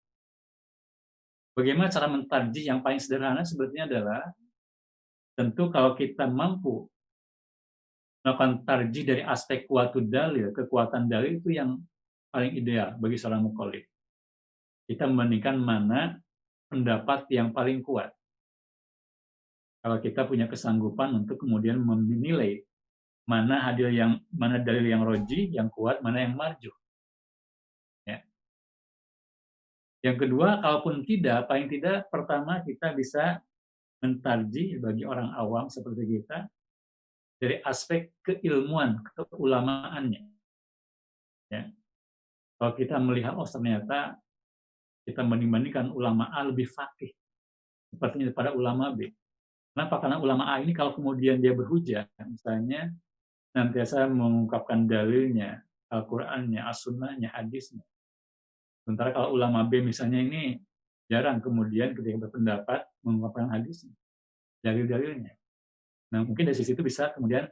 Bagaimana 1.61 1.93
cara 1.93 2.09
mentarji 2.09 2.65
yang 2.73 2.81
paling 2.81 2.97
sederhana 2.97 3.45
sebetulnya 3.45 3.85
adalah 3.85 4.32
tentu 5.37 5.69
kalau 5.69 5.93
kita 5.93 6.24
mampu 6.24 6.89
melakukan 8.24 8.65
tarji 8.65 9.05
dari 9.05 9.20
aspek 9.20 9.69
kuatu 9.69 10.01
dalil, 10.01 10.57
kekuatan 10.57 11.05
dalil 11.05 11.37
itu 11.37 11.53
yang 11.53 11.77
paling 12.32 12.57
ideal 12.57 12.97
bagi 12.97 13.20
seorang 13.20 13.45
mukallid. 13.45 13.85
Kita 14.89 15.05
membandingkan 15.05 15.61
mana 15.61 16.16
pendapat 16.73 17.28
yang 17.28 17.53
paling 17.53 17.85
kuat. 17.85 18.09
Kalau 19.85 20.01
kita 20.01 20.24
punya 20.24 20.49
kesanggupan 20.49 21.12
untuk 21.12 21.45
kemudian 21.45 21.77
menilai 21.77 22.65
mana 23.28 23.69
hadil 23.69 23.93
yang 23.93 24.16
mana 24.32 24.57
dalil 24.65 24.89
yang 24.89 25.05
roji, 25.05 25.53
yang 25.53 25.69
kuat, 25.69 26.01
mana 26.01 26.24
yang 26.24 26.32
marju. 26.32 26.73
Yang 30.01 30.16
kedua, 30.27 30.64
kalaupun 30.64 31.05
tidak, 31.05 31.44
paling 31.44 31.68
tidak 31.68 32.09
pertama 32.09 32.64
kita 32.64 32.97
bisa 32.97 33.44
mentarji 34.01 34.81
bagi 34.81 35.05
orang 35.05 35.28
awam 35.36 35.68
seperti 35.68 36.18
kita 36.18 36.48
dari 37.36 37.60
aspek 37.64 38.12
keilmuan, 38.24 39.01
keulamaannya. 39.12 40.24
Ya. 41.52 41.68
Kalau 42.56 42.72
kita 42.77 42.97
melihat, 43.01 43.36
oh 43.36 43.48
ternyata 43.48 44.16
kita 45.05 45.24
membandingkan 45.24 45.93
ulama 45.93 46.28
A 46.32 46.44
lebih 46.44 46.68
fakih 46.68 47.12
sepertinya 47.90 48.31
pada 48.31 48.52
ulama 48.52 48.93
B. 48.93 49.10
Kenapa? 49.74 49.98
Karena 49.98 50.16
ulama 50.20 50.52
A 50.52 50.60
ini 50.60 50.77
kalau 50.77 50.93
kemudian 50.94 51.40
dia 51.40 51.56
berhujah, 51.56 52.06
misalnya 52.28 52.93
senantiasa 53.51 54.06
mengungkapkan 54.06 54.86
dalilnya, 54.86 55.62
Al-Qur'annya, 55.90 56.62
As-Sunnahnya, 56.70 57.35
hadisnya. 57.35 57.82
Sementara 58.85 59.12
kalau 59.15 59.36
ulama 59.36 59.62
B 59.69 59.85
misalnya 59.85 60.20
ini 60.20 60.59
jarang 61.11 61.43
kemudian 61.43 61.94
ketika 61.94 62.28
berpendapat 62.28 62.86
mengungkapkan 63.02 63.51
hadisnya, 63.51 63.94
dalil-dalilnya. 64.62 65.35
Nah, 66.11 66.27
mungkin 66.27 66.51
dari 66.51 66.59
situ 66.59 66.82
bisa 66.82 67.11
kemudian 67.15 67.47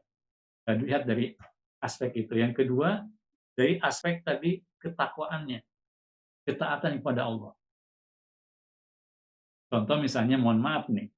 eh, 0.67 0.77
dilihat 0.79 1.07
dari 1.07 1.35
aspek 1.83 2.15
itu. 2.27 2.35
Yang 2.39 2.65
kedua, 2.65 3.03
dari 3.55 3.79
aspek 3.83 4.23
tadi 4.23 4.59
ketakwaannya, 4.83 5.63
ketaatan 6.47 7.03
kepada 7.03 7.27
Allah. 7.27 7.55
Contoh 9.69 9.97
misalnya, 10.01 10.41
mohon 10.41 10.59
maaf 10.59 10.89
nih, 10.89 11.13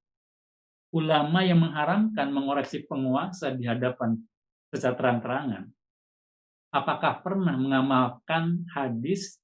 ulama 0.93 1.41
yang 1.41 1.63
mengharamkan 1.63 2.29
mengoreksi 2.29 2.83
penguasa 2.85 3.55
di 3.55 3.63
hadapan 3.65 4.19
secara 4.69 4.93
terang-terangan, 4.95 5.63
apakah 6.71 7.19
pernah 7.23 7.55
mengamalkan 7.55 8.63
hadis 8.71 9.40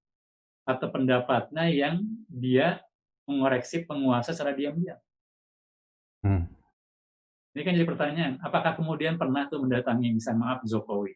atau 0.68 0.92
pendapatnya 0.92 1.72
yang 1.72 2.04
dia 2.28 2.84
mengoreksi 3.24 3.88
penguasa 3.88 4.36
secara 4.36 4.52
diam-diam? 4.52 5.00
Hmm. 6.28 6.52
Ini 7.56 7.62
kan 7.64 7.74
jadi 7.74 7.88
pertanyaan, 7.88 8.34
apakah 8.44 8.76
kemudian 8.76 9.16
pernah 9.16 9.48
tuh 9.48 9.64
mendatangi 9.64 10.14
misalnya 10.14 10.44
maaf 10.44 10.60
Jokowi, 10.68 11.16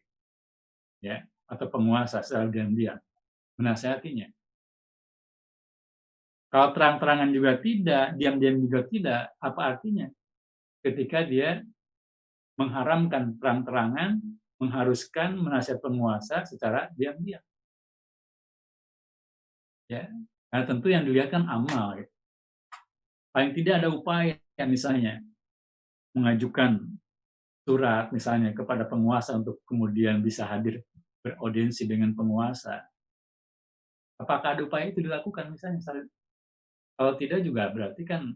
ya, 1.04 1.22
atau 1.46 1.68
penguasa 1.68 2.24
secara 2.24 2.48
diam-diam, 2.48 2.98
menasihatinya? 3.60 4.32
Kalau 6.52 6.74
terang-terangan 6.76 7.30
juga 7.32 7.60
tidak, 7.60 8.16
diam-diam 8.16 8.58
juga 8.64 8.80
tidak, 8.88 9.22
apa 9.40 9.62
artinya? 9.76 10.08
Ketika 10.82 11.24
dia 11.28 11.62
mengharamkan 12.58 13.38
terang-terangan, 13.38 14.20
mengharuskan 14.58 15.38
menasihat 15.38 15.80
penguasa 15.82 16.44
secara 16.44 16.90
diam-diam. 16.98 17.42
Ya, 19.92 20.08
karena 20.48 20.64
tentu 20.64 20.88
yang 20.88 21.04
dilihat 21.04 21.36
kan 21.36 21.44
amal. 21.52 22.00
Ya. 22.00 22.08
Paling 23.36 23.52
tidak 23.52 23.84
ada 23.84 23.92
upaya 23.92 24.40
misalnya 24.64 25.20
mengajukan 26.16 26.80
surat 27.68 28.08
misalnya 28.16 28.56
kepada 28.56 28.88
penguasa 28.88 29.36
untuk 29.36 29.60
kemudian 29.68 30.24
bisa 30.24 30.48
hadir 30.48 30.80
beraudiensi 31.20 31.84
dengan 31.84 32.16
penguasa. 32.16 32.88
Apakah 34.16 34.56
ada 34.56 34.64
upaya 34.64 34.88
itu 34.88 35.04
dilakukan 35.04 35.52
misalnya? 35.52 36.08
Kalau 36.96 37.14
tidak 37.20 37.44
juga 37.44 37.68
berarti 37.68 38.08
kan 38.08 38.32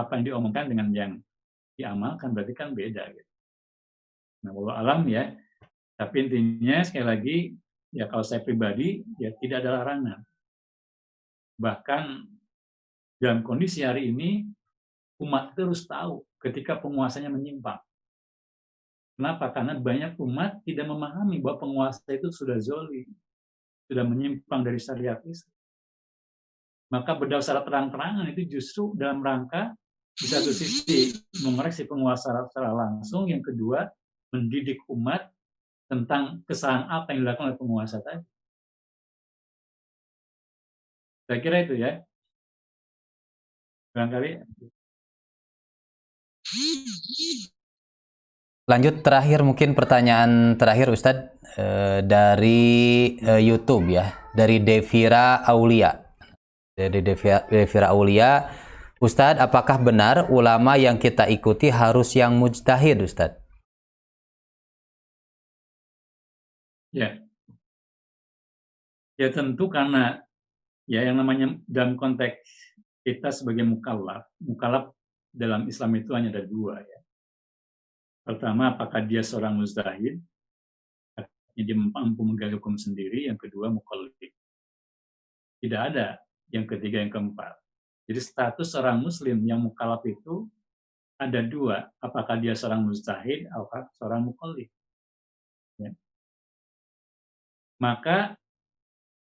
apa 0.00 0.16
yang 0.16 0.24
diomongkan 0.32 0.64
dengan 0.64 0.88
yang 0.96 1.12
diamalkan 1.76 2.32
berarti 2.32 2.56
kan 2.56 2.72
beda 2.72 3.04
gitu. 3.12 3.32
Nah, 4.48 4.56
walau 4.56 4.72
alam 4.72 5.04
ya. 5.04 5.28
Tapi 6.00 6.24
intinya 6.24 6.80
sekali 6.80 7.04
lagi 7.04 7.36
ya 7.92 8.08
kalau 8.08 8.24
saya 8.24 8.40
pribadi 8.40 9.04
ya 9.20 9.36
tidak 9.36 9.60
ada 9.60 9.84
larangan. 9.84 10.29
Bahkan 11.60 12.04
dalam 13.20 13.44
kondisi 13.44 13.84
hari 13.84 14.08
ini 14.08 14.48
umat 15.20 15.52
itu 15.52 15.68
harus 15.68 15.84
tahu 15.84 16.24
ketika 16.40 16.80
penguasanya 16.80 17.28
menyimpang. 17.28 17.76
Kenapa? 19.20 19.52
Karena 19.52 19.76
banyak 19.76 20.16
umat 20.16 20.64
tidak 20.64 20.88
memahami 20.88 21.44
bahwa 21.44 21.60
penguasa 21.60 22.00
itu 22.08 22.32
sudah 22.32 22.56
zoli, 22.56 23.04
sudah 23.84 24.08
menyimpang 24.08 24.64
dari 24.64 24.80
syariat 24.80 25.20
Islam. 25.28 25.52
Maka 26.88 27.12
berdasar 27.12 27.60
terang-terangan 27.60 28.24
itu 28.32 28.56
justru 28.56 28.96
dalam 28.96 29.20
rangka 29.20 29.76
di 30.16 30.24
satu 30.24 30.48
sisi 30.50 31.12
mengoreksi 31.44 31.84
penguasa 31.84 32.32
secara 32.48 32.72
langsung, 32.72 33.28
yang 33.28 33.44
kedua 33.44 33.84
mendidik 34.32 34.80
umat 34.88 35.28
tentang 35.92 36.40
kesalahan 36.48 36.88
apa 36.88 37.12
yang 37.12 37.28
dilakukan 37.28 37.52
oleh 37.52 37.58
penguasa 37.60 38.00
tadi. 38.00 38.24
Saya 41.30 41.38
kira 41.46 41.62
itu 41.62 41.78
ya. 41.78 42.02
Barangkali 43.94 44.42
Lanjut 48.66 49.06
terakhir 49.06 49.46
mungkin 49.46 49.78
pertanyaan 49.78 50.58
terakhir 50.58 50.90
Ustadz 50.90 51.30
eh, 51.54 52.02
dari 52.02 53.14
eh, 53.22 53.42
YouTube 53.46 53.94
ya, 53.94 54.10
dari 54.34 54.58
Devira 54.58 55.46
Aulia. 55.46 55.94
Dari 56.74 56.98
Devira, 56.98 57.46
Devira 57.46 57.94
Aulia, 57.94 58.50
Ustadz, 58.98 59.38
apakah 59.38 59.78
benar 59.78 60.34
ulama 60.34 60.74
yang 60.74 60.98
kita 60.98 61.30
ikuti 61.30 61.70
harus 61.70 62.10
yang 62.18 62.42
mujtahid, 62.42 63.06
Ustadz? 63.06 63.38
Ya, 66.90 67.22
ya 69.14 69.30
tentu 69.30 69.70
karena 69.70 70.26
ya 70.90 71.06
yang 71.06 71.22
namanya 71.22 71.54
dalam 71.70 71.94
konteks 71.94 72.42
kita 73.06 73.30
sebagai 73.30 73.62
mukallaf, 73.62 74.26
mukallaf 74.42 74.90
dalam 75.30 75.70
Islam 75.70 75.94
itu 76.02 76.10
hanya 76.12 76.34
ada 76.34 76.42
dua 76.42 76.82
ya 76.82 77.00
Pertama, 78.30 78.70
apakah 78.70 79.02
dia 79.02 79.24
seorang 79.24 79.56
mustahid? 79.56 80.20
Artinya 81.16 81.62
dia 81.66 81.76
mampu 81.76 82.22
menggali 82.22 82.54
hukum 82.54 82.76
sendiri. 82.76 83.26
Yang 83.26 83.48
kedua, 83.48 83.72
mukallid. 83.72 84.30
Tidak 85.60 85.80
ada 85.80 86.20
yang 86.52 86.62
ketiga, 86.68 87.00
yang 87.00 87.10
keempat. 87.10 87.56
Jadi 88.06 88.20
status 88.20 88.70
seorang 88.70 89.02
muslim 89.02 89.34
yang 89.42 89.58
mukalaf 89.58 90.06
itu 90.06 90.46
ada 91.18 91.42
dua. 91.42 91.88
Apakah 91.98 92.38
dia 92.38 92.54
seorang 92.54 92.86
mustahid 92.86 93.50
atau 93.50 93.66
seorang 93.96 94.22
mukallid. 94.30 94.70
Ya. 95.80 95.90
Maka 97.80 98.38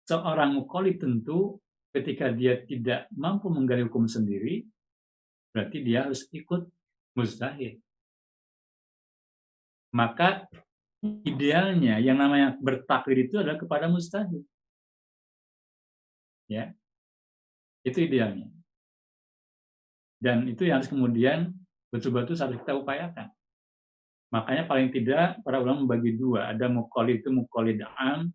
seorang 0.09 0.59
mukallid 0.59 0.99
tentu 0.99 1.59
ketika 1.93 2.33
dia 2.33 2.63
tidak 2.65 3.11
mampu 3.13 3.53
menggali 3.53 3.85
hukum 3.85 4.09
sendiri, 4.09 4.65
berarti 5.53 5.79
dia 5.85 6.09
harus 6.09 6.25
ikut 6.33 6.65
mustahid 7.13 7.83
maka 9.93 10.49
idealnya 11.23 12.01
yang 12.01 12.17
namanya 12.17 12.57
bertaklid 12.57 13.29
itu 13.29 13.37
adalah 13.39 13.61
kepada 13.61 13.87
mustahil. 13.93 14.41
Ya. 16.49 16.73
Itu 17.85 18.01
idealnya. 18.01 18.49
Dan 20.17 20.49
itu 20.49 20.65
yang 20.65 20.81
harus 20.81 20.89
kemudian 20.89 21.53
betul-betul 21.93 22.41
harus 22.41 22.57
kita 22.65 22.73
upayakan. 22.73 23.29
Makanya 24.33 24.65
paling 24.65 24.89
tidak 24.89 25.45
para 25.45 25.61
ulama 25.61 25.85
membagi 25.85 26.17
dua. 26.17 26.49
Ada 26.57 26.73
muqallid 26.73 27.21
itu 27.21 27.29
muqallid 27.29 27.85
am, 28.01 28.33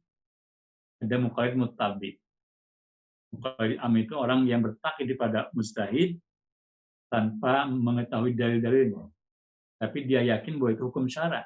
ada 1.03 1.15
muqallid 1.21 1.55
mutabik. 1.59 2.15
Muqallid 3.35 3.77
am 3.81 3.93
itu 3.99 4.13
orang 4.15 4.47
yang 4.47 4.63
bertaklid 4.63 5.13
pada 5.19 5.51
mustahid 5.53 6.17
tanpa 7.11 7.67
mengetahui 7.67 8.35
dalil-dalilnya 8.35 9.07
tapi 9.77 10.09
dia 10.09 10.25
yakin 10.25 10.57
bahwa 10.57 10.73
itu 10.73 10.83
hukum 10.89 11.05
syarat 11.05 11.45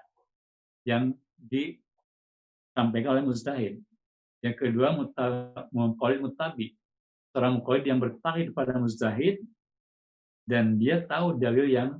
yang 0.88 1.11
disampaikan 1.36 3.19
oleh 3.19 3.23
mustahid. 3.28 3.84
Yang 4.41 4.56
kedua, 4.57 4.95
mutaqalid 4.95 6.23
mutabi. 6.23 6.73
Seorang 7.32 7.60
muqallid 7.60 7.86
yang 7.86 7.99
bertaklid 7.99 8.56
pada 8.56 8.80
mustahid 8.80 9.44
dan 10.48 10.80
dia 10.80 11.03
tahu 11.03 11.38
dalil 11.38 11.68
yang 11.68 11.99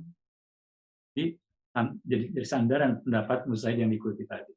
di, 1.12 1.36
jadi 2.04 2.32
dari 2.32 2.48
sandaran 2.48 3.00
pendapat 3.04 3.44
mustahid 3.46 3.84
yang 3.84 3.92
diikuti 3.92 4.24
tadi. 4.24 4.52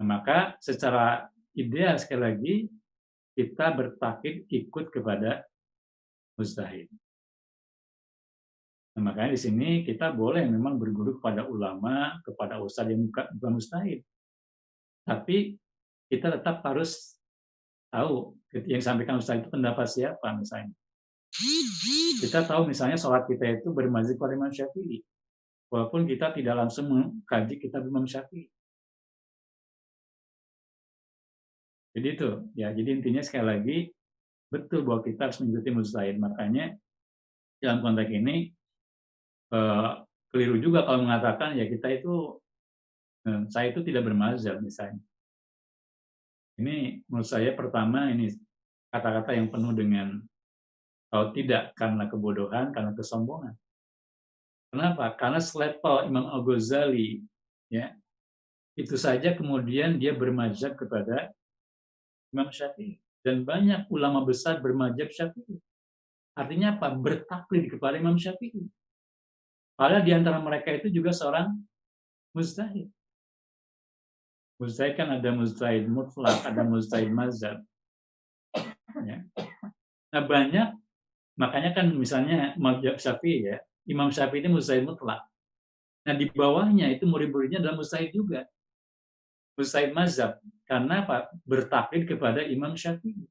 Nah, 0.00 0.16
maka 0.16 0.56
secara 0.64 1.28
ideal 1.52 2.00
sekali 2.00 2.22
lagi 2.24 2.54
kita 3.36 3.68
bertaklid 3.76 4.48
ikut 4.48 4.88
kepada 4.88 5.44
mustahid. 6.40 6.88
Nah, 8.96 9.12
makanya 9.12 9.36
di 9.36 9.40
sini 9.44 9.68
kita 9.84 10.08
boleh 10.16 10.48
memang 10.48 10.80
berguru 10.80 11.20
kepada 11.20 11.44
ulama, 11.44 12.16
kepada 12.24 12.56
ustadz 12.64 12.96
yang 12.96 13.12
bukan 13.12 13.52
mustahil. 13.52 14.00
Tapi 15.04 15.60
kita 16.08 16.32
tetap 16.32 16.64
harus 16.64 17.20
tahu 17.92 18.34
yang 18.56 18.80
disampaikan 18.80 19.20
ustadz 19.20 19.44
itu 19.44 19.52
pendapat 19.52 19.84
siapa 19.84 20.32
misalnya. 20.32 20.72
Kita 22.24 22.42
tahu 22.48 22.72
misalnya 22.72 22.96
sholat 22.96 23.28
kita 23.28 23.60
itu 23.62 23.68
bermazhab 23.70 24.16
pada 24.16 24.32
Imam 24.32 24.50
Syafi'i. 24.50 25.04
Walaupun 25.70 26.08
kita 26.08 26.34
tidak 26.34 26.56
langsung 26.56 26.90
mengkaji 26.90 27.60
kitab 27.62 27.86
Imam 27.86 28.08
Syafi'i. 28.08 28.48
Jadi 31.90 32.06
itu, 32.14 32.30
ya. 32.54 32.70
Jadi 32.70 32.88
intinya 33.02 33.22
sekali 33.22 33.46
lagi 33.46 33.78
betul 34.50 34.82
bahwa 34.86 35.00
kita 35.02 35.30
harus 35.30 35.38
mengikuti 35.42 35.70
mustahil. 35.70 36.16
Makanya 36.18 36.74
dalam 37.62 37.82
konteks 37.82 38.10
ini 38.10 38.50
uh, 39.54 40.02
keliru 40.30 40.58
juga 40.58 40.86
kalau 40.86 41.06
mengatakan 41.06 41.58
ya 41.58 41.66
kita 41.66 41.90
itu 41.90 42.38
uh, 43.26 43.42
saya 43.50 43.74
itu 43.74 43.82
tidak 43.86 44.06
bermazhab 44.06 44.62
misalnya. 44.62 45.02
Ini 46.60 47.00
menurut 47.08 47.28
saya 47.28 47.56
pertama 47.56 48.10
ini 48.12 48.30
kata-kata 48.90 49.32
yang 49.32 49.48
penuh 49.48 49.72
dengan 49.72 50.20
kalau 51.10 51.34
tidak 51.34 51.74
karena 51.74 52.06
kebodohan, 52.06 52.70
karena 52.70 52.94
kesombongan. 52.94 53.54
Kenapa? 54.70 55.10
Karena 55.18 55.42
selevel 55.42 56.06
Imam 56.06 56.30
Al-Ghazali 56.30 57.18
ya 57.66 57.90
itu 58.78 58.94
saja 58.94 59.34
kemudian 59.34 59.98
dia 59.98 60.14
bermazhab 60.14 60.78
kepada 60.78 61.34
Imam 62.30 62.48
Syafi'i 62.50 62.98
dan 63.20 63.44
banyak 63.44 63.90
ulama 63.90 64.24
besar 64.24 64.62
bermazhab 64.62 65.10
Syafi'i. 65.10 65.58
Artinya 66.38 66.78
apa? 66.78 66.94
Bertaklid 66.94 67.68
kepada 67.68 67.98
Imam 67.98 68.16
Syafi'i. 68.16 68.64
Padahal 69.74 70.04
di 70.04 70.12
antara 70.12 70.38
mereka 70.40 70.72
itu 70.72 70.92
juga 70.92 71.10
seorang 71.10 71.56
mustahid. 72.36 72.88
Mustahid 74.60 74.92
kan 74.94 75.08
ada 75.08 75.30
mustahid 75.32 75.88
mutlak, 75.88 76.36
ada 76.44 76.62
mustahid 76.62 77.08
mazhab. 77.08 77.64
Ya. 79.00 79.24
Nah 80.12 80.22
banyak, 80.26 80.68
makanya 81.40 81.70
kan 81.72 81.86
misalnya 81.96 82.52
mazhab 82.60 83.00
Syafi'i 83.00 83.48
ya, 83.48 83.56
Imam 83.88 84.12
Syafi'i 84.12 84.44
ini 84.44 84.52
mustahid 84.52 84.84
mutlak. 84.84 85.24
Nah 86.04 86.14
di 86.16 86.28
bawahnya 86.28 86.92
itu 86.92 87.08
murid-muridnya 87.08 87.64
adalah 87.64 87.80
mustahid 87.80 88.12
juga. 88.12 88.44
Mustahid 89.60 89.92
mazhab. 89.92 90.40
Karena 90.64 91.04
apa? 91.04 91.28
Bertaklid 91.44 92.08
kepada 92.08 92.40
Imam 92.40 92.72
Syafi'i. 92.72 93.28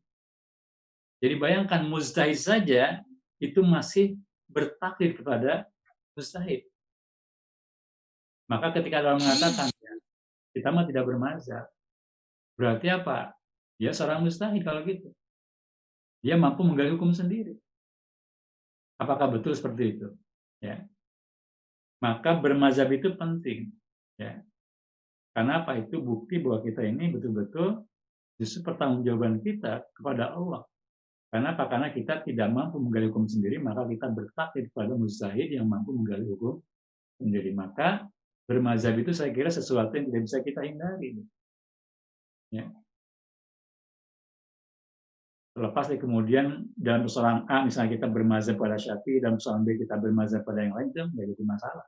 Jadi 1.20 1.36
bayangkan 1.36 1.82
mustahid 1.90 2.38
saja 2.38 3.02
itu 3.42 3.60
masih 3.66 4.16
bertaklid 4.46 5.18
kepada 5.18 5.66
mustahid. 6.14 6.70
Maka 8.46 8.78
ketika 8.78 9.02
orang 9.02 9.20
mengatakan 9.20 9.68
kita 10.54 10.70
mah 10.70 10.86
tidak 10.86 11.06
bermazhab, 11.06 11.66
berarti 12.58 12.88
apa? 12.94 13.34
Dia 13.82 13.92
seorang 13.96 14.22
mustahid 14.22 14.62
kalau 14.62 14.86
gitu. 14.86 15.10
Dia 16.20 16.36
mampu 16.36 16.62
menggali 16.68 16.92
hukum 16.94 17.16
sendiri. 17.16 17.56
Apakah 19.00 19.32
betul 19.32 19.56
seperti 19.56 19.96
itu? 19.96 20.08
Ya. 20.60 20.84
Maka 22.04 22.36
bermazhab 22.36 22.92
itu 22.92 23.16
penting. 23.16 23.72
Ya. 24.20 24.44
Karena 25.40 25.64
apa? 25.64 25.80
Itu 25.80 26.04
bukti 26.04 26.44
bahwa 26.44 26.60
kita 26.60 26.84
ini 26.84 27.16
betul-betul 27.16 27.80
justru 28.36 28.60
pertanggungjawaban 28.68 29.40
kita 29.40 29.88
kepada 29.96 30.36
Allah 30.36 30.68
karena 31.30 31.54
apa? 31.54 31.70
Karena 31.70 31.88
kita 31.94 32.26
tidak 32.26 32.50
mampu 32.50 32.82
menggali 32.82 33.06
hukum 33.14 33.30
sendiri, 33.30 33.62
maka 33.62 33.86
kita 33.86 34.10
bertaklid 34.10 34.74
kepada 34.74 34.98
mustahid 34.98 35.54
yang 35.54 35.70
mampu 35.70 35.94
menggali 35.94 36.26
hukum 36.26 36.58
sendiri. 37.22 37.54
Maka 37.54 38.10
bermazhab 38.50 38.98
itu 38.98 39.14
saya 39.14 39.30
kira 39.30 39.54
sesuatu 39.54 39.94
yang 39.94 40.10
tidak 40.10 40.22
bisa 40.26 40.38
kita 40.42 40.62
hindari. 40.66 41.22
Ya. 42.50 42.66
Terlepas 45.54 45.86
dari 45.86 46.02
kemudian 46.02 46.66
dalam 46.74 47.06
persoalan 47.06 47.46
A, 47.46 47.62
misalnya 47.62 47.94
kita 47.94 48.08
bermazhab 48.10 48.58
pada 48.58 48.82
Syafi'i, 48.82 49.22
dalam 49.22 49.38
persoalan 49.38 49.62
B 49.70 49.78
kita 49.78 50.02
bermazhab 50.02 50.42
pada 50.42 50.66
yang 50.66 50.74
lain, 50.74 50.90
itu 50.90 50.98
tidak 51.14 51.26
jadi 51.30 51.46
masalah. 51.46 51.86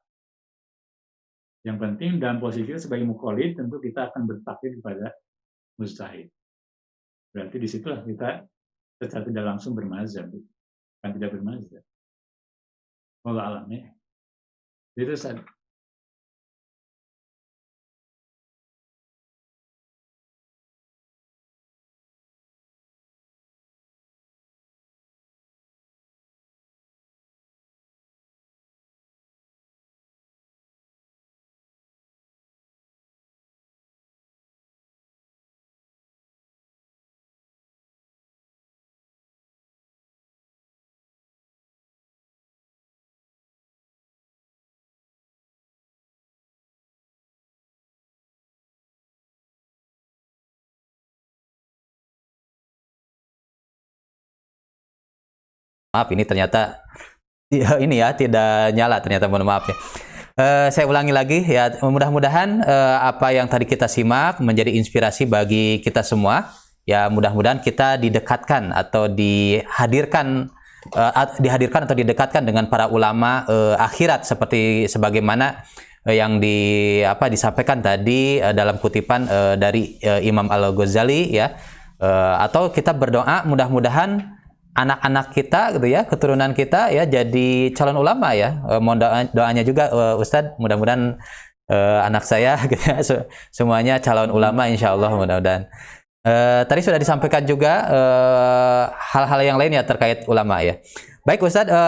Yang 1.62 1.78
penting 1.78 2.12
dalam 2.18 2.42
posisi 2.42 2.74
sebagai 2.74 3.06
mukholid, 3.06 3.54
tentu 3.54 3.78
kita 3.78 4.10
akan 4.10 4.26
bertaklid 4.26 4.82
kepada 4.82 5.14
mustahid. 5.78 6.28
Berarti 7.32 7.56
di 7.62 7.68
situlah 7.70 8.02
kita 8.02 8.44
secara 8.98 9.24
tidak 9.24 9.46
langsung 9.46 9.78
bermazhab. 9.78 10.30
Kan 11.02 11.12
tidak 11.14 11.38
bermazhab. 11.38 11.86
Allah 13.30 13.44
alam 13.46 13.66
ya. 13.70 13.86
Itu 14.98 15.14
maaf 55.92 56.08
ini 56.16 56.24
ternyata 56.24 56.80
ya, 57.52 57.76
ini 57.78 58.00
ya 58.00 58.16
tidak 58.16 58.72
nyala 58.72 59.04
ternyata 59.04 59.28
mohon 59.28 59.44
maaf 59.44 59.68
ya. 59.68 59.76
Uh, 60.40 60.68
saya 60.72 60.88
ulangi 60.88 61.12
lagi 61.12 61.44
ya 61.44 61.76
mudah-mudahan 61.84 62.64
uh, 62.64 63.04
apa 63.04 63.36
yang 63.36 63.52
tadi 63.52 63.68
kita 63.68 63.92
simak 63.92 64.40
menjadi 64.40 64.72
inspirasi 64.72 65.28
bagi 65.28 65.84
kita 65.84 66.08
semua 66.08 66.56
ya 66.88 67.12
mudah-mudahan 67.12 67.60
kita 67.60 68.00
didekatkan 68.00 68.72
atau 68.72 69.12
dihadirkan 69.12 70.48
uh, 70.96 71.12
dihadirkan 71.36 71.84
atau 71.84 72.00
didekatkan 72.00 72.48
dengan 72.48 72.72
para 72.72 72.88
ulama 72.88 73.44
uh, 73.52 73.76
akhirat 73.76 74.24
seperti 74.24 74.88
sebagaimana 74.88 75.68
uh, 76.08 76.16
yang 76.16 76.40
di 76.40 77.04
apa 77.04 77.28
disampaikan 77.28 77.84
tadi 77.84 78.40
uh, 78.40 78.56
dalam 78.56 78.80
kutipan 78.80 79.28
uh, 79.28 79.60
dari 79.60 80.00
uh, 80.08 80.24
Imam 80.24 80.48
Al 80.48 80.72
Ghazali 80.72 81.28
ya 81.28 81.60
uh, 82.00 82.40
atau 82.40 82.72
kita 82.72 82.96
berdoa 82.96 83.44
mudah-mudahan 83.44 84.41
anak-anak 84.76 85.35
kita 85.35 85.76
gitu 85.77 85.88
ya, 85.88 86.07
keturunan 86.07 86.52
kita 86.56 86.91
ya 86.91 87.03
jadi 87.07 87.72
calon 87.76 87.99
ulama 87.99 88.31
ya. 88.31 88.60
E, 88.68 88.73
mohon 88.80 88.99
doa, 88.99 89.27
doanya 89.31 89.64
juga 89.68 89.91
e, 89.91 90.02
Ustadz, 90.19 90.56
mudah-mudahan 90.57 91.19
e, 91.68 91.77
anak 92.07 92.23
saya 92.23 92.60
gitu 92.72 92.84
ya, 92.84 92.99
semuanya 93.52 93.99
calon 93.99 94.31
ulama 94.31 94.68
insya 94.72 94.95
Allah 94.95 95.11
mudah-mudahan. 95.11 95.68
E, 96.22 96.34
tadi 96.65 96.81
sudah 96.84 96.99
disampaikan 97.02 97.43
juga 97.43 97.88
hal-hal 99.11 99.39
yang 99.43 99.57
lain 99.60 99.76
ya 99.76 99.84
terkait 99.84 100.23
ulama 100.27 100.64
ya. 100.64 100.80
Baik 101.22 101.45
Ustadz, 101.45 101.69
e, 101.69 101.84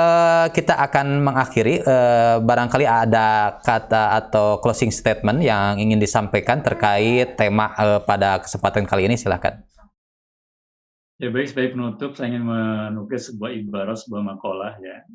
kita 0.54 0.78
akan 0.78 1.26
mengakhiri 1.26 1.82
e, 1.82 1.98
barangkali 2.46 2.86
ada 2.86 3.58
kata 3.66 4.14
atau 4.22 4.62
closing 4.62 4.94
statement 4.94 5.42
yang 5.42 5.82
ingin 5.82 5.98
disampaikan 5.98 6.62
terkait 6.62 7.34
tema 7.34 7.74
e, 7.74 7.98
pada 8.06 8.46
kesempatan 8.46 8.86
kali 8.86 9.10
ini 9.10 9.18
silahkan. 9.18 9.66
Ya 11.22 11.30
baik, 11.30 11.54
sebagai 11.54 11.78
penutup 11.78 12.18
saya 12.18 12.34
ingin 12.34 12.50
menukis 12.50 13.30
sebuah 13.30 13.54
ibarat, 13.54 14.02
sebuah 14.02 14.24
makalah 14.34 14.74
ya. 14.82 15.06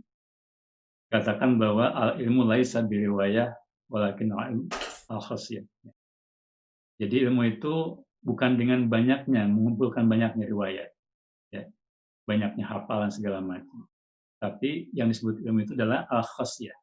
Katakan 1.11 1.59
bahwa 1.59 1.91
al 1.91 2.11
ilmu 2.23 2.47
laisa 2.47 2.85
biriwayah 2.87 3.51
walakin 3.91 4.31
al 4.31 5.23
khasiyah. 5.25 5.67
Jadi 7.03 7.27
ilmu 7.27 7.43
itu 7.51 7.99
bukan 8.23 8.55
dengan 8.55 8.87
banyaknya, 8.87 9.49
mengumpulkan 9.51 10.07
banyaknya 10.07 10.47
riwayat. 10.47 10.91
Ya. 11.51 11.67
Banyaknya 12.29 12.63
hafalan 12.69 13.11
segala 13.11 13.43
macam. 13.43 13.91
Tapi 14.39 14.95
yang 14.95 15.11
disebut 15.11 15.43
ilmu 15.43 15.67
itu 15.67 15.75
adalah 15.75 16.07
al 16.07 16.23
khasiyah. 16.23 16.79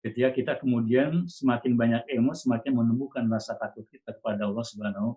Ketika 0.00 0.28
kita 0.32 0.52
kemudian 0.60 1.28
semakin 1.28 1.76
banyak 1.76 2.02
ilmu, 2.08 2.32
semakin 2.32 2.72
menumbuhkan 2.72 3.28
rasa 3.28 3.56
takut 3.56 3.84
kita 3.88 4.16
kepada 4.16 4.48
Allah 4.48 4.64
Subhanahu 4.64 5.16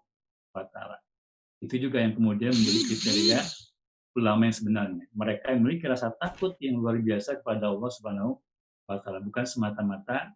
wa 0.52 0.64
taala. 0.68 1.00
Itu 1.58 1.76
juga 1.82 1.98
yang 2.02 2.14
kemudian 2.14 2.54
menjadi 2.54 2.82
kriteria 2.94 3.40
ulama 4.18 4.50
yang 4.50 4.56
sebenarnya. 4.58 5.06
Mereka 5.14 5.46
yang 5.54 5.60
memiliki 5.62 5.86
rasa 5.86 6.10
takut 6.18 6.58
yang 6.62 6.82
luar 6.82 6.98
biasa 6.98 7.42
kepada 7.42 7.70
Allah 7.70 7.90
Subhanahu 7.94 8.32
wa 8.90 8.98
taala, 9.02 9.22
bukan 9.22 9.46
semata-mata 9.46 10.34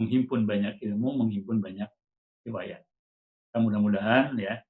menghimpun 0.00 0.48
banyak 0.48 0.80
ilmu, 0.80 1.20
menghimpun 1.24 1.60
banyak 1.60 1.88
riwayat. 2.48 2.80
Mudah-mudahan 3.52 4.32
ya, 4.40 4.64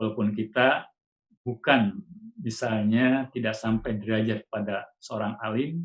walaupun 0.00 0.32
kita 0.32 0.88
bukan 1.44 2.00
misalnya 2.40 3.28
tidak 3.36 3.52
sampai 3.52 4.00
derajat 4.00 4.48
pada 4.48 4.88
seorang 4.96 5.36
alim, 5.44 5.84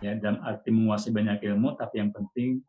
ya 0.00 0.16
dalam 0.16 0.40
arti 0.40 0.72
menguasai 0.72 1.12
banyak 1.12 1.44
ilmu, 1.52 1.76
tapi 1.76 2.00
yang 2.00 2.12
penting 2.16 2.64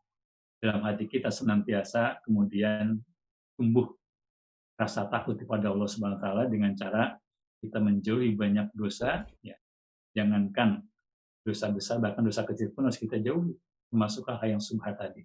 dalam 0.60 0.84
hati 0.84 1.08
kita 1.08 1.32
senantiasa 1.32 2.20
kemudian 2.24 3.00
tumbuh 3.56 3.96
rasa 4.76 5.08
takut 5.08 5.36
kepada 5.40 5.72
Allah 5.72 5.88
Subhanahu 5.88 6.20
taala 6.20 6.44
dengan 6.46 6.76
cara 6.76 7.16
kita 7.60 7.80
menjauhi 7.80 8.36
banyak 8.36 8.72
dosa 8.76 9.24
ya. 9.40 9.56
Jangankan 10.12 10.84
dosa 11.44 11.68
besar 11.72 12.00
bahkan 12.00 12.24
dosa 12.24 12.44
kecil 12.44 12.72
pun 12.72 12.88
harus 12.88 13.00
kita 13.00 13.20
jauhi 13.20 13.56
termasuk 13.88 14.28
hal 14.28 14.44
yang 14.44 14.62
subhat 14.62 14.96
tadi. 14.96 15.24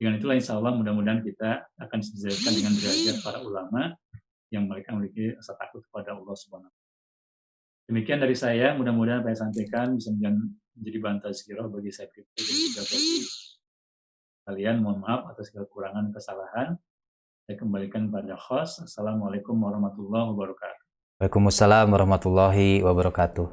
Dengan 0.00 0.16
itulah 0.16 0.36
insya 0.36 0.56
Allah 0.56 0.72
mudah-mudahan 0.72 1.20
kita 1.20 1.68
akan 1.76 1.98
disesuaikan 2.00 2.52
dengan 2.56 2.72
derajat 2.72 3.16
para 3.20 3.38
ulama 3.44 3.92
yang 4.48 4.64
mereka 4.64 4.96
memiliki 4.96 5.36
rasa 5.36 5.52
takut 5.60 5.84
kepada 5.84 6.16
Allah 6.16 6.32
Subhanahu 6.32 6.72
Demikian 7.90 8.22
dari 8.22 8.38
saya, 8.38 8.70
mudah-mudahan 8.78 9.26
saya 9.26 9.50
sampaikan 9.50 9.98
bisa 9.98 10.14
menjadi 10.14 10.98
bantuan 11.02 11.34
sekiranya 11.34 11.74
bagi 11.74 11.90
saya 11.90 12.06
pribadi 12.06 12.38
dan 12.46 12.54
juga 12.54 12.82
bagi 12.86 13.14
kalian. 14.46 14.76
Mohon 14.78 14.98
maaf 15.02 15.20
atas 15.34 15.50
kekurangan 15.50 16.06
kesalahan. 16.14 16.68
Saya 17.50 17.66
kembalikan 17.66 18.06
pada 18.14 18.38
host. 18.38 18.78
Assalamualaikum 18.78 19.58
warahmatullahi 19.58 20.22
wabarakatuh. 20.22 20.82
Waalaikumsalam 21.18 21.90
warahmatullahi 21.90 22.78
wabarakatuh. 22.78 23.46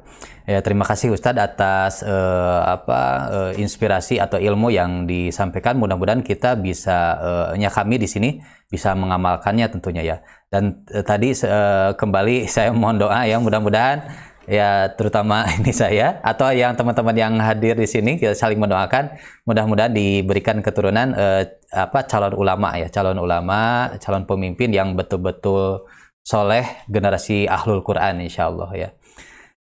Ya, 0.46 0.62
terima 0.62 0.86
kasih 0.86 1.10
Ustadz 1.10 1.42
atas 1.42 2.06
uh, 2.06 2.78
apa 2.78 3.00
uh, 3.26 3.52
inspirasi 3.58 4.22
atau 4.22 4.38
ilmu 4.38 4.70
yang 4.70 5.10
disampaikan. 5.10 5.74
Mudah-mudahan 5.82 6.22
kita 6.22 6.54
bisa 6.54 7.18
uh, 7.18 7.58
ya 7.58 7.74
kami 7.74 7.98
di 7.98 8.06
sini 8.06 8.38
bisa 8.70 8.94
mengamalkannya 8.94 9.66
tentunya 9.66 10.06
ya. 10.06 10.16
Dan 10.46 10.86
uh, 10.94 11.02
tadi 11.02 11.34
uh, 11.34 11.98
kembali 11.98 12.46
saya 12.54 12.70
mohon 12.70 13.02
doa 13.02 13.26
ya 13.26 13.42
mudah-mudahan 13.42 14.06
ya 14.48 14.88
terutama 14.96 15.44
ini 15.60 15.70
saya 15.70 16.18
atau 16.24 16.48
yang 16.50 16.72
teman-teman 16.72 17.14
yang 17.14 17.34
hadir 17.38 17.76
di 17.76 17.84
sini 17.84 18.16
kita 18.16 18.32
saling 18.32 18.58
mendoakan. 18.58 19.14
Mudah-mudahan 19.44 19.92
diberikan 19.92 20.58
keturunan 20.64 21.12
eh, 21.14 21.60
apa 21.70 22.08
calon 22.08 22.32
ulama 22.34 22.74
ya 22.80 22.88
calon 22.88 23.20
ulama 23.20 23.92
calon 24.00 24.24
pemimpin 24.24 24.72
yang 24.72 24.96
betul-betul 24.96 25.84
soleh 26.24 26.64
generasi 26.88 27.44
ahlul 27.44 27.84
Quran 27.84 28.24
insya 28.24 28.48
Allah 28.48 28.72
ya. 28.74 28.88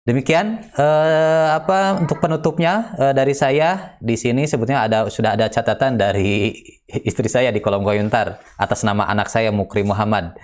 Demikian 0.08 0.64
eh, 0.74 1.48
apa 1.54 2.00
untuk 2.00 2.18
penutupnya 2.24 2.96
eh, 2.98 3.14
dari 3.14 3.36
saya 3.36 4.00
di 4.00 4.16
sini 4.16 4.48
sebetulnya 4.48 4.88
ada 4.88 5.00
sudah 5.12 5.36
ada 5.38 5.52
catatan 5.52 6.00
dari 6.00 6.56
istri 7.10 7.28
saya 7.30 7.52
di 7.52 7.60
kolom 7.60 7.84
komentar 7.84 8.42
atas 8.58 8.82
nama 8.88 9.06
anak 9.06 9.28
saya 9.28 9.52
Mukri 9.52 9.84
Muhammad 9.84 10.40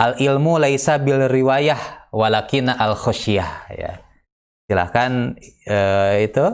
Al 0.00 0.16
ilmu 0.16 0.56
laisa 0.56 0.96
bil 0.96 1.28
riwayah 1.28 2.08
walakin 2.08 2.72
al 2.72 2.96
khosyah 2.96 3.68
ya. 3.68 4.00
Silahkan 4.64 5.36
uh, 5.68 6.16
itu 6.16 6.46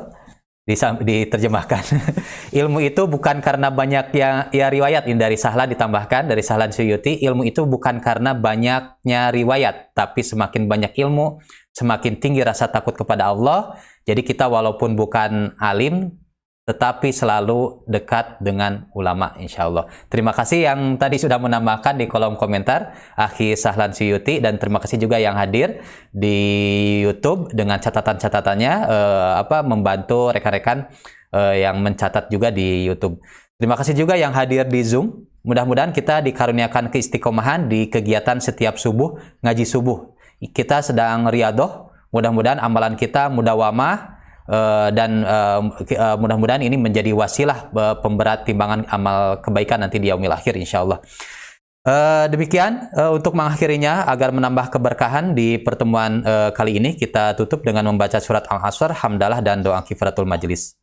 diterjemahkan. 0.66 1.82
ilmu 2.58 2.82
itu 2.82 3.06
bukan 3.06 3.38
karena 3.38 3.70
banyak 3.70 4.10
yang 4.18 4.50
ya 4.50 4.66
riwayat 4.66 5.06
ini 5.06 5.14
dari 5.14 5.38
Sahlan 5.38 5.70
ditambahkan 5.70 6.26
dari 6.26 6.42
Sahlan 6.42 6.74
Suyuti, 6.74 7.22
ilmu 7.22 7.46
itu 7.46 7.62
bukan 7.70 8.02
karena 8.02 8.34
banyaknya 8.34 9.30
riwayat, 9.30 9.94
tapi 9.94 10.26
semakin 10.26 10.66
banyak 10.66 10.98
ilmu, 10.98 11.38
semakin 11.70 12.18
tinggi 12.18 12.42
rasa 12.42 12.66
takut 12.66 12.98
kepada 12.98 13.30
Allah. 13.30 13.78
Jadi 14.02 14.26
kita 14.26 14.50
walaupun 14.50 14.98
bukan 14.98 15.54
alim, 15.62 16.18
tetapi 16.66 17.14
selalu 17.14 17.86
dekat 17.86 18.42
dengan 18.42 18.90
ulama 18.90 19.38
insya 19.38 19.70
Allah. 19.70 19.86
Terima 20.10 20.34
kasih 20.34 20.66
yang 20.66 20.98
tadi 20.98 21.14
sudah 21.14 21.38
menambahkan 21.38 21.94
di 21.94 22.10
kolom 22.10 22.34
komentar 22.34 22.90
Akhi 23.14 23.54
Sahlan 23.54 23.94
Suyuti 23.94 24.42
dan 24.42 24.58
terima 24.58 24.82
kasih 24.82 24.98
juga 24.98 25.22
yang 25.22 25.38
hadir 25.38 25.78
di 26.10 26.36
YouTube 27.06 27.54
dengan 27.54 27.78
catatan-catatannya 27.78 28.72
eh, 28.82 29.32
apa 29.46 29.62
membantu 29.62 30.34
rekan-rekan 30.34 30.90
eh, 31.30 31.62
yang 31.62 31.78
mencatat 31.78 32.34
juga 32.34 32.50
di 32.50 32.82
YouTube. 32.82 33.22
Terima 33.62 33.78
kasih 33.78 33.94
juga 33.94 34.18
yang 34.18 34.34
hadir 34.34 34.66
di 34.66 34.82
Zoom. 34.82 35.22
Mudah-mudahan 35.46 35.94
kita 35.94 36.18
dikaruniakan 36.26 36.90
keistiqomahan 36.90 37.70
di 37.70 37.86
kegiatan 37.86 38.42
setiap 38.42 38.74
subuh 38.74 39.14
ngaji 39.46 39.62
subuh. 39.62 40.18
Kita 40.42 40.82
sedang 40.82 41.30
riadoh. 41.30 41.94
Mudah-mudahan 42.10 42.58
amalan 42.58 42.98
kita 42.98 43.30
mudawamah 43.30 44.15
Uh, 44.46 44.94
dan 44.94 45.26
uh, 45.26 45.58
mudah-mudahan 46.14 46.62
ini 46.62 46.78
menjadi 46.78 47.10
wasilah 47.10 47.66
uh, 47.74 47.98
pemberat 47.98 48.46
timbangan 48.46 48.86
amal 48.94 49.42
kebaikan 49.42 49.82
nanti 49.82 49.98
di 49.98 50.06
yaumil 50.14 50.30
akhir 50.30 50.54
insyaallah. 50.54 51.02
Uh, 51.86 52.26
demikian 52.30 52.90
uh, 52.98 53.14
untuk 53.14 53.34
mengakhirinya 53.38 54.06
agar 54.10 54.34
menambah 54.34 54.74
keberkahan 54.74 55.38
di 55.38 55.58
pertemuan 55.58 56.22
uh, 56.26 56.50
kali 56.50 56.82
ini 56.82 56.98
kita 56.98 57.38
tutup 57.38 57.62
dengan 57.62 57.86
membaca 57.86 58.18
surat 58.18 58.46
Al-Asr, 58.50 58.90
hamdalah 58.90 59.38
dan 59.42 59.62
doa 59.62 59.82
kifaratul 59.86 60.26
majlis. 60.26 60.74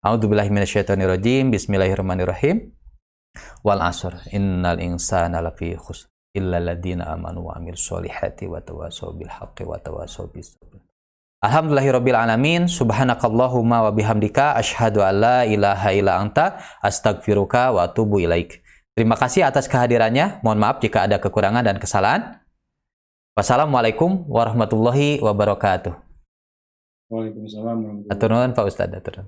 A'udzubillahi 0.00 0.48
minasyaitonirrajim. 0.52 1.52
Bismillahirrahmanirrahim. 1.52 2.72
Wal 3.64 3.84
asr 3.84 4.16
innal 4.32 4.80
insana 4.80 5.44
lafi 5.44 5.76
khusr 5.76 6.08
illa 6.32 6.56
alladziina 6.56 7.12
amanu 7.12 7.52
wa 7.52 7.60
solihati 7.76 8.48
wa 8.48 8.60
tawassaw 8.60 9.12
bil 9.12 9.28
haqqi 9.28 9.64
wa. 9.64 9.76
Alhamdulillahirabbil 11.46 12.18
alamin 12.18 12.66
subhanakallahumma 12.66 13.86
wa 13.86 13.94
bihamdika 13.94 14.58
asyhadu 14.58 15.06
an 15.06 15.14
la 15.22 15.38
ilaha 15.46 15.94
illa 15.94 16.18
anta 16.18 16.58
astaghfiruka 16.82 17.70
wa 17.70 17.86
atubu 17.86 18.18
ilaik. 18.18 18.66
Terima 18.98 19.14
kasih 19.14 19.46
atas 19.46 19.70
kehadirannya. 19.70 20.42
Mohon 20.42 20.58
maaf 20.58 20.82
jika 20.82 21.06
ada 21.06 21.22
kekurangan 21.22 21.62
dan 21.62 21.78
kesalahan. 21.78 22.42
Wassalamualaikum 23.38 24.26
warahmatullahi 24.26 25.22
wabarakatuh. 25.22 25.94
Waalaikumsalam 27.14 27.76
warahmatullahi 27.78 28.10
wabarakatuh. 28.10 28.56
Pak 28.58 28.66
Ustadz. 28.66 28.98
Aturun. 28.98 29.26